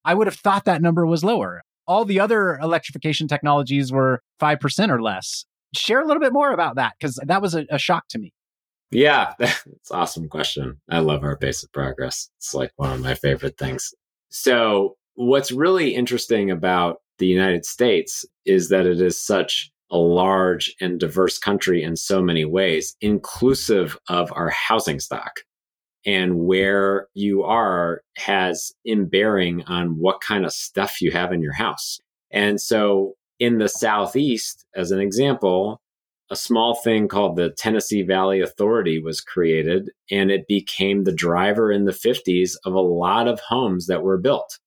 I 0.05 0.13
would 0.13 0.27
have 0.27 0.35
thought 0.35 0.65
that 0.65 0.81
number 0.81 1.05
was 1.05 1.23
lower. 1.23 1.63
All 1.87 2.05
the 2.05 2.19
other 2.19 2.57
electrification 2.59 3.27
technologies 3.27 3.91
were 3.91 4.21
5% 4.39 4.89
or 4.89 5.01
less 5.01 5.45
share 5.75 6.01
a 6.01 6.05
little 6.05 6.21
bit 6.21 6.33
more 6.33 6.51
about 6.51 6.75
that 6.75 6.93
because 6.99 7.19
that 7.25 7.41
was 7.41 7.55
a, 7.55 7.65
a, 7.69 7.79
shock 7.79 8.07
to 8.09 8.19
me. 8.19 8.33
Yeah, 8.91 9.33
it's 9.39 9.91
awesome 9.91 10.27
question. 10.27 10.81
I 10.89 10.99
love 10.99 11.23
our 11.23 11.37
pace 11.37 11.63
of 11.63 11.71
progress. 11.71 12.29
It's 12.37 12.53
like 12.53 12.71
one 12.75 12.91
of 12.91 12.99
my 12.99 13.13
favorite 13.13 13.57
things. 13.57 13.93
So, 14.29 14.95
what's 15.15 15.51
really 15.51 15.95
interesting 15.95 16.51
about 16.51 16.97
the 17.21 17.27
United 17.27 17.65
States 17.65 18.25
is 18.45 18.67
that 18.69 18.85
it 18.85 18.99
is 18.99 19.17
such 19.17 19.71
a 19.91 19.97
large 19.97 20.75
and 20.81 20.99
diverse 20.99 21.37
country 21.37 21.83
in 21.83 21.95
so 21.95 22.21
many 22.21 22.45
ways, 22.45 22.97
inclusive 22.99 23.97
of 24.09 24.33
our 24.33 24.49
housing 24.49 24.99
stock. 24.99 25.41
And 26.03 26.39
where 26.39 27.07
you 27.13 27.43
are 27.43 28.01
has 28.17 28.73
in 28.83 29.07
bearing 29.07 29.63
on 29.65 29.99
what 29.99 30.19
kind 30.19 30.45
of 30.45 30.51
stuff 30.51 30.99
you 30.99 31.11
have 31.11 31.31
in 31.31 31.41
your 31.41 31.53
house. 31.53 31.99
And 32.31 32.59
so 32.59 33.13
in 33.39 33.59
the 33.59 33.69
Southeast, 33.69 34.65
as 34.75 34.89
an 34.89 34.99
example, 34.99 35.79
a 36.31 36.35
small 36.35 36.73
thing 36.73 37.07
called 37.07 37.35
the 37.35 37.51
Tennessee 37.51 38.01
Valley 38.01 38.39
Authority 38.41 38.99
was 38.99 39.21
created, 39.21 39.91
and 40.09 40.31
it 40.31 40.47
became 40.47 41.03
the 41.03 41.13
driver 41.13 41.71
in 41.71 41.85
the 41.85 41.91
50s 41.91 42.55
of 42.65 42.73
a 42.73 42.79
lot 42.79 43.27
of 43.27 43.39
homes 43.41 43.85
that 43.85 44.01
were 44.01 44.17
built. 44.17 44.57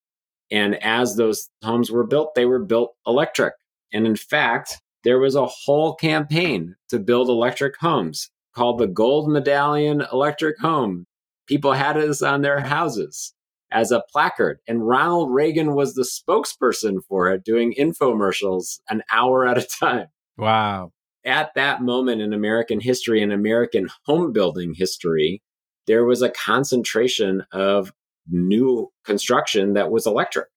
And 0.50 0.82
as 0.82 1.16
those 1.16 1.50
homes 1.62 1.90
were 1.90 2.06
built, 2.06 2.34
they 2.34 2.46
were 2.46 2.64
built 2.64 2.94
electric. 3.06 3.54
And 3.92 4.06
in 4.06 4.16
fact, 4.16 4.80
there 5.04 5.18
was 5.18 5.34
a 5.34 5.46
whole 5.46 5.94
campaign 5.94 6.76
to 6.88 6.98
build 6.98 7.28
electric 7.28 7.76
homes 7.78 8.30
called 8.54 8.78
the 8.78 8.86
Gold 8.86 9.28
Medallion 9.28 10.04
Electric 10.12 10.58
Home. 10.60 11.06
People 11.46 11.72
had 11.72 11.96
this 11.96 12.22
on 12.22 12.42
their 12.42 12.60
houses 12.60 13.34
as 13.70 13.90
a 13.90 14.04
placard. 14.10 14.60
And 14.66 14.86
Ronald 14.86 15.30
Reagan 15.32 15.74
was 15.74 15.94
the 15.94 16.02
spokesperson 16.02 17.04
for 17.06 17.30
it, 17.30 17.44
doing 17.44 17.74
infomercials 17.78 18.80
an 18.88 19.02
hour 19.10 19.46
at 19.46 19.58
a 19.58 19.66
time. 19.80 20.06
Wow. 20.38 20.92
At 21.24 21.54
that 21.54 21.82
moment 21.82 22.22
in 22.22 22.32
American 22.32 22.80
history 22.80 23.22
and 23.22 23.32
American 23.32 23.88
home 24.04 24.32
building 24.32 24.74
history, 24.74 25.42
there 25.86 26.04
was 26.04 26.22
a 26.22 26.30
concentration 26.30 27.44
of 27.52 27.92
new 28.28 28.90
construction 29.04 29.74
that 29.74 29.90
was 29.90 30.06
electric. 30.06 30.48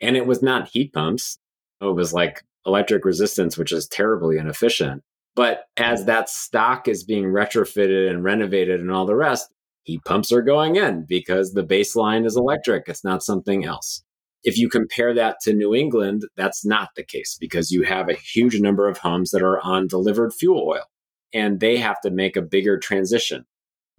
And 0.00 0.16
it 0.16 0.26
was 0.26 0.42
not 0.42 0.68
heat 0.68 0.92
pumps. 0.92 1.38
It 1.80 1.94
was 1.94 2.12
like 2.12 2.42
electric 2.66 3.04
resistance, 3.04 3.56
which 3.56 3.72
is 3.72 3.86
terribly 3.86 4.38
inefficient. 4.38 5.02
But 5.36 5.64
as 5.76 6.06
that 6.06 6.28
stock 6.28 6.88
is 6.88 7.04
being 7.04 7.24
retrofitted 7.24 8.10
and 8.10 8.24
renovated 8.24 8.80
and 8.80 8.90
all 8.90 9.06
the 9.06 9.14
rest, 9.14 9.50
heat 9.84 10.04
pumps 10.04 10.32
are 10.32 10.42
going 10.42 10.76
in 10.76 11.06
because 11.08 11.52
the 11.52 11.64
baseline 11.64 12.26
is 12.26 12.36
electric. 12.36 12.88
It's 12.88 13.04
not 13.04 13.22
something 13.22 13.64
else. 13.64 14.02
If 14.42 14.58
you 14.58 14.68
compare 14.68 15.12
that 15.14 15.36
to 15.42 15.52
New 15.52 15.74
England, 15.74 16.22
that's 16.36 16.64
not 16.64 16.88
the 16.96 17.04
case 17.04 17.36
because 17.38 17.70
you 17.70 17.82
have 17.82 18.08
a 18.08 18.14
huge 18.14 18.58
number 18.60 18.88
of 18.88 18.98
homes 18.98 19.30
that 19.30 19.42
are 19.42 19.60
on 19.60 19.86
delivered 19.86 20.32
fuel 20.32 20.66
oil 20.66 20.84
and 21.32 21.60
they 21.60 21.76
have 21.76 22.00
to 22.00 22.10
make 22.10 22.36
a 22.36 22.42
bigger 22.42 22.78
transition. 22.78 23.44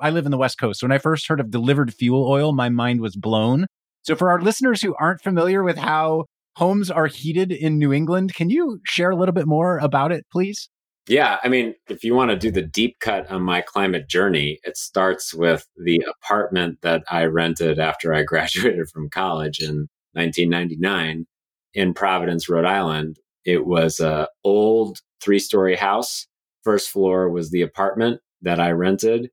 I 0.02 0.10
live 0.10 0.26
in 0.26 0.32
the 0.32 0.38
West 0.38 0.58
Coast. 0.58 0.82
When 0.82 0.92
I 0.92 0.98
first 0.98 1.28
heard 1.28 1.40
of 1.40 1.52
delivered 1.52 1.94
fuel 1.94 2.28
oil, 2.28 2.54
my 2.54 2.70
mind 2.70 3.02
was 3.02 3.16
blown. 3.16 3.68
So, 4.02 4.16
for 4.16 4.32
our 4.32 4.42
listeners 4.42 4.82
who 4.82 4.96
aren't 5.00 5.22
familiar 5.22 5.64
with 5.64 5.78
how 5.78 6.26
homes 6.56 6.90
are 6.90 7.08
heated 7.08 7.52
in 7.52 7.78
New 7.78 7.94
England, 7.94 8.34
can 8.34 8.50
you 8.50 8.80
share 8.84 9.12
a 9.12 9.16
little 9.16 9.34
bit 9.34 9.46
more 9.46 9.78
about 9.78 10.12
it, 10.12 10.26
please? 10.32 10.70
Yeah, 11.08 11.38
I 11.44 11.50
mean, 11.50 11.76
if 11.90 12.04
you 12.04 12.14
want 12.14 12.32
to 12.32 12.38
do 12.38 12.52
the 12.52 12.62
deep 12.62 12.98
cut 13.00 13.30
on 13.32 13.42
my 13.42 13.62
climate 13.62 14.08
journey, 14.08 14.60
it 14.64 14.78
starts 14.78 15.34
with 15.34 15.68
the 15.76 16.04
apartment 16.08 16.80
that 16.82 17.04
I 17.10 17.26
rented 17.26 17.80
after 17.80 18.14
I 18.14 18.24
graduated 18.24 18.90
from 18.90 19.10
college 19.10 19.60
in 19.60 19.88
1999 20.14 21.26
in 21.74 21.94
Providence, 21.94 22.50
Rhode 22.50 22.66
Island. 22.66 23.18
It 23.46 23.66
was 23.66 24.00
a 24.00 24.28
old 24.44 25.00
three-story 25.22 25.76
house. 25.76 26.28
First 26.64 26.90
floor 26.90 27.30
was 27.30 27.50
the 27.50 27.62
apartment 27.62 28.22
that 28.42 28.60
I 28.60 28.72
rented. 28.72 29.30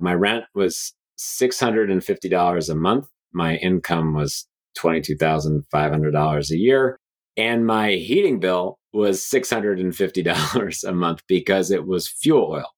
My 0.00 0.14
rent 0.14 0.44
was 0.54 0.94
$650 1.18 2.70
a 2.70 2.74
month. 2.74 3.08
My 3.32 3.56
income 3.56 4.14
was 4.14 4.46
$22,500 4.78 6.50
a 6.50 6.56
year. 6.56 6.96
And 7.36 7.66
my 7.66 7.92
heating 7.92 8.40
bill 8.40 8.78
was 8.92 9.20
$650 9.20 10.84
a 10.88 10.92
month 10.92 11.22
because 11.28 11.70
it 11.70 11.86
was 11.86 12.08
fuel 12.08 12.50
oil. 12.50 12.70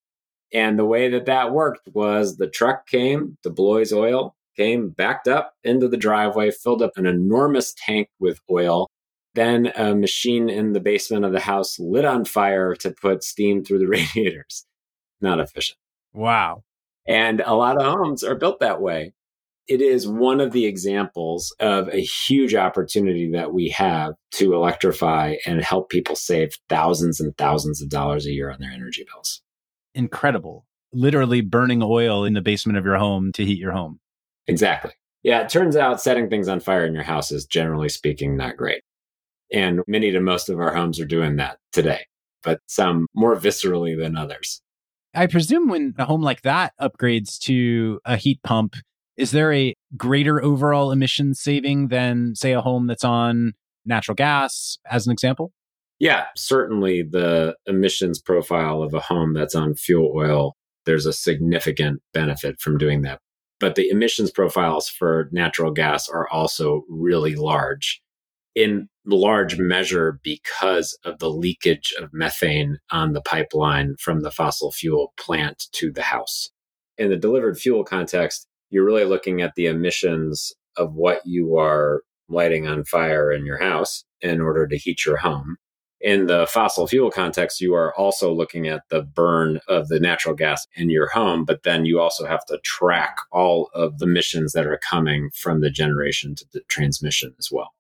And 0.53 0.79
the 0.79 0.85
way 0.85 1.09
that 1.09 1.27
that 1.27 1.53
worked 1.53 1.89
was 1.95 2.37
the 2.37 2.49
truck 2.49 2.87
came, 2.87 3.39
the 3.43 3.51
Blois 3.51 3.93
oil 3.93 4.35
came, 4.57 4.91
backed 4.91 5.27
up 5.27 5.55
into 5.65 5.89
the 5.89 5.97
driveway, 5.97 6.51
filled 6.51 6.83
up 6.83 6.93
an 6.97 7.07
enormous 7.07 7.75
tank 7.75 8.09
with 8.21 8.41
oil. 8.51 8.89
Then 9.35 9.73
a 9.77 9.95
machine 9.95 10.51
in 10.51 10.75
the 10.75 10.81
basement 10.81 11.25
of 11.25 11.33
the 11.33 11.41
house 11.41 11.79
lit 11.79 12.05
on 12.05 12.27
fire 12.27 12.75
to 12.77 12.91
put 12.91 13.25
steam 13.25 13.65
through 13.65 13.79
the 13.79 13.87
radiators. 13.89 14.67
Not 15.23 15.41
efficient. 15.41 15.79
Wow. 16.13 16.65
And 17.07 17.41
a 17.41 17.55
lot 17.55 17.81
of 17.81 17.87
homes 17.87 18.23
are 18.23 18.35
built 18.35 18.61
that 18.61 18.81
way 18.81 19.13
it 19.69 19.81
is 19.81 20.09
one 20.09 20.41
of 20.41 20.53
the 20.53 20.67
examples 20.67 21.55
of 21.61 21.89
a 21.89 22.03
huge 22.03 22.55
opportunity 22.55 23.31
that 23.31 23.53
we 23.53 23.69
have 23.69 24.15
to 24.33 24.55
electrify 24.55 25.37
and 25.47 25.63
help 25.63 25.89
people 25.89 26.17
save 26.17 26.53
thousands 26.69 27.21
and 27.21 27.37
thousands 27.39 27.81
of 27.81 27.89
dollars 27.89 28.27
a 28.27 28.33
year 28.33 28.51
on 28.51 28.61
their 28.61 28.71
energy 28.71 29.07
bills. 29.11 29.41
Incredible. 29.95 30.67
Literally 30.93 31.41
burning 31.41 31.83
oil 31.83 32.25
in 32.25 32.35
the 32.35 32.41
basement 32.41 32.77
of 32.77 32.85
your 32.85 32.97
home 32.97 33.33
to 33.33 33.45
heat 33.45 33.59
your 33.59 33.73
home. 33.73 34.01
Exactly. 34.47 34.93
Yeah, 35.23 35.43
it 35.43 35.49
turns 35.49 35.77
out 35.77 36.03
setting 36.03 36.29
things 36.29 36.49
on 36.49 36.59
fire 36.59 36.85
in 36.85 36.95
your 36.95 37.05
house 37.05 37.31
is 37.31 37.47
generally 37.47 37.89
speaking 37.89 38.37
not 38.37 38.57
great. 38.57 38.83
And 39.53 39.81
many 39.87 40.11
to 40.11 40.21
most 40.21 40.49
of 40.49 40.59
our 40.59 40.75
homes 40.75 40.99
are 40.99 41.07
doing 41.07 41.37
that 41.37 41.59
today, 41.73 42.07
but 42.43 42.59
some 42.67 43.07
more 43.15 43.37
viscerally 43.37 43.97
than 43.97 44.17
others. 44.17 44.61
I 45.15 45.27
presume 45.27 45.69
when 45.69 45.95
a 45.99 46.05
home 46.05 46.23
like 46.23 46.43
that 46.43 46.73
upgrades 46.81 47.39
to 47.41 48.01
a 48.05 48.17
heat 48.17 48.41
pump, 48.43 48.77
is 49.17 49.31
there 49.31 49.53
a 49.53 49.75
greater 49.97 50.43
overall 50.43 50.91
emission 50.91 51.35
saving 51.35 51.89
than, 51.89 52.35
say, 52.35 52.53
a 52.53 52.63
home 52.63 52.87
that's 52.87 53.05
on 53.05 53.53
natural 53.85 54.15
gas, 54.15 54.79
as 54.91 55.07
an 55.07 55.13
example? 55.13 55.53
Yeah, 55.99 56.27
certainly 56.37 57.03
the 57.03 57.57
emissions 57.67 58.21
profile 58.21 58.83
of 58.83 58.95
a 58.95 59.01
home 59.01 59.35
that's 59.35 59.55
on 59.55 59.75
fuel 59.75 60.13
oil, 60.17 60.57
there's 60.87 61.07
a 61.07 61.13
significant 61.13 62.01
benefit 62.13 62.59
from 62.61 62.79
doing 62.79 63.03
that. 63.03 63.21
But 63.61 63.77
the 63.77 63.89
emissions 63.91 64.31
profiles 64.31 64.89
for 64.89 65.29
natural 65.31 65.71
gas 65.71 66.09
are 66.09 66.29
also 66.29 66.83
really 66.89 67.37
large 67.37 68.01
in 68.55 68.89
large 69.05 69.59
measure 69.59 70.21
because 70.23 70.97
of 71.05 71.19
the 71.19 71.31
leakage 71.31 71.95
of 71.99 72.13
methane 72.13 72.79
on 72.91 73.13
the 73.13 73.23
pipeline 73.23 73.97
from 73.99 74.21
the 74.21 74.31
fossil 74.31 74.71
fuel 74.71 75.13
plant 75.19 75.65
to 75.73 75.91
the 75.91 76.03
house. 76.03 76.51
In 76.99 77.11
the 77.11 77.17
delivered 77.17 77.59
fuel 77.59 77.85
context, 77.85 78.47
you're 78.71 78.85
really 78.85 79.05
looking 79.05 79.43
at 79.43 79.55
the 79.55 79.67
emissions 79.67 80.53
of 80.77 80.95
what 80.95 81.21
you 81.25 81.57
are 81.57 82.03
lighting 82.29 82.67
on 82.67 82.85
fire 82.85 83.31
in 83.31 83.45
your 83.45 83.59
house 83.59 84.05
in 84.21 84.41
order 84.41 84.67
to 84.67 84.79
heat 84.79 85.05
your 85.05 85.17
home. 85.17 85.57
In 86.01 86.27
the 86.27 86.49
fossil 86.49 86.89
fuel 86.89 87.13
context, 87.13 87.61
you 87.61 87.75
are 87.75 87.95
also 87.97 88.33
looking 88.33 88.67
at 88.67 88.83
the 88.89 89.03
burn 89.03 89.61
of 89.69 89.87
the 89.89 90.01
natural 90.01 90.35
gas 90.35 90.67
in 90.75 90.91
your 90.91 91.09
home, 91.09 91.45
but 91.45 91.63
then 91.63 91.85
you 91.85 92.01
also 92.01 92.27
have 92.27 92.45
to 92.47 92.59
track 92.65 93.17
all 93.31 93.71
of 93.73 93.99
the 93.99 94.07
emissions 94.07 94.53
that 94.53 94.67
are 94.67 94.81
coming 94.89 95.31
from 95.33 95.61
the 95.61 95.71
generation 95.71 96.35
to 96.35 96.45
the 96.53 96.61
transmission 96.69 97.35
as 97.39 97.51
well. 97.53 97.73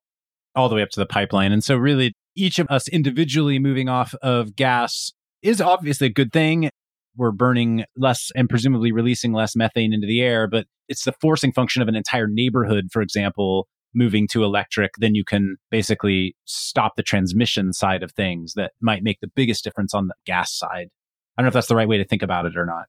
All 0.54 0.68
the 0.68 0.74
way 0.74 0.82
up 0.82 0.90
to 0.90 1.00
the 1.00 1.06
pipeline. 1.06 1.52
And 1.52 1.64
so, 1.64 1.76
really, 1.76 2.14
each 2.34 2.58
of 2.58 2.66
us 2.68 2.88
individually 2.88 3.58
moving 3.58 3.88
off 3.88 4.14
of 4.22 4.54
gas 4.54 5.12
is 5.42 5.60
obviously 5.60 6.08
a 6.08 6.12
good 6.12 6.32
thing 6.32 6.70
we're 7.16 7.32
burning 7.32 7.84
less 7.96 8.30
and 8.34 8.48
presumably 8.48 8.92
releasing 8.92 9.32
less 9.32 9.54
methane 9.54 9.92
into 9.92 10.06
the 10.06 10.22
air, 10.22 10.46
but 10.46 10.66
it's 10.88 11.04
the 11.04 11.12
forcing 11.20 11.52
function 11.52 11.82
of 11.82 11.88
an 11.88 11.94
entire 11.94 12.26
neighborhood, 12.26 12.88
for 12.90 13.02
example, 13.02 13.68
moving 13.94 14.26
to 14.28 14.44
electric, 14.44 14.92
then 14.98 15.14
you 15.14 15.24
can 15.24 15.56
basically 15.70 16.34
stop 16.46 16.96
the 16.96 17.02
transmission 17.02 17.72
side 17.72 18.02
of 18.02 18.12
things 18.12 18.54
that 18.54 18.72
might 18.80 19.02
make 19.02 19.20
the 19.20 19.30
biggest 19.34 19.62
difference 19.64 19.92
on 19.92 20.08
the 20.08 20.14
gas 20.24 20.56
side. 20.56 20.88
I 21.36 21.42
don't 21.42 21.44
know 21.44 21.48
if 21.48 21.54
that's 21.54 21.66
the 21.66 21.76
right 21.76 21.88
way 21.88 21.98
to 21.98 22.04
think 22.04 22.22
about 22.22 22.46
it 22.46 22.56
or 22.56 22.64
not. 22.64 22.84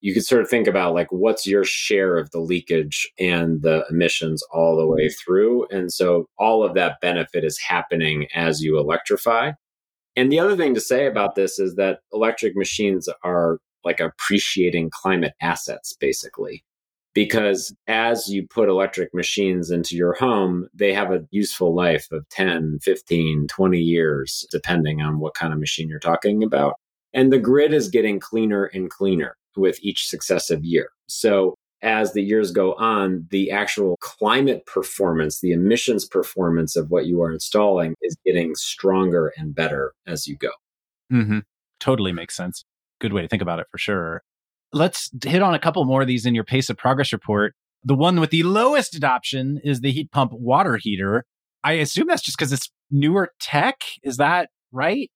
You 0.00 0.14
could 0.14 0.24
sort 0.24 0.42
of 0.42 0.48
think 0.48 0.66
about 0.66 0.94
like 0.94 1.10
what's 1.10 1.46
your 1.46 1.64
share 1.64 2.16
of 2.16 2.30
the 2.30 2.40
leakage 2.40 3.10
and 3.18 3.62
the 3.62 3.84
emissions 3.90 4.42
all 4.52 4.76
the 4.76 4.86
way 4.86 5.06
mm-hmm. 5.06 5.24
through. 5.24 5.66
And 5.70 5.92
so 5.92 6.28
all 6.38 6.62
of 6.62 6.74
that 6.74 7.00
benefit 7.00 7.44
is 7.44 7.58
happening 7.58 8.26
as 8.34 8.60
you 8.60 8.78
electrify. 8.78 9.52
And 10.16 10.32
the 10.32 10.38
other 10.38 10.56
thing 10.56 10.74
to 10.74 10.80
say 10.80 11.06
about 11.06 11.34
this 11.34 11.58
is 11.58 11.74
that 11.74 12.00
electric 12.12 12.56
machines 12.56 13.08
are 13.22 13.58
like 13.84 14.00
appreciating 14.00 14.90
climate 14.90 15.34
assets, 15.40 15.94
basically. 15.98 16.64
Because 17.14 17.74
as 17.86 18.28
you 18.28 18.46
put 18.46 18.68
electric 18.68 19.14
machines 19.14 19.70
into 19.70 19.96
your 19.96 20.12
home, 20.14 20.68
they 20.74 20.92
have 20.92 21.10
a 21.10 21.24
useful 21.30 21.74
life 21.74 22.06
of 22.12 22.28
10, 22.28 22.80
15, 22.82 23.46
20 23.48 23.78
years, 23.78 24.46
depending 24.50 25.00
on 25.00 25.18
what 25.18 25.34
kind 25.34 25.52
of 25.54 25.58
machine 25.58 25.88
you're 25.88 25.98
talking 25.98 26.42
about. 26.42 26.74
And 27.14 27.32
the 27.32 27.38
grid 27.38 27.72
is 27.72 27.88
getting 27.88 28.20
cleaner 28.20 28.66
and 28.66 28.90
cleaner 28.90 29.36
with 29.56 29.78
each 29.82 30.08
successive 30.08 30.64
year. 30.64 30.90
So 31.08 31.54
as 31.82 32.12
the 32.12 32.22
years 32.22 32.50
go 32.50 32.74
on, 32.74 33.26
the 33.30 33.50
actual 33.50 33.96
climate 34.00 34.66
performance, 34.66 35.40
the 35.40 35.52
emissions 35.52 36.04
performance 36.04 36.74
of 36.76 36.90
what 36.90 37.06
you 37.06 37.22
are 37.22 37.30
installing 37.30 37.94
is 38.02 38.16
getting 38.24 38.54
stronger 38.54 39.32
and 39.36 39.54
better 39.54 39.92
as 40.06 40.26
you 40.26 40.36
go. 40.36 40.50
Mm-hmm. 41.12 41.40
Totally 41.80 42.12
makes 42.12 42.36
sense. 42.36 42.64
Good 43.00 43.12
way 43.12 43.22
to 43.22 43.28
think 43.28 43.42
about 43.42 43.60
it 43.60 43.66
for 43.70 43.78
sure. 43.78 44.22
Let's 44.72 45.10
hit 45.24 45.42
on 45.42 45.54
a 45.54 45.58
couple 45.58 45.84
more 45.84 46.02
of 46.02 46.08
these 46.08 46.26
in 46.26 46.34
your 46.34 46.44
pace 46.44 46.70
of 46.70 46.76
progress 46.76 47.12
report. 47.12 47.54
The 47.84 47.94
one 47.94 48.18
with 48.18 48.30
the 48.30 48.42
lowest 48.42 48.94
adoption 48.94 49.60
is 49.62 49.80
the 49.80 49.92
heat 49.92 50.10
pump 50.10 50.32
water 50.32 50.76
heater. 50.76 51.24
I 51.62 51.74
assume 51.74 52.06
that's 52.08 52.22
just 52.22 52.36
because 52.36 52.52
it's 52.52 52.70
newer 52.90 53.30
tech. 53.40 53.82
Is 54.02 54.16
that 54.16 54.48
right? 54.72 55.10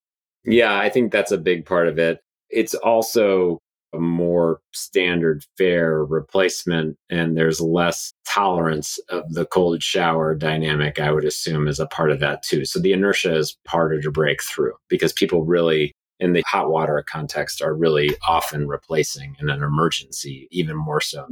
Yeah, 0.44 0.78
I 0.78 0.88
think 0.88 1.10
that's 1.10 1.32
a 1.32 1.38
big 1.38 1.66
part 1.66 1.88
of 1.88 1.98
it. 1.98 2.20
It's 2.48 2.74
also 2.74 3.58
a 3.92 3.98
more 3.98 4.60
standard 4.72 5.44
fare 5.56 6.04
replacement 6.04 6.96
and 7.08 7.36
there's 7.36 7.60
less 7.60 8.12
tolerance 8.24 8.98
of 9.08 9.32
the 9.32 9.46
cold 9.46 9.82
shower 9.82 10.34
dynamic, 10.34 11.00
I 11.00 11.10
would 11.12 11.24
assume, 11.24 11.68
is 11.68 11.80
a 11.80 11.86
part 11.86 12.10
of 12.10 12.20
that 12.20 12.42
too. 12.42 12.64
So 12.64 12.78
the 12.78 12.92
inertia 12.92 13.34
is 13.36 13.56
harder 13.66 14.00
to 14.00 14.10
break 14.10 14.42
through 14.42 14.74
because 14.88 15.12
people 15.12 15.44
really, 15.44 15.92
in 16.18 16.32
the 16.32 16.44
hot 16.46 16.70
water 16.70 17.04
context, 17.08 17.62
are 17.62 17.74
really 17.74 18.10
often 18.26 18.68
replacing 18.68 19.36
in 19.40 19.50
an 19.50 19.62
emergency, 19.62 20.48
even 20.50 20.76
more 20.76 21.00
so. 21.00 21.26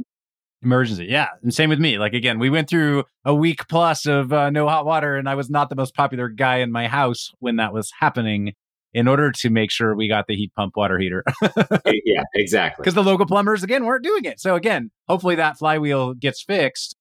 Emergency, 0.61 1.05
yeah. 1.05 1.27
And 1.41 1.53
same 1.53 1.69
with 1.69 1.79
me. 1.79 1.97
Like, 1.97 2.13
again, 2.13 2.37
we 2.37 2.49
went 2.49 2.69
through 2.69 3.05
a 3.23 3.33
week 3.33 3.69
plus 3.69 4.05
of 4.05 4.33
uh, 4.33 4.49
no 4.49 4.67
hot 4.67 4.85
water, 4.85 5.15
and 5.15 5.29
I 5.29 5.35
was 5.35 5.49
not 5.49 5.69
the 5.69 5.75
most 5.75 5.95
popular 5.95 6.27
guy 6.27 6.57
in 6.57 6.69
my 6.69 6.87
house 6.87 7.31
when 7.39 7.55
that 7.57 7.73
was 7.73 7.93
happening 7.97 8.53
in 8.93 9.07
order 9.07 9.31
to 9.31 9.49
make 9.49 9.71
sure 9.71 9.95
we 9.95 10.07
got 10.07 10.27
the 10.27 10.35
heat 10.35 10.51
pump 10.55 10.75
water 10.75 10.97
heater. 10.97 11.23
Eh, 11.85 11.93
yeah, 12.05 12.23
exactly. 12.35 12.83
Because 12.83 12.93
the 12.93 13.03
local 13.03 13.25
plumbers, 13.25 13.63
again, 13.63 13.85
weren't 13.85 14.03
doing 14.03 14.25
it. 14.25 14.39
So, 14.39 14.55
again, 14.55 14.91
hopefully 15.07 15.35
that 15.35 15.57
flywheel 15.57 16.13
gets 16.13 16.43
fixed. 16.43 16.95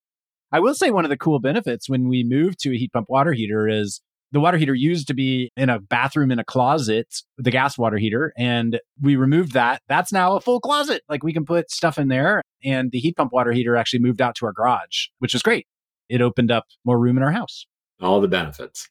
I 0.52 0.60
will 0.60 0.74
say 0.74 0.90
one 0.90 1.04
of 1.04 1.08
the 1.08 1.16
cool 1.16 1.40
benefits 1.40 1.88
when 1.88 2.08
we 2.08 2.24
moved 2.24 2.58
to 2.60 2.70
a 2.72 2.76
heat 2.76 2.92
pump 2.92 3.08
water 3.08 3.32
heater 3.32 3.68
is 3.68 4.00
the 4.32 4.40
water 4.40 4.56
heater 4.58 4.74
used 4.74 5.08
to 5.08 5.14
be 5.14 5.50
in 5.56 5.68
a 5.68 5.80
bathroom 5.80 6.30
in 6.30 6.38
a 6.38 6.44
closet, 6.44 7.22
the 7.38 7.50
gas 7.50 7.78
water 7.78 7.96
heater, 7.96 8.32
and 8.36 8.80
we 9.00 9.16
removed 9.16 9.52
that. 9.52 9.82
That's 9.88 10.12
now 10.12 10.36
a 10.36 10.40
full 10.40 10.60
closet. 10.60 11.02
Like 11.08 11.22
we 11.22 11.32
can 11.32 11.44
put 11.44 11.70
stuff 11.70 11.98
in 11.98 12.08
there. 12.08 12.42
And 12.64 12.90
the 12.90 12.98
heat 12.98 13.16
pump 13.16 13.32
water 13.32 13.52
heater 13.52 13.76
actually 13.76 14.00
moved 14.00 14.20
out 14.20 14.34
to 14.36 14.46
our 14.46 14.52
garage, 14.52 15.06
which 15.18 15.34
is 15.34 15.42
great. 15.42 15.66
It 16.08 16.20
opened 16.20 16.50
up 16.50 16.64
more 16.84 16.98
room 16.98 17.16
in 17.16 17.22
our 17.22 17.32
house. 17.32 17.66
All 18.00 18.20
the 18.20 18.28
benefits. 18.28 18.88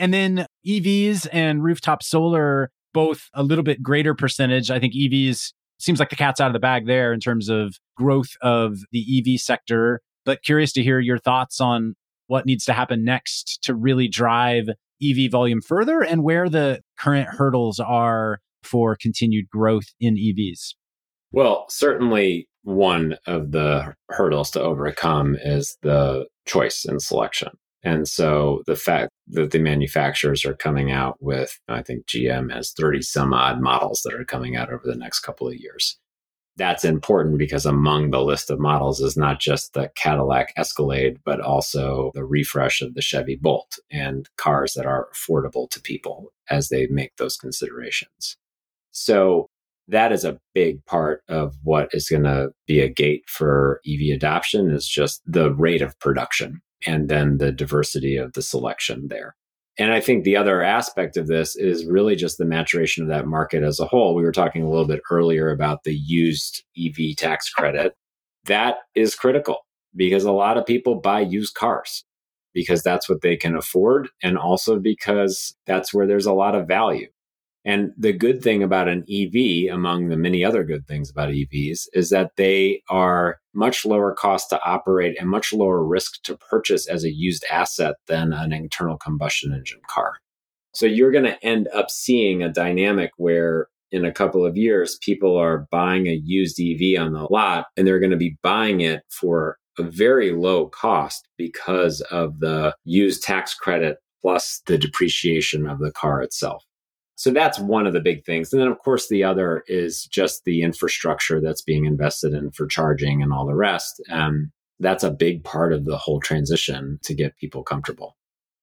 And 0.00 0.14
then 0.14 0.46
EVs 0.66 1.28
and 1.30 1.62
rooftop 1.62 2.02
solar, 2.02 2.70
both 2.94 3.28
a 3.34 3.42
little 3.42 3.62
bit 3.62 3.82
greater 3.82 4.14
percentage. 4.14 4.70
I 4.70 4.80
think 4.80 4.94
EVs 4.94 5.52
seems 5.78 6.00
like 6.00 6.08
the 6.08 6.16
cat's 6.16 6.40
out 6.40 6.46
of 6.46 6.54
the 6.54 6.58
bag 6.58 6.86
there 6.86 7.12
in 7.12 7.20
terms 7.20 7.50
of 7.50 7.76
growth 7.96 8.30
of 8.40 8.78
the 8.92 9.04
EV 9.18 9.38
sector. 9.38 10.00
But 10.24 10.42
curious 10.42 10.72
to 10.72 10.82
hear 10.82 11.00
your 11.00 11.18
thoughts 11.18 11.60
on 11.60 11.96
what 12.28 12.46
needs 12.46 12.64
to 12.64 12.72
happen 12.72 13.04
next 13.04 13.58
to 13.62 13.74
really 13.74 14.08
drive 14.08 14.70
EV 15.02 15.30
volume 15.30 15.60
further 15.60 16.00
and 16.00 16.22
where 16.22 16.48
the 16.48 16.80
current 16.98 17.28
hurdles 17.28 17.78
are 17.78 18.40
for 18.62 18.96
continued 18.96 19.48
growth 19.50 19.86
in 20.00 20.14
EVs. 20.14 20.74
Well, 21.32 21.66
certainly 21.68 22.48
one 22.62 23.16
of 23.26 23.52
the 23.52 23.94
hurdles 24.08 24.50
to 24.52 24.62
overcome 24.62 25.36
is 25.42 25.76
the 25.82 26.26
choice 26.46 26.86
and 26.86 27.02
selection. 27.02 27.50
And 27.82 28.06
so 28.06 28.62
the 28.66 28.76
fact 28.76 29.10
that 29.28 29.52
the 29.52 29.58
manufacturers 29.58 30.44
are 30.44 30.54
coming 30.54 30.90
out 30.90 31.16
with, 31.20 31.58
I 31.68 31.82
think 31.82 32.06
GM 32.06 32.52
has 32.52 32.72
30 32.72 33.02
some 33.02 33.32
odd 33.32 33.60
models 33.60 34.02
that 34.04 34.14
are 34.14 34.24
coming 34.24 34.56
out 34.56 34.72
over 34.72 34.82
the 34.84 34.96
next 34.96 35.20
couple 35.20 35.48
of 35.48 35.56
years. 35.56 35.98
That's 36.56 36.84
important 36.84 37.38
because 37.38 37.64
among 37.64 38.10
the 38.10 38.22
list 38.22 38.50
of 38.50 38.60
models 38.60 39.00
is 39.00 39.16
not 39.16 39.40
just 39.40 39.72
the 39.72 39.90
Cadillac 39.94 40.52
Escalade, 40.58 41.18
but 41.24 41.40
also 41.40 42.10
the 42.14 42.24
refresh 42.24 42.82
of 42.82 42.94
the 42.94 43.00
Chevy 43.00 43.36
Bolt 43.36 43.78
and 43.90 44.28
cars 44.36 44.74
that 44.74 44.84
are 44.84 45.08
affordable 45.14 45.70
to 45.70 45.80
people 45.80 46.32
as 46.50 46.68
they 46.68 46.86
make 46.88 47.16
those 47.16 47.38
considerations. 47.38 48.36
So 48.90 49.46
that 49.88 50.12
is 50.12 50.24
a 50.24 50.38
big 50.54 50.84
part 50.84 51.22
of 51.28 51.56
what 51.62 51.88
is 51.92 52.10
going 52.10 52.24
to 52.24 52.50
be 52.66 52.80
a 52.80 52.88
gate 52.88 53.22
for 53.26 53.80
EV 53.88 54.14
adoption 54.14 54.70
is 54.70 54.86
just 54.86 55.22
the 55.24 55.54
rate 55.54 55.80
of 55.80 55.98
production 55.98 56.60
and 56.86 57.08
then 57.08 57.38
the 57.38 57.52
diversity 57.52 58.16
of 58.16 58.32
the 58.32 58.42
selection 58.42 59.08
there. 59.08 59.36
And 59.78 59.92
I 59.92 60.00
think 60.00 60.24
the 60.24 60.36
other 60.36 60.62
aspect 60.62 61.16
of 61.16 61.26
this 61.26 61.56
is 61.56 61.86
really 61.86 62.16
just 62.16 62.38
the 62.38 62.44
maturation 62.44 63.02
of 63.02 63.08
that 63.08 63.26
market 63.26 63.62
as 63.62 63.80
a 63.80 63.86
whole. 63.86 64.14
We 64.14 64.22
were 64.22 64.32
talking 64.32 64.62
a 64.62 64.68
little 64.68 64.86
bit 64.86 65.00
earlier 65.10 65.50
about 65.50 65.84
the 65.84 65.94
used 65.94 66.64
EV 66.78 67.16
tax 67.16 67.48
credit. 67.50 67.94
That 68.44 68.76
is 68.94 69.14
critical 69.14 69.58
because 69.96 70.24
a 70.24 70.32
lot 70.32 70.58
of 70.58 70.66
people 70.66 70.96
buy 70.96 71.20
used 71.20 71.54
cars 71.54 72.04
because 72.52 72.82
that's 72.82 73.08
what 73.08 73.22
they 73.22 73.36
can 73.36 73.56
afford 73.56 74.08
and 74.22 74.36
also 74.36 74.78
because 74.78 75.54
that's 75.66 75.94
where 75.94 76.06
there's 76.06 76.26
a 76.26 76.32
lot 76.32 76.54
of 76.54 76.66
value. 76.66 77.08
And 77.64 77.92
the 77.98 78.12
good 78.12 78.42
thing 78.42 78.62
about 78.62 78.88
an 78.88 79.04
EV, 79.10 79.72
among 79.72 80.08
the 80.08 80.16
many 80.16 80.44
other 80.44 80.64
good 80.64 80.86
things 80.86 81.10
about 81.10 81.28
EVs, 81.28 81.88
is 81.92 82.08
that 82.08 82.32
they 82.36 82.82
are 82.88 83.38
much 83.52 83.84
lower 83.84 84.14
cost 84.14 84.48
to 84.50 84.62
operate 84.62 85.18
and 85.20 85.28
much 85.28 85.52
lower 85.52 85.84
risk 85.84 86.22
to 86.22 86.38
purchase 86.38 86.88
as 86.88 87.04
a 87.04 87.12
used 87.12 87.44
asset 87.50 87.96
than 88.06 88.32
an 88.32 88.52
internal 88.52 88.96
combustion 88.96 89.52
engine 89.52 89.80
car. 89.88 90.14
So 90.72 90.86
you're 90.86 91.12
going 91.12 91.24
to 91.24 91.44
end 91.44 91.68
up 91.74 91.90
seeing 91.90 92.42
a 92.42 92.52
dynamic 92.52 93.10
where 93.16 93.68
in 93.92 94.04
a 94.04 94.12
couple 94.12 94.46
of 94.46 94.56
years, 94.56 94.98
people 95.02 95.36
are 95.36 95.66
buying 95.70 96.06
a 96.06 96.20
used 96.24 96.60
EV 96.60 97.00
on 97.00 97.12
the 97.12 97.26
lot 97.30 97.66
and 97.76 97.86
they're 97.86 97.98
going 97.98 98.10
to 98.10 98.16
be 98.16 98.38
buying 98.42 98.80
it 98.80 99.02
for 99.10 99.58
a 99.78 99.82
very 99.82 100.32
low 100.32 100.68
cost 100.68 101.28
because 101.36 102.00
of 102.02 102.38
the 102.40 102.74
used 102.84 103.22
tax 103.22 103.54
credit 103.54 103.98
plus 104.22 104.62
the 104.66 104.78
depreciation 104.78 105.68
of 105.68 105.78
the 105.78 105.90
car 105.92 106.22
itself. 106.22 106.64
So 107.20 107.30
that's 107.30 107.58
one 107.58 107.86
of 107.86 107.92
the 107.92 108.00
big 108.00 108.24
things. 108.24 108.50
And 108.50 108.62
then, 108.62 108.68
of 108.68 108.78
course, 108.78 109.08
the 109.08 109.24
other 109.24 109.62
is 109.66 110.06
just 110.06 110.46
the 110.46 110.62
infrastructure 110.62 111.38
that's 111.38 111.60
being 111.60 111.84
invested 111.84 112.32
in 112.32 112.50
for 112.50 112.66
charging 112.66 113.22
and 113.22 113.30
all 113.30 113.46
the 113.46 113.54
rest. 113.54 114.02
Um, 114.08 114.52
that's 114.78 115.04
a 115.04 115.10
big 115.10 115.44
part 115.44 115.74
of 115.74 115.84
the 115.84 115.98
whole 115.98 116.18
transition 116.18 116.98
to 117.02 117.12
get 117.12 117.36
people 117.36 117.62
comfortable. 117.62 118.16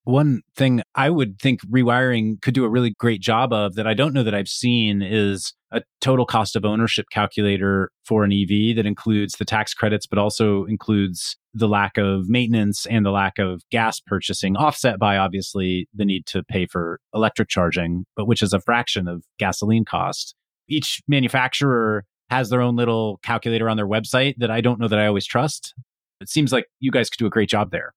One 0.08 0.44
thing 0.56 0.84
I 0.96 1.10
would 1.10 1.38
think 1.38 1.60
rewiring 1.70 2.42
could 2.42 2.54
do 2.54 2.64
a 2.64 2.70
really 2.70 2.92
great 2.98 3.20
job 3.20 3.52
of 3.52 3.76
that 3.76 3.86
I 3.86 3.94
don't 3.94 4.14
know 4.14 4.24
that 4.24 4.34
I've 4.34 4.48
seen 4.48 5.02
is 5.02 5.54
a 5.70 5.82
total 6.00 6.26
cost 6.26 6.56
of 6.56 6.64
ownership 6.64 7.08
calculator 7.12 7.92
for 8.06 8.24
an 8.24 8.32
EV 8.32 8.78
that 8.78 8.86
includes 8.86 9.34
the 9.34 9.44
tax 9.44 9.74
credits, 9.74 10.08
but 10.08 10.18
also 10.18 10.64
includes 10.64 11.36
the 11.54 11.68
lack 11.68 11.98
of 11.98 12.30
maintenance 12.30 12.86
and 12.86 13.06
the 13.06 13.12
lack 13.12 13.38
of 13.38 13.64
gas 13.70 14.00
purchasing, 14.00 14.56
offset 14.56 14.98
by 14.98 15.18
obviously 15.18 15.90
the 15.94 16.06
need 16.06 16.26
to 16.28 16.42
pay 16.42 16.68
for 16.68 17.02
electric 17.14 17.50
charging, 17.50 18.06
but 18.16 18.28
which 18.28 18.42
is 18.42 18.54
a 18.54 18.62
fraction 18.62 19.10
of 19.10 19.26
gasoline 19.40 19.84
cost. 19.84 20.36
Each 20.70 21.02
manufacturer 21.10 22.06
has 22.30 22.50
their 22.50 22.62
own 22.62 22.78
little 22.78 23.20
calculator 23.24 23.68
on 23.68 23.76
their 23.76 23.86
website 23.86 24.36
that 24.38 24.52
I 24.52 24.62
don't 24.62 24.80
know 24.80 24.88
that 24.88 25.00
I 25.00 25.08
always 25.08 25.26
trust. 25.26 25.74
It 26.22 26.30
seems 26.30 26.54
like 26.54 26.68
you 26.80 26.92
guys 26.92 27.10
could 27.10 27.20
do 27.20 27.26
a 27.26 27.30
great 27.30 27.50
job 27.50 27.72
there. 27.72 27.94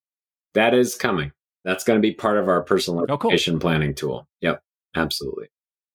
That 0.55 0.73
is 0.73 0.95
coming. 0.95 1.31
That's 1.63 1.83
going 1.83 1.97
to 1.97 2.01
be 2.01 2.13
part 2.13 2.37
of 2.37 2.47
our 2.47 2.61
personal 2.63 3.05
oh, 3.07 3.17
cool. 3.17 3.59
planning 3.59 3.93
tool. 3.93 4.27
Yep, 4.41 4.61
absolutely. 4.95 5.47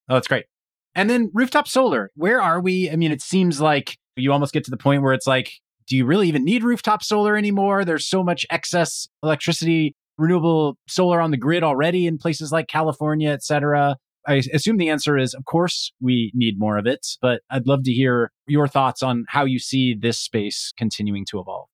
Oh, 0.08 0.14
that's 0.14 0.28
great. 0.28 0.46
And 0.94 1.10
then 1.10 1.30
rooftop 1.34 1.68
solar, 1.68 2.10
where 2.14 2.40
are 2.40 2.60
we? 2.60 2.90
I 2.90 2.96
mean, 2.96 3.12
it 3.12 3.20
seems 3.20 3.60
like 3.60 3.98
you 4.16 4.32
almost 4.32 4.52
get 4.52 4.64
to 4.64 4.70
the 4.70 4.76
point 4.76 5.02
where 5.02 5.12
it's 5.12 5.26
like, 5.26 5.52
do 5.86 5.96
you 5.96 6.06
really 6.06 6.28
even 6.28 6.44
need 6.44 6.64
rooftop 6.64 7.02
solar 7.02 7.36
anymore? 7.36 7.84
There's 7.84 8.06
so 8.06 8.24
much 8.24 8.46
excess 8.50 9.08
electricity, 9.22 9.94
renewable 10.18 10.78
solar 10.88 11.20
on 11.20 11.30
the 11.30 11.36
grid 11.36 11.62
already 11.62 12.06
in 12.06 12.18
places 12.18 12.50
like 12.50 12.68
California, 12.68 13.30
et 13.30 13.42
cetera. 13.42 13.96
I 14.26 14.42
assume 14.52 14.78
the 14.78 14.88
answer 14.88 15.16
is, 15.16 15.34
of 15.34 15.44
course, 15.44 15.92
we 16.00 16.32
need 16.34 16.58
more 16.58 16.78
of 16.78 16.86
it, 16.86 17.06
but 17.22 17.42
I'd 17.50 17.66
love 17.66 17.84
to 17.84 17.92
hear 17.92 18.32
your 18.48 18.66
thoughts 18.66 19.02
on 19.02 19.24
how 19.28 19.44
you 19.44 19.58
see 19.58 19.94
this 19.94 20.18
space 20.18 20.72
continuing 20.76 21.24
to 21.26 21.38
evolve. 21.38 21.68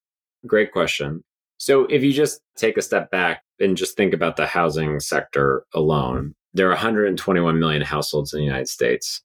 Great 0.47 0.73
question. 0.73 1.23
So, 1.57 1.85
if 1.87 2.03
you 2.03 2.13
just 2.13 2.41
take 2.57 2.77
a 2.77 2.83
step 2.83 3.11
back 3.11 3.43
and 3.63 3.77
just 3.77 3.97
think 3.97 4.13
about 4.13 4.37
the 4.37 4.47
housing 4.47 5.01
sector 5.01 5.65
alone, 5.73 6.35
there 6.53 6.67
are 6.67 6.75
121 6.75 7.59
million 7.59 7.83
households 7.83 8.33
in 8.33 8.41
the 8.41 8.45
United 8.45 8.69
States. 8.69 9.23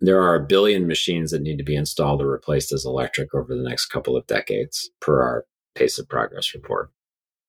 There 0.00 0.22
are 0.22 0.34
a 0.34 0.46
billion 0.46 0.86
machines 0.86 1.30
that 1.30 1.42
need 1.42 1.58
to 1.58 1.64
be 1.64 1.76
installed 1.76 2.22
or 2.22 2.30
replaced 2.30 2.72
as 2.72 2.84
electric 2.84 3.34
over 3.34 3.54
the 3.54 3.62
next 3.62 3.86
couple 3.86 4.16
of 4.16 4.26
decades, 4.26 4.90
per 5.00 5.22
our 5.22 5.44
pace 5.74 5.98
of 5.98 6.08
progress 6.08 6.54
report. 6.54 6.90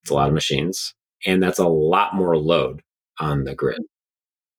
It's 0.04 0.12
a 0.12 0.14
lot 0.14 0.28
of 0.28 0.34
machines, 0.34 0.94
and 1.26 1.42
that's 1.42 1.60
a 1.60 1.68
lot 1.68 2.16
more 2.16 2.38
load 2.38 2.82
on 3.20 3.46
the 3.46 3.56
grid. 3.56 3.82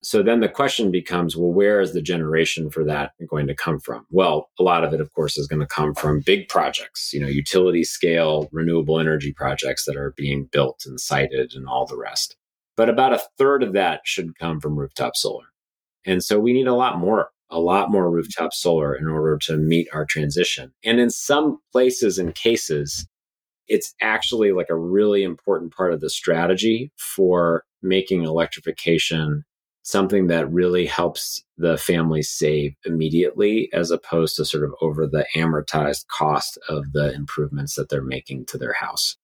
So 0.05 0.21
then 0.21 0.39
the 0.39 0.47
question 0.47 0.91
becomes 0.91 1.35
well, 1.35 1.51
where 1.51 1.81
is 1.81 1.93
the 1.93 2.01
generation 2.01 2.69
for 2.69 2.83
that 2.83 3.13
going 3.27 3.47
to 3.47 3.55
come 3.55 3.79
from? 3.79 4.05
Well, 4.11 4.51
a 4.59 4.63
lot 4.63 4.83
of 4.83 4.93
it, 4.93 5.01
of 5.01 5.11
course, 5.13 5.35
is 5.35 5.47
going 5.47 5.61
to 5.61 5.65
come 5.65 5.95
from 5.95 6.21
big 6.23 6.47
projects, 6.47 7.11
you 7.11 7.19
know, 7.19 7.27
utility 7.27 7.83
scale 7.83 8.47
renewable 8.51 8.99
energy 8.99 9.33
projects 9.33 9.85
that 9.85 9.95
are 9.95 10.13
being 10.15 10.47
built 10.51 10.83
and 10.85 10.99
sited 10.99 11.53
and 11.55 11.67
all 11.67 11.87
the 11.87 11.97
rest. 11.97 12.37
But 12.77 12.87
about 12.87 13.13
a 13.13 13.21
third 13.39 13.63
of 13.63 13.73
that 13.73 14.01
should 14.03 14.37
come 14.37 14.61
from 14.61 14.77
rooftop 14.77 15.15
solar. 15.15 15.47
And 16.05 16.23
so 16.23 16.39
we 16.39 16.53
need 16.53 16.67
a 16.67 16.75
lot 16.75 16.99
more, 16.99 17.31
a 17.49 17.59
lot 17.59 17.89
more 17.89 18.11
rooftop 18.11 18.53
solar 18.53 18.93
in 18.93 19.07
order 19.07 19.39
to 19.45 19.57
meet 19.57 19.87
our 19.91 20.05
transition. 20.05 20.71
And 20.83 20.99
in 20.99 21.09
some 21.09 21.57
places 21.71 22.19
and 22.19 22.35
cases, 22.35 23.07
it's 23.67 23.95
actually 24.01 24.51
like 24.51 24.69
a 24.69 24.77
really 24.77 25.23
important 25.23 25.73
part 25.73 25.93
of 25.93 25.99
the 25.99 26.11
strategy 26.11 26.91
for 26.95 27.63
making 27.81 28.23
electrification 28.23 29.43
something 29.85 30.25
that 30.27 30.51
really 30.51 30.87
helps 30.87 31.43
the 31.57 31.77
family 31.77 32.23
save 32.23 32.75
immediately 32.85 33.69
as 33.71 33.91
opposed 33.91 34.35
to 34.35 34.43
sort 34.43 34.63
of 34.63 34.73
over 34.81 35.05
the 35.05 35.25
amortized 35.35 36.07
cost 36.07 36.57
of 36.67 36.91
the 36.93 37.13
improvements 37.13 37.75
that 37.75 37.87
they're 37.87 38.03
making 38.03 38.45
to 38.47 38.57
their 38.57 38.73
house. 38.73 39.15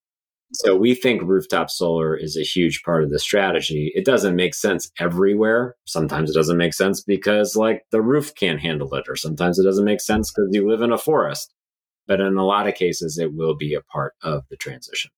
So 0.53 0.75
we 0.75 0.93
think 0.93 1.23
rooftop 1.23 1.71
solar 1.71 2.15
is 2.15 2.37
a 2.37 2.43
huge 2.43 2.83
part 2.83 3.03
of 3.03 3.09
the 3.09 3.17
strategy. 3.17 3.91
It 3.95 4.05
doesn't 4.05 4.35
make 4.35 4.53
sense 4.53 4.91
everywhere. 4.99 5.77
Sometimes 5.85 6.29
it 6.29 6.33
doesn't 6.33 6.57
make 6.57 6.75
sense 6.75 7.01
because 7.01 7.55
like 7.55 7.85
the 7.91 8.01
roof 8.01 8.35
can't 8.35 8.59
handle 8.59 8.93
it, 8.93 9.05
or 9.09 9.15
sometimes 9.15 9.57
it 9.57 9.63
doesn't 9.63 9.85
make 9.85 10.01
sense 10.01 10.31
because 10.31 10.49
you 10.51 10.69
live 10.69 10.83
in 10.83 10.91
a 10.91 10.97
forest. 10.97 11.53
But 12.05 12.21
in 12.21 12.37
a 12.37 12.45
lot 12.45 12.67
of 12.67 12.75
cases, 12.75 13.17
it 13.17 13.33
will 13.33 13.55
be 13.55 13.73
a 13.73 13.81
part 13.81 14.13
of 14.21 14.43
the 14.49 14.57
transition. 14.57 15.09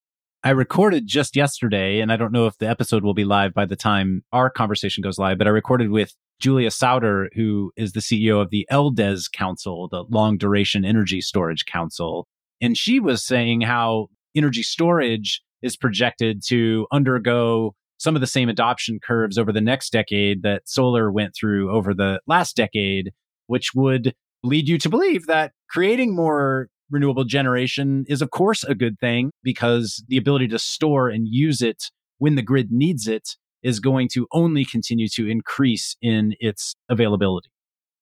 I 0.46 0.50
recorded 0.50 1.06
just 1.06 1.36
yesterday, 1.36 2.00
and 2.00 2.12
I 2.12 2.16
don't 2.16 2.30
know 2.30 2.46
if 2.46 2.58
the 2.58 2.68
episode 2.68 3.02
will 3.02 3.14
be 3.14 3.24
live 3.24 3.54
by 3.54 3.64
the 3.64 3.76
time 3.76 4.24
our 4.30 4.50
conversation 4.50 5.00
goes 5.00 5.18
live, 5.18 5.38
but 5.38 5.46
I 5.46 5.50
recorded 5.50 5.90
with 5.90 6.14
Julia 6.38 6.68
Souder, 6.68 7.28
who 7.34 7.72
is 7.78 7.92
the 7.92 8.00
CEO 8.00 8.42
of 8.42 8.50
the 8.50 8.68
LDES 8.70 9.32
Council, 9.32 9.88
the 9.90 10.04
Long 10.10 10.36
Duration 10.36 10.84
Energy 10.84 11.22
Storage 11.22 11.64
Council. 11.64 12.28
And 12.60 12.76
she 12.76 13.00
was 13.00 13.24
saying 13.24 13.62
how 13.62 14.08
energy 14.36 14.62
storage 14.62 15.40
is 15.62 15.78
projected 15.78 16.42
to 16.48 16.86
undergo 16.92 17.74
some 17.96 18.14
of 18.14 18.20
the 18.20 18.26
same 18.26 18.50
adoption 18.50 19.00
curves 19.02 19.38
over 19.38 19.50
the 19.50 19.62
next 19.62 19.94
decade 19.94 20.42
that 20.42 20.68
solar 20.68 21.10
went 21.10 21.34
through 21.34 21.74
over 21.74 21.94
the 21.94 22.20
last 22.26 22.54
decade, 22.54 23.12
which 23.46 23.70
would 23.74 24.14
lead 24.42 24.68
you 24.68 24.76
to 24.76 24.90
believe 24.90 25.24
that 25.24 25.52
creating 25.70 26.14
more 26.14 26.68
renewable 26.90 27.24
generation 27.24 28.04
is, 28.08 28.22
of 28.22 28.30
course, 28.30 28.64
a 28.64 28.74
good 28.74 28.98
thing 28.98 29.30
because 29.42 30.04
the 30.08 30.16
ability 30.16 30.48
to 30.48 30.58
store 30.58 31.08
and 31.08 31.26
use 31.28 31.62
it 31.62 31.90
when 32.18 32.34
the 32.34 32.42
grid 32.42 32.70
needs 32.70 33.08
it 33.08 33.36
is 33.62 33.80
going 33.80 34.08
to 34.12 34.26
only 34.32 34.64
continue 34.64 35.08
to 35.08 35.28
increase 35.28 35.96
in 36.02 36.34
its 36.38 36.74
availability. 36.88 37.48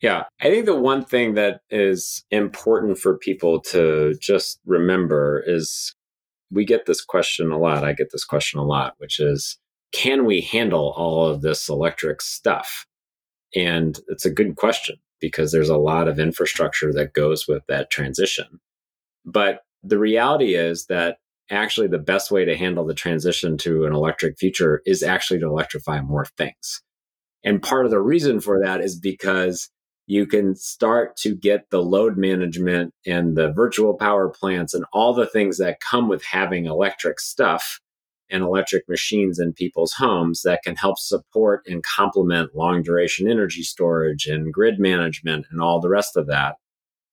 Yeah, 0.01 0.25
I 0.41 0.51
think 0.51 0.67
the 0.67 0.75
one 0.75 1.05
thing 1.05 1.35
that 1.35 1.61
is 1.71 2.25
important 2.33 2.99
for 2.99 3.17
people 3.17 3.61
to 3.61 4.15
just 4.21 4.59
remember 4.67 5.45
is 5.47 5.95
we 6.51 6.65
get 6.65 6.87
this 6.87 7.03
question 7.05 7.53
a 7.53 7.59
lot. 7.59 7.85
I 7.85 7.93
get 7.93 8.11
this 8.11 8.25
question 8.25 8.59
a 8.59 8.65
lot, 8.65 8.95
which 8.99 9.21
is 9.21 9.59
can 9.93 10.25
we 10.25 10.41
handle 10.41 10.93
all 10.97 11.27
of 11.27 11.43
this 11.43 11.69
electric 11.69 12.21
stuff? 12.21 12.87
And 13.55 14.01
it's 14.09 14.25
a 14.25 14.31
good 14.31 14.57
question 14.57 14.97
because 15.21 15.53
there's 15.53 15.69
a 15.69 15.77
lot 15.77 16.09
of 16.09 16.19
infrastructure 16.19 16.93
that 16.95 17.13
goes 17.13 17.47
with 17.47 17.63
that 17.69 17.91
transition. 17.91 18.59
But 19.25 19.61
the 19.83 19.99
reality 19.99 20.55
is 20.55 20.87
that 20.87 21.19
actually 21.51 21.89
the 21.89 21.99
best 21.99 22.31
way 22.31 22.45
to 22.45 22.57
handle 22.57 22.85
the 22.85 22.95
transition 22.95 23.57
to 23.59 23.85
an 23.85 23.93
electric 23.93 24.39
future 24.39 24.83
is 24.87 25.03
actually 25.03 25.41
to 25.41 25.47
electrify 25.47 26.01
more 26.01 26.25
things. 26.25 26.83
And 27.45 27.63
part 27.63 27.85
of 27.85 27.91
the 27.91 28.01
reason 28.01 28.41
for 28.41 28.61
that 28.65 28.81
is 28.81 28.99
because 28.99 29.69
you 30.07 30.27
can 30.27 30.55
start 30.55 31.17
to 31.17 31.35
get 31.35 31.71
the 31.71 31.83
load 31.83 32.17
management 32.17 32.93
and 33.07 33.37
the 33.37 33.53
virtual 33.53 33.95
power 33.95 34.29
plants 34.29 34.75
and 34.75 34.85
all 34.93 35.15
the 35.15 35.27
things 35.27 35.59
that 35.59 35.81
come 35.81 36.09
with 36.09 36.25
having 36.25 36.67
electric 36.67 37.21
stuff 37.21 37.79
and 38.31 38.43
electric 38.43 38.89
machines 38.89 39.39
in 39.39 39.53
people's 39.53 39.93
homes 39.93 40.43
that 40.43 40.63
can 40.65 40.75
help 40.75 40.99
support 40.99 41.63
and 41.67 41.83
complement 41.83 42.55
long 42.55 42.83
duration 42.83 43.29
energy 43.29 43.63
storage 43.63 44.27
and 44.27 44.53
grid 44.53 44.79
management 44.79 45.47
and 45.51 45.61
all 45.61 45.81
the 45.81 45.89
rest 45.89 46.17
of 46.17 46.27
that. 46.27 46.57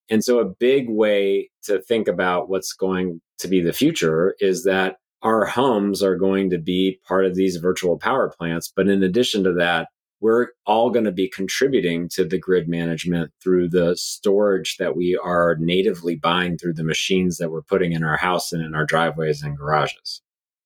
And 0.09 0.23
so, 0.23 0.39
a 0.39 0.45
big 0.45 0.89
way 0.89 1.49
to 1.63 1.81
think 1.81 2.07
about 2.07 2.49
what's 2.49 2.73
going 2.73 3.21
to 3.39 3.47
be 3.47 3.61
the 3.61 3.73
future 3.73 4.35
is 4.39 4.63
that 4.63 4.97
our 5.21 5.45
homes 5.45 6.01
are 6.01 6.15
going 6.15 6.49
to 6.49 6.57
be 6.57 6.99
part 7.07 7.25
of 7.25 7.35
these 7.35 7.57
virtual 7.57 7.97
power 7.97 8.29
plants. 8.29 8.71
But 8.73 8.87
in 8.87 9.03
addition 9.03 9.43
to 9.43 9.53
that, 9.53 9.89
we're 10.21 10.47
all 10.65 10.89
going 10.89 11.05
to 11.05 11.11
be 11.11 11.29
contributing 11.29 12.09
to 12.09 12.25
the 12.25 12.37
grid 12.37 12.67
management 12.67 13.31
through 13.41 13.69
the 13.69 13.95
storage 13.95 14.77
that 14.77 14.95
we 14.95 15.19
are 15.21 15.55
natively 15.59 16.15
buying 16.15 16.57
through 16.57 16.73
the 16.73 16.83
machines 16.83 17.37
that 17.37 17.51
we're 17.51 17.61
putting 17.61 17.93
in 17.93 18.03
our 18.03 18.17
house 18.17 18.51
and 18.51 18.63
in 18.63 18.75
our 18.75 18.85
driveways 18.85 19.41
and 19.41 19.57
garages. 19.57 20.21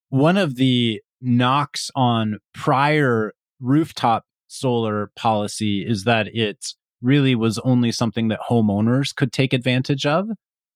One 0.09 0.37
of 0.37 0.55
the 0.55 1.01
knocks 1.21 1.89
on 1.95 2.39
prior 2.53 3.33
rooftop 3.59 4.25
solar 4.47 5.11
policy 5.15 5.85
is 5.87 6.03
that 6.03 6.27
it's 6.33 6.75
really 7.03 7.35
was 7.35 7.59
only 7.59 7.91
something 7.91 8.29
that 8.29 8.39
homeowners 8.49 9.13
could 9.15 9.31
take 9.31 9.53
advantage 9.53 10.05
of. 10.05 10.29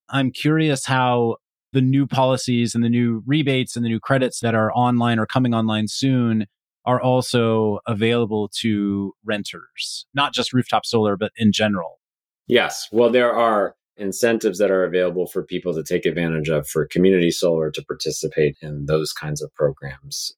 I'm 0.10 0.32
curious 0.32 0.86
how 0.86 1.38
the 1.74 1.82
new 1.82 2.08
policies 2.08 2.76
and 2.76 2.84
the 2.84 2.90
new 2.90 3.24
rebates 3.26 3.76
and 3.76 3.84
the 3.84 3.90
new 3.90 4.00
credits 4.00 4.40
that 4.42 4.56
are 4.56 4.72
online 4.74 5.20
or 5.20 5.26
coming 5.26 5.54
online 5.54 5.88
soon 5.88 6.46
are 6.86 7.02
also 7.02 7.80
available 7.86 8.50
to 8.62 9.14
renters, 9.26 10.06
not 10.14 10.34
just 10.34 10.54
rooftop 10.54 10.86
solar, 10.86 11.18
but 11.18 11.32
in 11.36 11.52
general. 11.52 12.00
Yes. 12.48 12.88
Well, 12.92 13.10
there 13.10 13.34
are 13.34 13.76
incentives 13.98 14.60
that 14.60 14.72
are 14.72 14.86
available 14.86 15.28
for 15.28 15.44
people 15.44 15.74
to 15.74 15.84
take 15.84 16.06
advantage 16.06 16.50
of 16.50 16.68
for 16.68 16.86
community 16.86 17.32
solar 17.32 17.72
to 17.72 17.84
participate 17.84 18.56
in 18.62 18.86
those 18.86 19.12
kinds 19.12 19.42
of 19.42 19.54
programs 19.54 20.34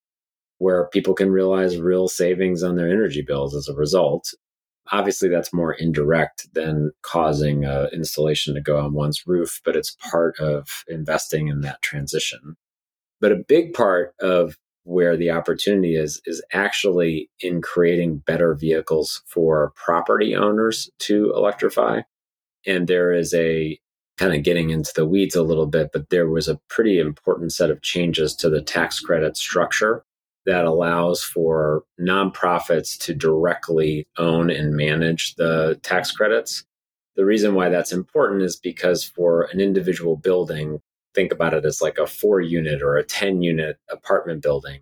where 0.57 0.87
people 0.87 1.13
can 1.13 1.31
realize 1.31 1.77
real 1.77 2.07
savings 2.07 2.63
on 2.63 2.75
their 2.75 2.89
energy 2.89 3.21
bills 3.21 3.55
as 3.55 3.67
a 3.67 3.73
result. 3.73 4.25
Obviously, 4.91 5.29
that's 5.29 5.53
more 5.53 5.73
indirect 5.73 6.47
than 6.53 6.91
causing 7.03 7.63
installation 7.93 8.55
to 8.55 8.61
go 8.61 8.79
on 8.79 8.93
one's 8.93 9.27
roof, 9.27 9.61
but 9.63 9.75
it's 9.75 9.95
part 10.09 10.39
of 10.39 10.83
investing 10.87 11.47
in 11.47 11.61
that 11.61 11.81
transition. 11.81 12.55
But 13.21 13.31
a 13.31 13.43
big 13.47 13.73
part 13.73 14.15
of 14.19 14.57
where 14.85 15.15
the 15.15 15.29
opportunity 15.29 15.95
is, 15.95 16.21
is 16.25 16.43
actually 16.53 17.29
in 17.41 17.61
creating 17.61 18.23
better 18.25 18.55
vehicles 18.55 19.21
for 19.27 19.71
property 19.75 20.35
owners 20.35 20.89
to 20.99 21.31
electrify. 21.35 22.01
And 22.65 22.87
there 22.87 23.11
is 23.11 23.33
a 23.33 23.77
kind 24.17 24.33
of 24.33 24.43
getting 24.43 24.71
into 24.71 24.91
the 24.95 25.05
weeds 25.05 25.35
a 25.35 25.43
little 25.43 25.67
bit, 25.67 25.91
but 25.93 26.09
there 26.09 26.27
was 26.27 26.47
a 26.47 26.59
pretty 26.69 26.99
important 26.99 27.53
set 27.53 27.69
of 27.69 27.81
changes 27.83 28.33
to 28.35 28.49
the 28.49 28.61
tax 28.61 28.99
credit 28.99 29.37
structure 29.37 30.03
that 30.49 30.65
allows 30.65 31.21
for 31.21 31.83
nonprofits 32.01 32.97
to 32.97 33.13
directly 33.13 34.07
own 34.17 34.49
and 34.49 34.75
manage 34.75 35.35
the 35.35 35.79
tax 35.83 36.11
credits. 36.11 36.65
The 37.15 37.23
reason 37.23 37.53
why 37.53 37.69
that's 37.69 37.91
important 37.91 38.41
is 38.41 38.55
because 38.55 39.03
for 39.03 39.43
an 39.53 39.61
individual 39.61 40.15
building, 40.15 40.79
think 41.13 41.31
about 41.31 41.53
it 41.53 41.65
as 41.65 41.83
like 41.83 41.99
a 41.99 42.07
four 42.07 42.41
unit 42.41 42.81
or 42.81 42.97
a 42.97 43.05
10 43.05 43.43
unit 43.43 43.77
apartment 43.91 44.41
building 44.41 44.81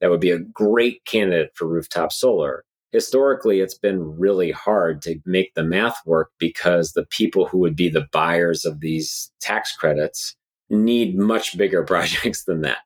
that 0.00 0.10
would 0.10 0.20
be 0.20 0.30
a 0.30 0.38
great 0.38 1.04
candidate 1.06 1.52
for 1.54 1.66
rooftop 1.66 2.12
solar. 2.12 2.64
Historically, 2.92 3.60
it's 3.60 3.78
been 3.78 4.18
really 4.18 4.50
hard 4.50 5.00
to 5.02 5.20
make 5.24 5.54
the 5.54 5.64
math 5.64 5.98
work 6.04 6.30
because 6.38 6.92
the 6.92 7.06
people 7.06 7.46
who 7.46 7.58
would 7.58 7.76
be 7.76 7.88
the 7.88 8.06
buyers 8.12 8.64
of 8.64 8.80
these 8.80 9.30
tax 9.40 9.74
credits 9.74 10.36
need 10.68 11.16
much 11.16 11.56
bigger 11.56 11.82
projects 11.84 12.44
than 12.44 12.60
that. 12.60 12.78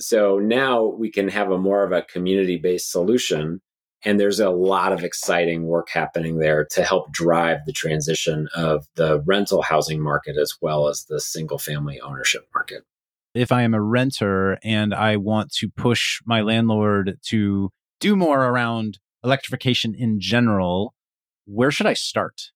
So 0.00 0.38
now 0.38 0.84
we 0.84 1.10
can 1.10 1.28
have 1.28 1.50
a 1.50 1.58
more 1.58 1.84
of 1.84 1.92
a 1.92 2.02
community 2.02 2.56
based 2.56 2.90
solution. 2.90 3.60
And 4.02 4.18
there's 4.18 4.40
a 4.40 4.48
lot 4.48 4.92
of 4.92 5.04
exciting 5.04 5.66
work 5.66 5.90
happening 5.90 6.38
there 6.38 6.64
to 6.70 6.82
help 6.82 7.12
drive 7.12 7.58
the 7.66 7.72
transition 7.72 8.48
of 8.54 8.86
the 8.94 9.20
rental 9.26 9.60
housing 9.60 10.00
market 10.00 10.38
as 10.38 10.54
well 10.62 10.88
as 10.88 11.04
the 11.04 11.20
single 11.20 11.58
family 11.58 12.00
ownership 12.00 12.48
market. 12.54 12.84
If 13.34 13.52
I 13.52 13.62
am 13.62 13.74
a 13.74 13.82
renter 13.82 14.58
and 14.64 14.94
I 14.94 15.16
want 15.16 15.52
to 15.58 15.68
push 15.68 16.20
my 16.24 16.40
landlord 16.40 17.18
to 17.26 17.70
do 18.00 18.16
more 18.16 18.42
around 18.42 18.98
electrification 19.22 19.94
in 19.94 20.18
general, 20.18 20.94
where 21.44 21.70
should 21.70 21.86
I 21.86 21.94
start? 21.94 22.52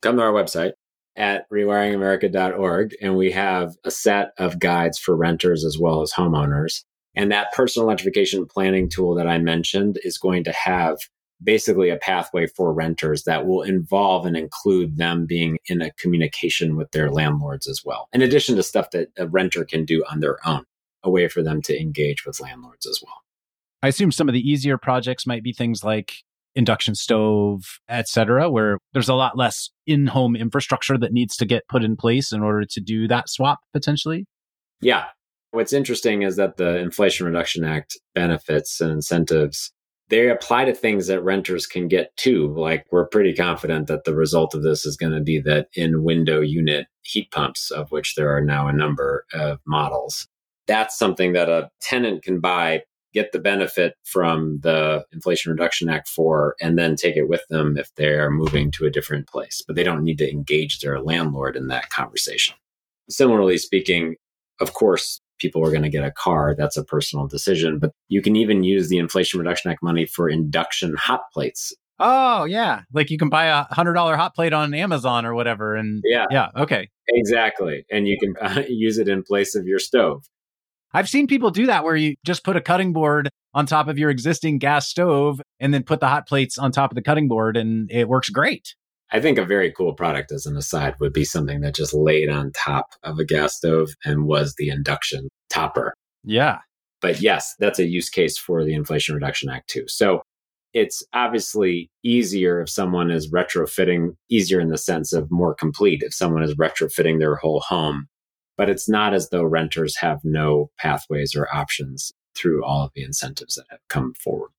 Come 0.00 0.16
to 0.16 0.22
our 0.22 0.32
website 0.32 0.72
at 1.16 1.48
rewiringamerica.org, 1.50 2.94
and 3.00 3.16
we 3.16 3.32
have 3.32 3.76
a 3.84 3.90
set 3.90 4.32
of 4.38 4.58
guides 4.58 4.98
for 4.98 5.16
renters 5.16 5.64
as 5.64 5.78
well 5.78 6.02
as 6.02 6.12
homeowners. 6.12 6.84
And 7.14 7.32
that 7.32 7.52
personal 7.52 7.88
electrification 7.88 8.46
planning 8.46 8.90
tool 8.90 9.14
that 9.14 9.26
I 9.26 9.38
mentioned 9.38 9.98
is 10.04 10.18
going 10.18 10.44
to 10.44 10.52
have 10.52 10.98
basically 11.42 11.90
a 11.90 11.96
pathway 11.96 12.46
for 12.46 12.72
renters 12.72 13.24
that 13.24 13.46
will 13.46 13.62
involve 13.62 14.26
and 14.26 14.36
include 14.36 14.96
them 14.96 15.26
being 15.26 15.58
in 15.66 15.82
a 15.82 15.92
communication 15.92 16.76
with 16.76 16.90
their 16.92 17.10
landlords 17.10 17.66
as 17.66 17.82
well, 17.84 18.08
in 18.12 18.22
addition 18.22 18.56
to 18.56 18.62
stuff 18.62 18.90
that 18.90 19.08
a 19.18 19.26
renter 19.26 19.64
can 19.64 19.84
do 19.84 20.04
on 20.10 20.20
their 20.20 20.38
own, 20.46 20.64
a 21.02 21.10
way 21.10 21.28
for 21.28 21.42
them 21.42 21.60
to 21.62 21.78
engage 21.78 22.24
with 22.24 22.40
landlords 22.40 22.86
as 22.86 23.00
well. 23.02 23.22
I 23.82 23.88
assume 23.88 24.12
some 24.12 24.28
of 24.28 24.32
the 24.32 24.50
easier 24.50 24.78
projects 24.78 25.26
might 25.26 25.42
be 25.42 25.52
things 25.52 25.84
like 25.84 26.24
induction 26.56 26.94
stove, 26.94 27.62
etc., 27.88 28.50
where 28.50 28.78
there's 28.92 29.08
a 29.08 29.14
lot 29.14 29.38
less 29.38 29.70
in-home 29.86 30.34
infrastructure 30.34 30.98
that 30.98 31.12
needs 31.12 31.36
to 31.36 31.46
get 31.46 31.68
put 31.68 31.84
in 31.84 31.96
place 31.96 32.32
in 32.32 32.42
order 32.42 32.64
to 32.68 32.80
do 32.80 33.06
that 33.06 33.28
swap 33.28 33.60
potentially. 33.72 34.26
Yeah. 34.80 35.04
What's 35.52 35.72
interesting 35.72 36.22
is 36.22 36.36
that 36.36 36.56
the 36.56 36.78
Inflation 36.78 37.26
Reduction 37.26 37.64
Act 37.64 37.98
benefits 38.14 38.80
and 38.80 38.90
incentives 38.90 39.72
they 40.08 40.28
apply 40.30 40.64
to 40.66 40.74
things 40.74 41.08
that 41.08 41.22
renters 41.22 41.66
can 41.66 41.88
get 41.88 42.16
too. 42.16 42.54
Like 42.56 42.86
we're 42.92 43.08
pretty 43.08 43.34
confident 43.34 43.88
that 43.88 44.04
the 44.04 44.14
result 44.14 44.54
of 44.54 44.62
this 44.62 44.86
is 44.86 44.96
going 44.96 45.12
to 45.12 45.20
be 45.20 45.40
that 45.40 45.68
in 45.74 46.04
window 46.04 46.40
unit 46.40 46.86
heat 47.02 47.30
pumps, 47.30 47.70
of 47.70 47.90
which 47.90 48.14
there 48.14 48.34
are 48.34 48.40
now 48.40 48.68
a 48.68 48.72
number 48.72 49.24
of 49.32 49.58
models. 49.66 50.28
That's 50.66 50.98
something 50.98 51.32
that 51.32 51.48
a 51.48 51.70
tenant 51.80 52.22
can 52.22 52.40
buy 52.40 52.82
get 53.16 53.32
the 53.32 53.38
benefit 53.38 53.94
from 54.04 54.60
the 54.62 55.04
Inflation 55.10 55.50
Reduction 55.50 55.88
Act 55.88 56.06
for, 56.06 56.54
and 56.60 56.78
then 56.78 56.96
take 56.96 57.16
it 57.16 57.28
with 57.28 57.42
them 57.48 57.78
if 57.78 57.92
they 57.94 58.08
are 58.08 58.30
moving 58.30 58.70
to 58.72 58.84
a 58.84 58.90
different 58.90 59.26
place. 59.26 59.62
But 59.66 59.74
they 59.74 59.82
don't 59.82 60.04
need 60.04 60.18
to 60.18 60.30
engage 60.30 60.80
their 60.80 61.00
landlord 61.00 61.56
in 61.56 61.68
that 61.68 61.88
conversation. 61.88 62.54
Similarly 63.08 63.56
speaking, 63.56 64.16
of 64.60 64.74
course, 64.74 65.20
people 65.38 65.64
are 65.64 65.70
going 65.70 65.82
to 65.82 65.88
get 65.88 66.04
a 66.04 66.10
car, 66.10 66.54
that's 66.56 66.76
a 66.76 66.84
personal 66.84 67.26
decision. 67.26 67.78
But 67.78 67.92
you 68.08 68.20
can 68.20 68.36
even 68.36 68.64
use 68.64 68.88
the 68.88 68.98
Inflation 68.98 69.40
Reduction 69.40 69.70
Act 69.70 69.82
money 69.82 70.04
for 70.04 70.28
induction 70.28 70.94
hot 70.94 71.22
plates. 71.32 71.72
Oh, 71.98 72.44
yeah. 72.44 72.82
Like 72.92 73.10
you 73.10 73.16
can 73.16 73.30
buy 73.30 73.46
a 73.46 73.64
$100 73.66 74.16
hot 74.16 74.34
plate 74.34 74.52
on 74.52 74.74
Amazon 74.74 75.24
or 75.24 75.34
whatever. 75.34 75.74
And 75.74 76.02
yeah, 76.04 76.26
yeah, 76.30 76.48
okay. 76.54 76.90
Exactly. 77.08 77.86
And 77.90 78.06
you 78.06 78.18
can 78.20 78.34
uh, 78.40 78.62
use 78.68 78.98
it 78.98 79.08
in 79.08 79.22
place 79.22 79.54
of 79.54 79.64
your 79.66 79.78
stove. 79.78 80.26
I've 80.96 81.10
seen 81.10 81.26
people 81.26 81.50
do 81.50 81.66
that 81.66 81.84
where 81.84 81.94
you 81.94 82.16
just 82.24 82.42
put 82.42 82.56
a 82.56 82.60
cutting 82.62 82.94
board 82.94 83.28
on 83.52 83.66
top 83.66 83.86
of 83.86 83.98
your 83.98 84.08
existing 84.08 84.56
gas 84.56 84.88
stove 84.88 85.42
and 85.60 85.74
then 85.74 85.82
put 85.82 86.00
the 86.00 86.08
hot 86.08 86.26
plates 86.26 86.56
on 86.56 86.72
top 86.72 86.90
of 86.90 86.94
the 86.94 87.02
cutting 87.02 87.28
board 87.28 87.58
and 87.58 87.90
it 87.92 88.08
works 88.08 88.30
great. 88.30 88.74
I 89.12 89.20
think 89.20 89.36
a 89.36 89.44
very 89.44 89.70
cool 89.70 89.92
product 89.92 90.32
as 90.32 90.46
an 90.46 90.56
aside 90.56 90.94
would 90.98 91.12
be 91.12 91.26
something 91.26 91.60
that 91.60 91.74
just 91.74 91.92
laid 91.92 92.30
on 92.30 92.50
top 92.52 92.86
of 93.02 93.18
a 93.18 93.26
gas 93.26 93.56
stove 93.56 93.90
and 94.06 94.24
was 94.24 94.54
the 94.56 94.70
induction 94.70 95.28
topper. 95.50 95.92
Yeah. 96.24 96.60
But 97.02 97.20
yes, 97.20 97.54
that's 97.58 97.78
a 97.78 97.84
use 97.84 98.08
case 98.08 98.38
for 98.38 98.64
the 98.64 98.72
Inflation 98.72 99.14
Reduction 99.14 99.50
Act 99.50 99.68
too. 99.68 99.84
So 99.88 100.22
it's 100.72 101.04
obviously 101.12 101.90
easier 102.04 102.62
if 102.62 102.70
someone 102.70 103.10
is 103.10 103.30
retrofitting, 103.30 104.14
easier 104.30 104.60
in 104.60 104.70
the 104.70 104.78
sense 104.78 105.12
of 105.12 105.30
more 105.30 105.54
complete 105.54 106.02
if 106.02 106.14
someone 106.14 106.42
is 106.42 106.54
retrofitting 106.54 107.18
their 107.18 107.36
whole 107.36 107.60
home. 107.60 108.08
But 108.56 108.70
it's 108.70 108.88
not 108.88 109.12
as 109.14 109.28
though 109.28 109.44
renters 109.44 109.96
have 109.98 110.20
no 110.24 110.70
pathways 110.78 111.34
or 111.34 111.52
options 111.54 112.12
through 112.34 112.64
all 112.64 112.84
of 112.84 112.92
the 112.94 113.02
incentives 113.02 113.56
that 113.56 113.66
have 113.70 113.80
come 113.88 114.14
forward. 114.14 114.50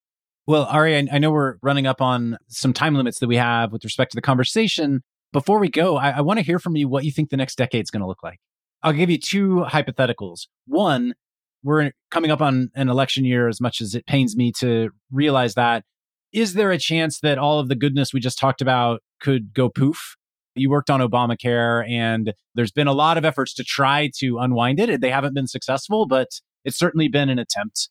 Well, 0.46 0.66
Ari, 0.66 0.96
I, 0.96 1.08
I 1.14 1.18
know 1.18 1.32
we're 1.32 1.58
running 1.62 1.88
up 1.88 2.02
on 2.02 2.38
some 2.48 2.74
time 2.74 2.96
limits 2.96 3.20
that 3.20 3.28
we 3.28 3.36
have 3.36 3.72
with 3.72 3.84
respect 3.84 4.12
to 4.12 4.16
the 4.16 4.22
conversation. 4.22 5.04
Before 5.34 5.60
we 5.60 5.70
go, 5.70 5.98
I, 5.98 6.12
I 6.12 6.22
want 6.22 6.40
to 6.40 6.46
hear 6.46 6.58
from 6.58 6.76
you 6.76 6.88
what 6.88 7.04
you 7.04 7.12
think 7.12 7.30
the 7.30 7.38
next 7.38 7.58
decade 7.58 7.84
is 7.84 7.92
going 7.92 8.02
to 8.02 8.08
look 8.08 8.24
like. 8.24 8.40
I'll 8.82 8.94
give 8.94 9.10
you 9.10 9.18
two 9.18 9.66
hypotheticals. 9.68 10.48
One, 10.66 11.16
we're 11.64 11.92
coming 12.12 12.32
up 12.32 12.42
on 12.42 12.72
an 12.76 12.90
election 12.90 13.26
year 13.26 13.48
as 13.48 13.60
much 13.60 13.82
as 13.82 13.94
it 13.94 14.06
pains 14.06 14.38
me 14.38 14.52
to 14.60 14.92
realize 15.12 15.56
that. 15.56 15.84
Is 16.32 16.54
there 16.54 16.72
a 16.72 16.78
chance 16.78 17.20
that 17.22 17.38
all 17.38 17.60
of 17.60 17.68
the 17.68 17.76
goodness 17.76 18.14
we 18.14 18.20
just 18.20 18.40
talked 18.40 18.62
about 18.62 19.02
could 19.20 19.54
go 19.54 19.70
poof? 19.70 20.16
You 20.58 20.70
worked 20.70 20.90
on 20.90 21.00
Obamacare, 21.00 21.90
and 21.90 22.34
there's 22.56 22.72
been 22.72 22.88
a 22.88 22.94
lot 22.94 23.18
of 23.18 23.26
efforts 23.26 23.54
to 23.56 23.64
try 23.64 24.12
to 24.20 24.40
unwind 24.40 24.80
it. 24.80 25.02
They 25.02 25.12
haven't 25.12 25.34
been 25.34 25.48
successful, 25.48 26.06
but 26.08 26.28
it's 26.66 26.78
certainly 26.78 27.08
been 27.08 27.30
an 27.30 27.40
attempt. 27.40 27.90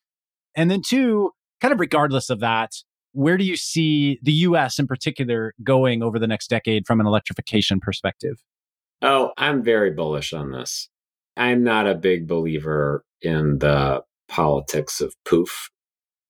And 0.54 0.70
then, 0.70 0.82
two, 0.86 1.30
kind 1.60 1.72
of 1.72 1.80
regardless 1.80 2.30
of 2.30 2.40
that, 2.40 2.72
where 3.12 3.38
do 3.38 3.44
you 3.44 3.56
see 3.56 4.18
the 4.22 4.32
US 4.32 4.78
in 4.78 4.86
particular 4.86 5.54
going 5.62 6.02
over 6.02 6.18
the 6.18 6.26
next 6.26 6.48
decade 6.48 6.86
from 6.86 7.00
an 7.00 7.06
electrification 7.06 7.80
perspective? 7.80 8.36
Oh, 9.00 9.32
I'm 9.36 9.62
very 9.62 9.90
bullish 9.90 10.32
on 10.32 10.52
this. 10.52 10.88
I'm 11.36 11.62
not 11.62 11.86
a 11.86 11.94
big 11.94 12.26
believer 12.26 13.04
in 13.22 13.58
the 13.58 14.02
politics 14.28 15.00
of 15.00 15.14
poof. 15.24 15.70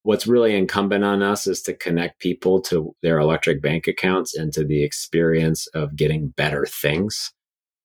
What's 0.07 0.27
really 0.27 0.55
incumbent 0.55 1.03
on 1.03 1.23
us 1.23 1.47
is 1.47 1.63
to 1.63 1.75
connect 1.75 2.21
people 2.21 2.61
to 2.63 2.95
their 3.03 3.19
electric 3.19 3.61
bank 3.61 3.89
accounts 3.89 4.37
and 4.37 4.53
to 4.53 4.65
the 4.65 4.85
experience 4.85 5.67
of 5.69 5.97
getting 5.97 6.29
better 6.29 6.65
things. 6.65 7.33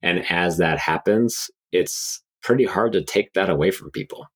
And 0.03 0.23
as 0.29 0.57
that 0.57 0.77
happens, 0.77 1.49
it's 1.71 2.21
pretty 2.43 2.65
hard 2.65 2.93
to 2.93 3.03
take 3.03 3.33
that 3.33 3.49
away 3.49 3.71
from 3.71 3.89
people 3.89 4.27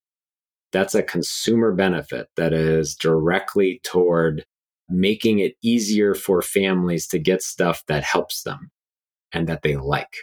that's 0.75 0.93
a 0.93 1.01
consumer 1.01 1.71
benefit 1.71 2.27
that 2.35 2.51
is 2.51 2.95
directly 2.95 3.79
toward 3.85 4.43
making 4.89 5.39
it 5.39 5.53
easier 5.63 6.13
for 6.13 6.41
families 6.41 7.07
to 7.07 7.17
get 7.17 7.41
stuff 7.41 7.81
that 7.87 8.03
helps 8.03 8.43
them 8.43 8.69
and 9.31 9.47
that 9.47 9.61
they 9.61 9.77
like. 9.77 10.13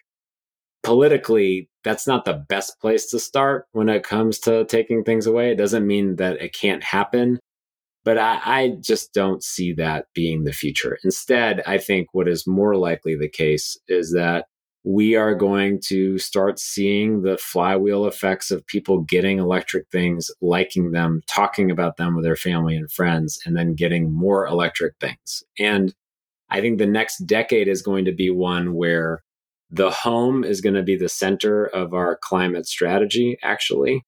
Politically, 0.82 1.70
that's 1.84 2.06
not 2.06 2.26
the 2.26 2.44
best 2.50 2.78
place 2.82 3.08
to 3.10 3.18
start 3.18 3.64
when 3.72 3.88
it 3.88 4.04
comes 4.04 4.38
to 4.40 4.66
taking 4.66 5.04
things 5.04 5.26
away. 5.26 5.50
It 5.50 5.56
doesn't 5.56 5.86
mean 5.86 6.16
that 6.16 6.42
it 6.42 6.52
can't 6.52 6.84
happen, 6.84 7.40
but 8.05 8.18
I, 8.18 8.40
I, 8.44 8.68
just 8.80 9.14
don't 9.14 9.42
see 9.44 9.72
that 9.74 10.07
being 10.14 10.44
the 10.44 10.53
future. 10.53 10.98
Instead, 11.05 11.62
I 11.66 11.78
think 11.78 12.09
what 12.12 12.28
is 12.28 12.46
more 12.46 12.76
likely 12.76 13.16
the 13.16 13.28
case 13.28 13.76
is 13.88 14.12
that 14.12 14.46
we 14.84 15.14
are 15.14 15.34
going 15.34 15.80
to 15.80 16.18
start 16.18 16.59
seeing 16.59 17.22
the 17.22 17.38
flywheel 17.38 18.07
effects 18.07 18.50
of 18.50 18.66
people 18.66 19.03
getting 19.03 19.38
electric 19.38 19.88
things, 19.90 20.30
liking 20.40 20.90
them, 20.90 21.22
talking 21.28 21.70
about 21.70 21.96
them 21.96 22.16
with 22.16 22.24
their 22.24 22.36
family 22.36 22.74
and 22.74 22.90
friends, 22.90 23.38
and 23.46 23.57
then 23.57 23.74
getting 23.74 24.12
more 24.12 24.44
electric 24.46 24.94
things. 25.00 25.44
And 25.59 25.94
I 26.50 26.61
think 26.61 26.78
the 26.78 26.86
next 26.86 27.18
decade 27.18 27.68
is 27.68 27.80
going 27.80 28.05
to 28.07 28.12
be 28.12 28.30
one 28.30 28.74
where 28.74 29.22
the 29.70 29.90
home 29.90 30.44
is 30.44 30.61
going 30.61 30.74
to 30.74 30.82
be 30.82 30.96
the 30.96 31.09
center 31.09 31.64
of 31.64 31.94
our 31.94 32.18
climate 32.20 32.66
strategy, 32.66 33.38
actually. 33.42 34.05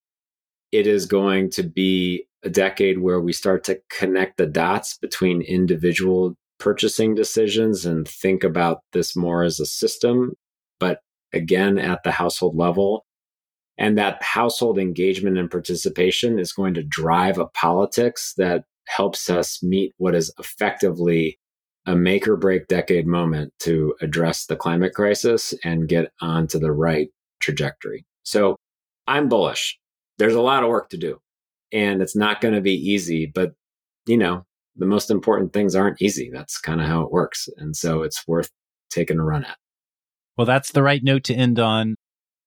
It 0.73 0.89
is 0.89 1.07
going 1.07 1.51
to 1.51 1.63
be 1.63 2.27
a 2.45 2.51
decade 2.51 3.01
where 3.01 3.21
we 3.21 3.33
start 3.33 3.65
to 3.65 3.81
connect 3.91 4.37
the 4.37 4.47
dots 4.47 4.99
between 4.99 5.43
individual 5.43 6.35
purchasing 6.59 7.15
decisions 7.15 7.85
and 7.85 8.07
think 8.07 8.45
about 8.45 8.79
this 8.93 9.17
more 9.17 9.43
as 9.43 9.59
a 9.59 9.67
system 9.67 10.33
but 10.79 11.01
again 11.33 11.79
at 11.79 12.03
the 12.05 12.13
household 12.13 12.57
level. 12.57 13.05
And 13.77 13.99
that 13.99 14.23
household 14.23 14.79
engagement 14.79 15.37
and 15.37 15.51
participation 15.51 16.39
is 16.39 16.53
going 16.53 16.75
to 16.75 16.83
drive 16.83 17.39
a 17.39 17.47
politics 17.47 18.35
that 18.37 18.65
helps 18.87 19.29
us 19.29 19.63
meet 19.63 19.93
what 19.97 20.15
is 20.15 20.33
effectively 20.39 21.39
a 21.87 21.97
make 21.97 22.29
or 22.29 22.37
break 22.37 22.67
decade 22.69 23.07
moment 23.07 23.53
to 23.61 23.95
address 24.01 24.47
the 24.47 24.57
climate 24.57 24.95
crisis 24.95 25.55
and 25.65 25.89
get 25.89 26.13
onto 26.21 26.59
the 26.59 26.73
right 26.73 27.09
trajectory. 27.41 28.07
So 28.23 28.57
I'm 29.07 29.29
bullish. 29.29 29.79
There's 30.19 30.35
a 30.35 30.41
lot 30.41 30.63
of 30.63 30.69
work 30.69 30.91
to 30.91 30.97
do 30.97 31.19
and 31.75 32.01
it's 32.01 32.17
not 32.17 32.41
going 32.41 32.55
to 32.55 32.61
be 32.61 32.73
easy, 32.73 33.27
but 33.27 33.53
you 34.07 34.17
know, 34.17 34.47
the 34.77 34.87
most 34.87 35.11
important 35.11 35.53
things 35.53 35.75
aren't 35.75 36.01
easy. 36.01 36.31
That's 36.33 36.59
kind 36.59 36.81
of 36.81 36.87
how 36.87 37.03
it 37.03 37.11
works. 37.11 37.49
And 37.59 37.77
so 37.77 38.03
it's 38.03 38.27
worth 38.27 38.51
taking 38.91 39.19
a 39.19 39.25
run 39.25 39.45
at. 39.45 39.57
Well, 40.37 40.47
that's 40.47 40.73
the 40.73 40.83
right 40.83 41.03
note 41.03 41.25
to 41.25 41.35
end 41.35 41.59
on. 41.59 41.97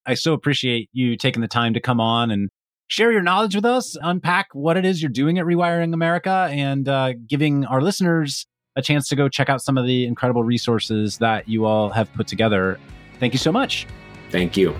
I 0.05 0.13
so 0.13 0.33
appreciate 0.33 0.89
you 0.93 1.17
taking 1.17 1.41
the 1.41 1.47
time 1.47 1.73
to 1.73 1.81
come 1.81 1.99
on 1.99 2.31
and 2.31 2.49
share 2.87 3.11
your 3.11 3.21
knowledge 3.21 3.55
with 3.55 3.65
us, 3.65 3.97
unpack 4.01 4.47
what 4.53 4.77
it 4.77 4.85
is 4.85 5.01
you're 5.01 5.09
doing 5.09 5.37
at 5.37 5.45
Rewiring 5.45 5.93
America, 5.93 6.47
and 6.51 6.87
uh, 6.87 7.13
giving 7.27 7.65
our 7.65 7.81
listeners 7.81 8.45
a 8.77 8.81
chance 8.81 9.07
to 9.09 9.15
go 9.15 9.27
check 9.27 9.49
out 9.49 9.61
some 9.61 9.77
of 9.77 9.85
the 9.85 10.05
incredible 10.05 10.43
resources 10.43 11.17
that 11.17 11.49
you 11.49 11.65
all 11.65 11.89
have 11.89 12.11
put 12.13 12.27
together. 12.27 12.79
Thank 13.19 13.33
you 13.33 13.39
so 13.39 13.51
much. 13.51 13.87
Thank 14.29 14.55
you. 14.55 14.75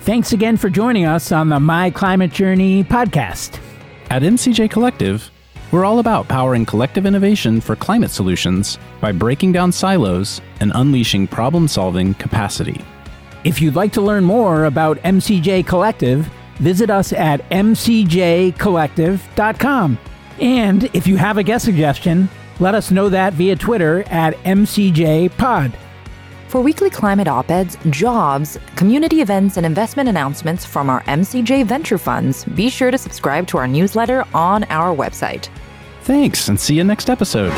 Thanks 0.00 0.32
again 0.32 0.56
for 0.56 0.68
joining 0.68 1.06
us 1.06 1.32
on 1.32 1.48
the 1.48 1.60
My 1.60 1.90
Climate 1.90 2.32
Journey 2.32 2.84
podcast. 2.84 3.60
At 4.10 4.22
MCJ 4.22 4.70
Collective, 4.70 5.30
we're 5.72 5.84
all 5.84 5.98
about 5.98 6.28
powering 6.28 6.64
collective 6.64 7.04
innovation 7.06 7.60
for 7.60 7.74
climate 7.74 8.10
solutions 8.10 8.78
by 9.00 9.12
breaking 9.12 9.52
down 9.52 9.72
silos 9.72 10.40
and 10.60 10.70
unleashing 10.74 11.26
problem 11.26 11.66
solving 11.66 12.14
capacity. 12.14 12.80
If 13.42 13.60
you'd 13.60 13.74
like 13.74 13.92
to 13.94 14.00
learn 14.00 14.22
more 14.24 14.66
about 14.66 14.98
MCJ 14.98 15.66
Collective, 15.66 16.30
visit 16.56 16.90
us 16.90 17.12
at 17.12 17.48
mcjcollective.com. 17.50 19.98
And 20.40 20.84
if 20.94 21.06
you 21.06 21.16
have 21.16 21.38
a 21.38 21.42
guest 21.42 21.64
suggestion, 21.64 22.28
let 22.60 22.74
us 22.74 22.90
know 22.90 23.08
that 23.08 23.32
via 23.34 23.56
Twitter 23.56 24.04
at 24.08 24.34
MCJPod. 24.44 25.72
For 26.48 26.60
weekly 26.60 26.90
climate 26.90 27.28
op 27.28 27.50
eds, 27.50 27.76
jobs, 27.90 28.58
community 28.76 29.20
events, 29.20 29.56
and 29.56 29.66
investment 29.66 30.08
announcements 30.08 30.64
from 30.64 30.88
our 30.88 31.02
MCJ 31.02 31.66
venture 31.66 31.98
funds, 31.98 32.44
be 32.44 32.70
sure 32.70 32.90
to 32.90 32.98
subscribe 32.98 33.46
to 33.48 33.58
our 33.58 33.66
newsletter 33.66 34.24
on 34.34 34.64
our 34.64 34.94
website. 34.94 35.48
Thanks, 36.02 36.48
and 36.48 36.60
see 36.60 36.74
you 36.74 36.84
next 36.84 37.10
episode. 37.10 37.52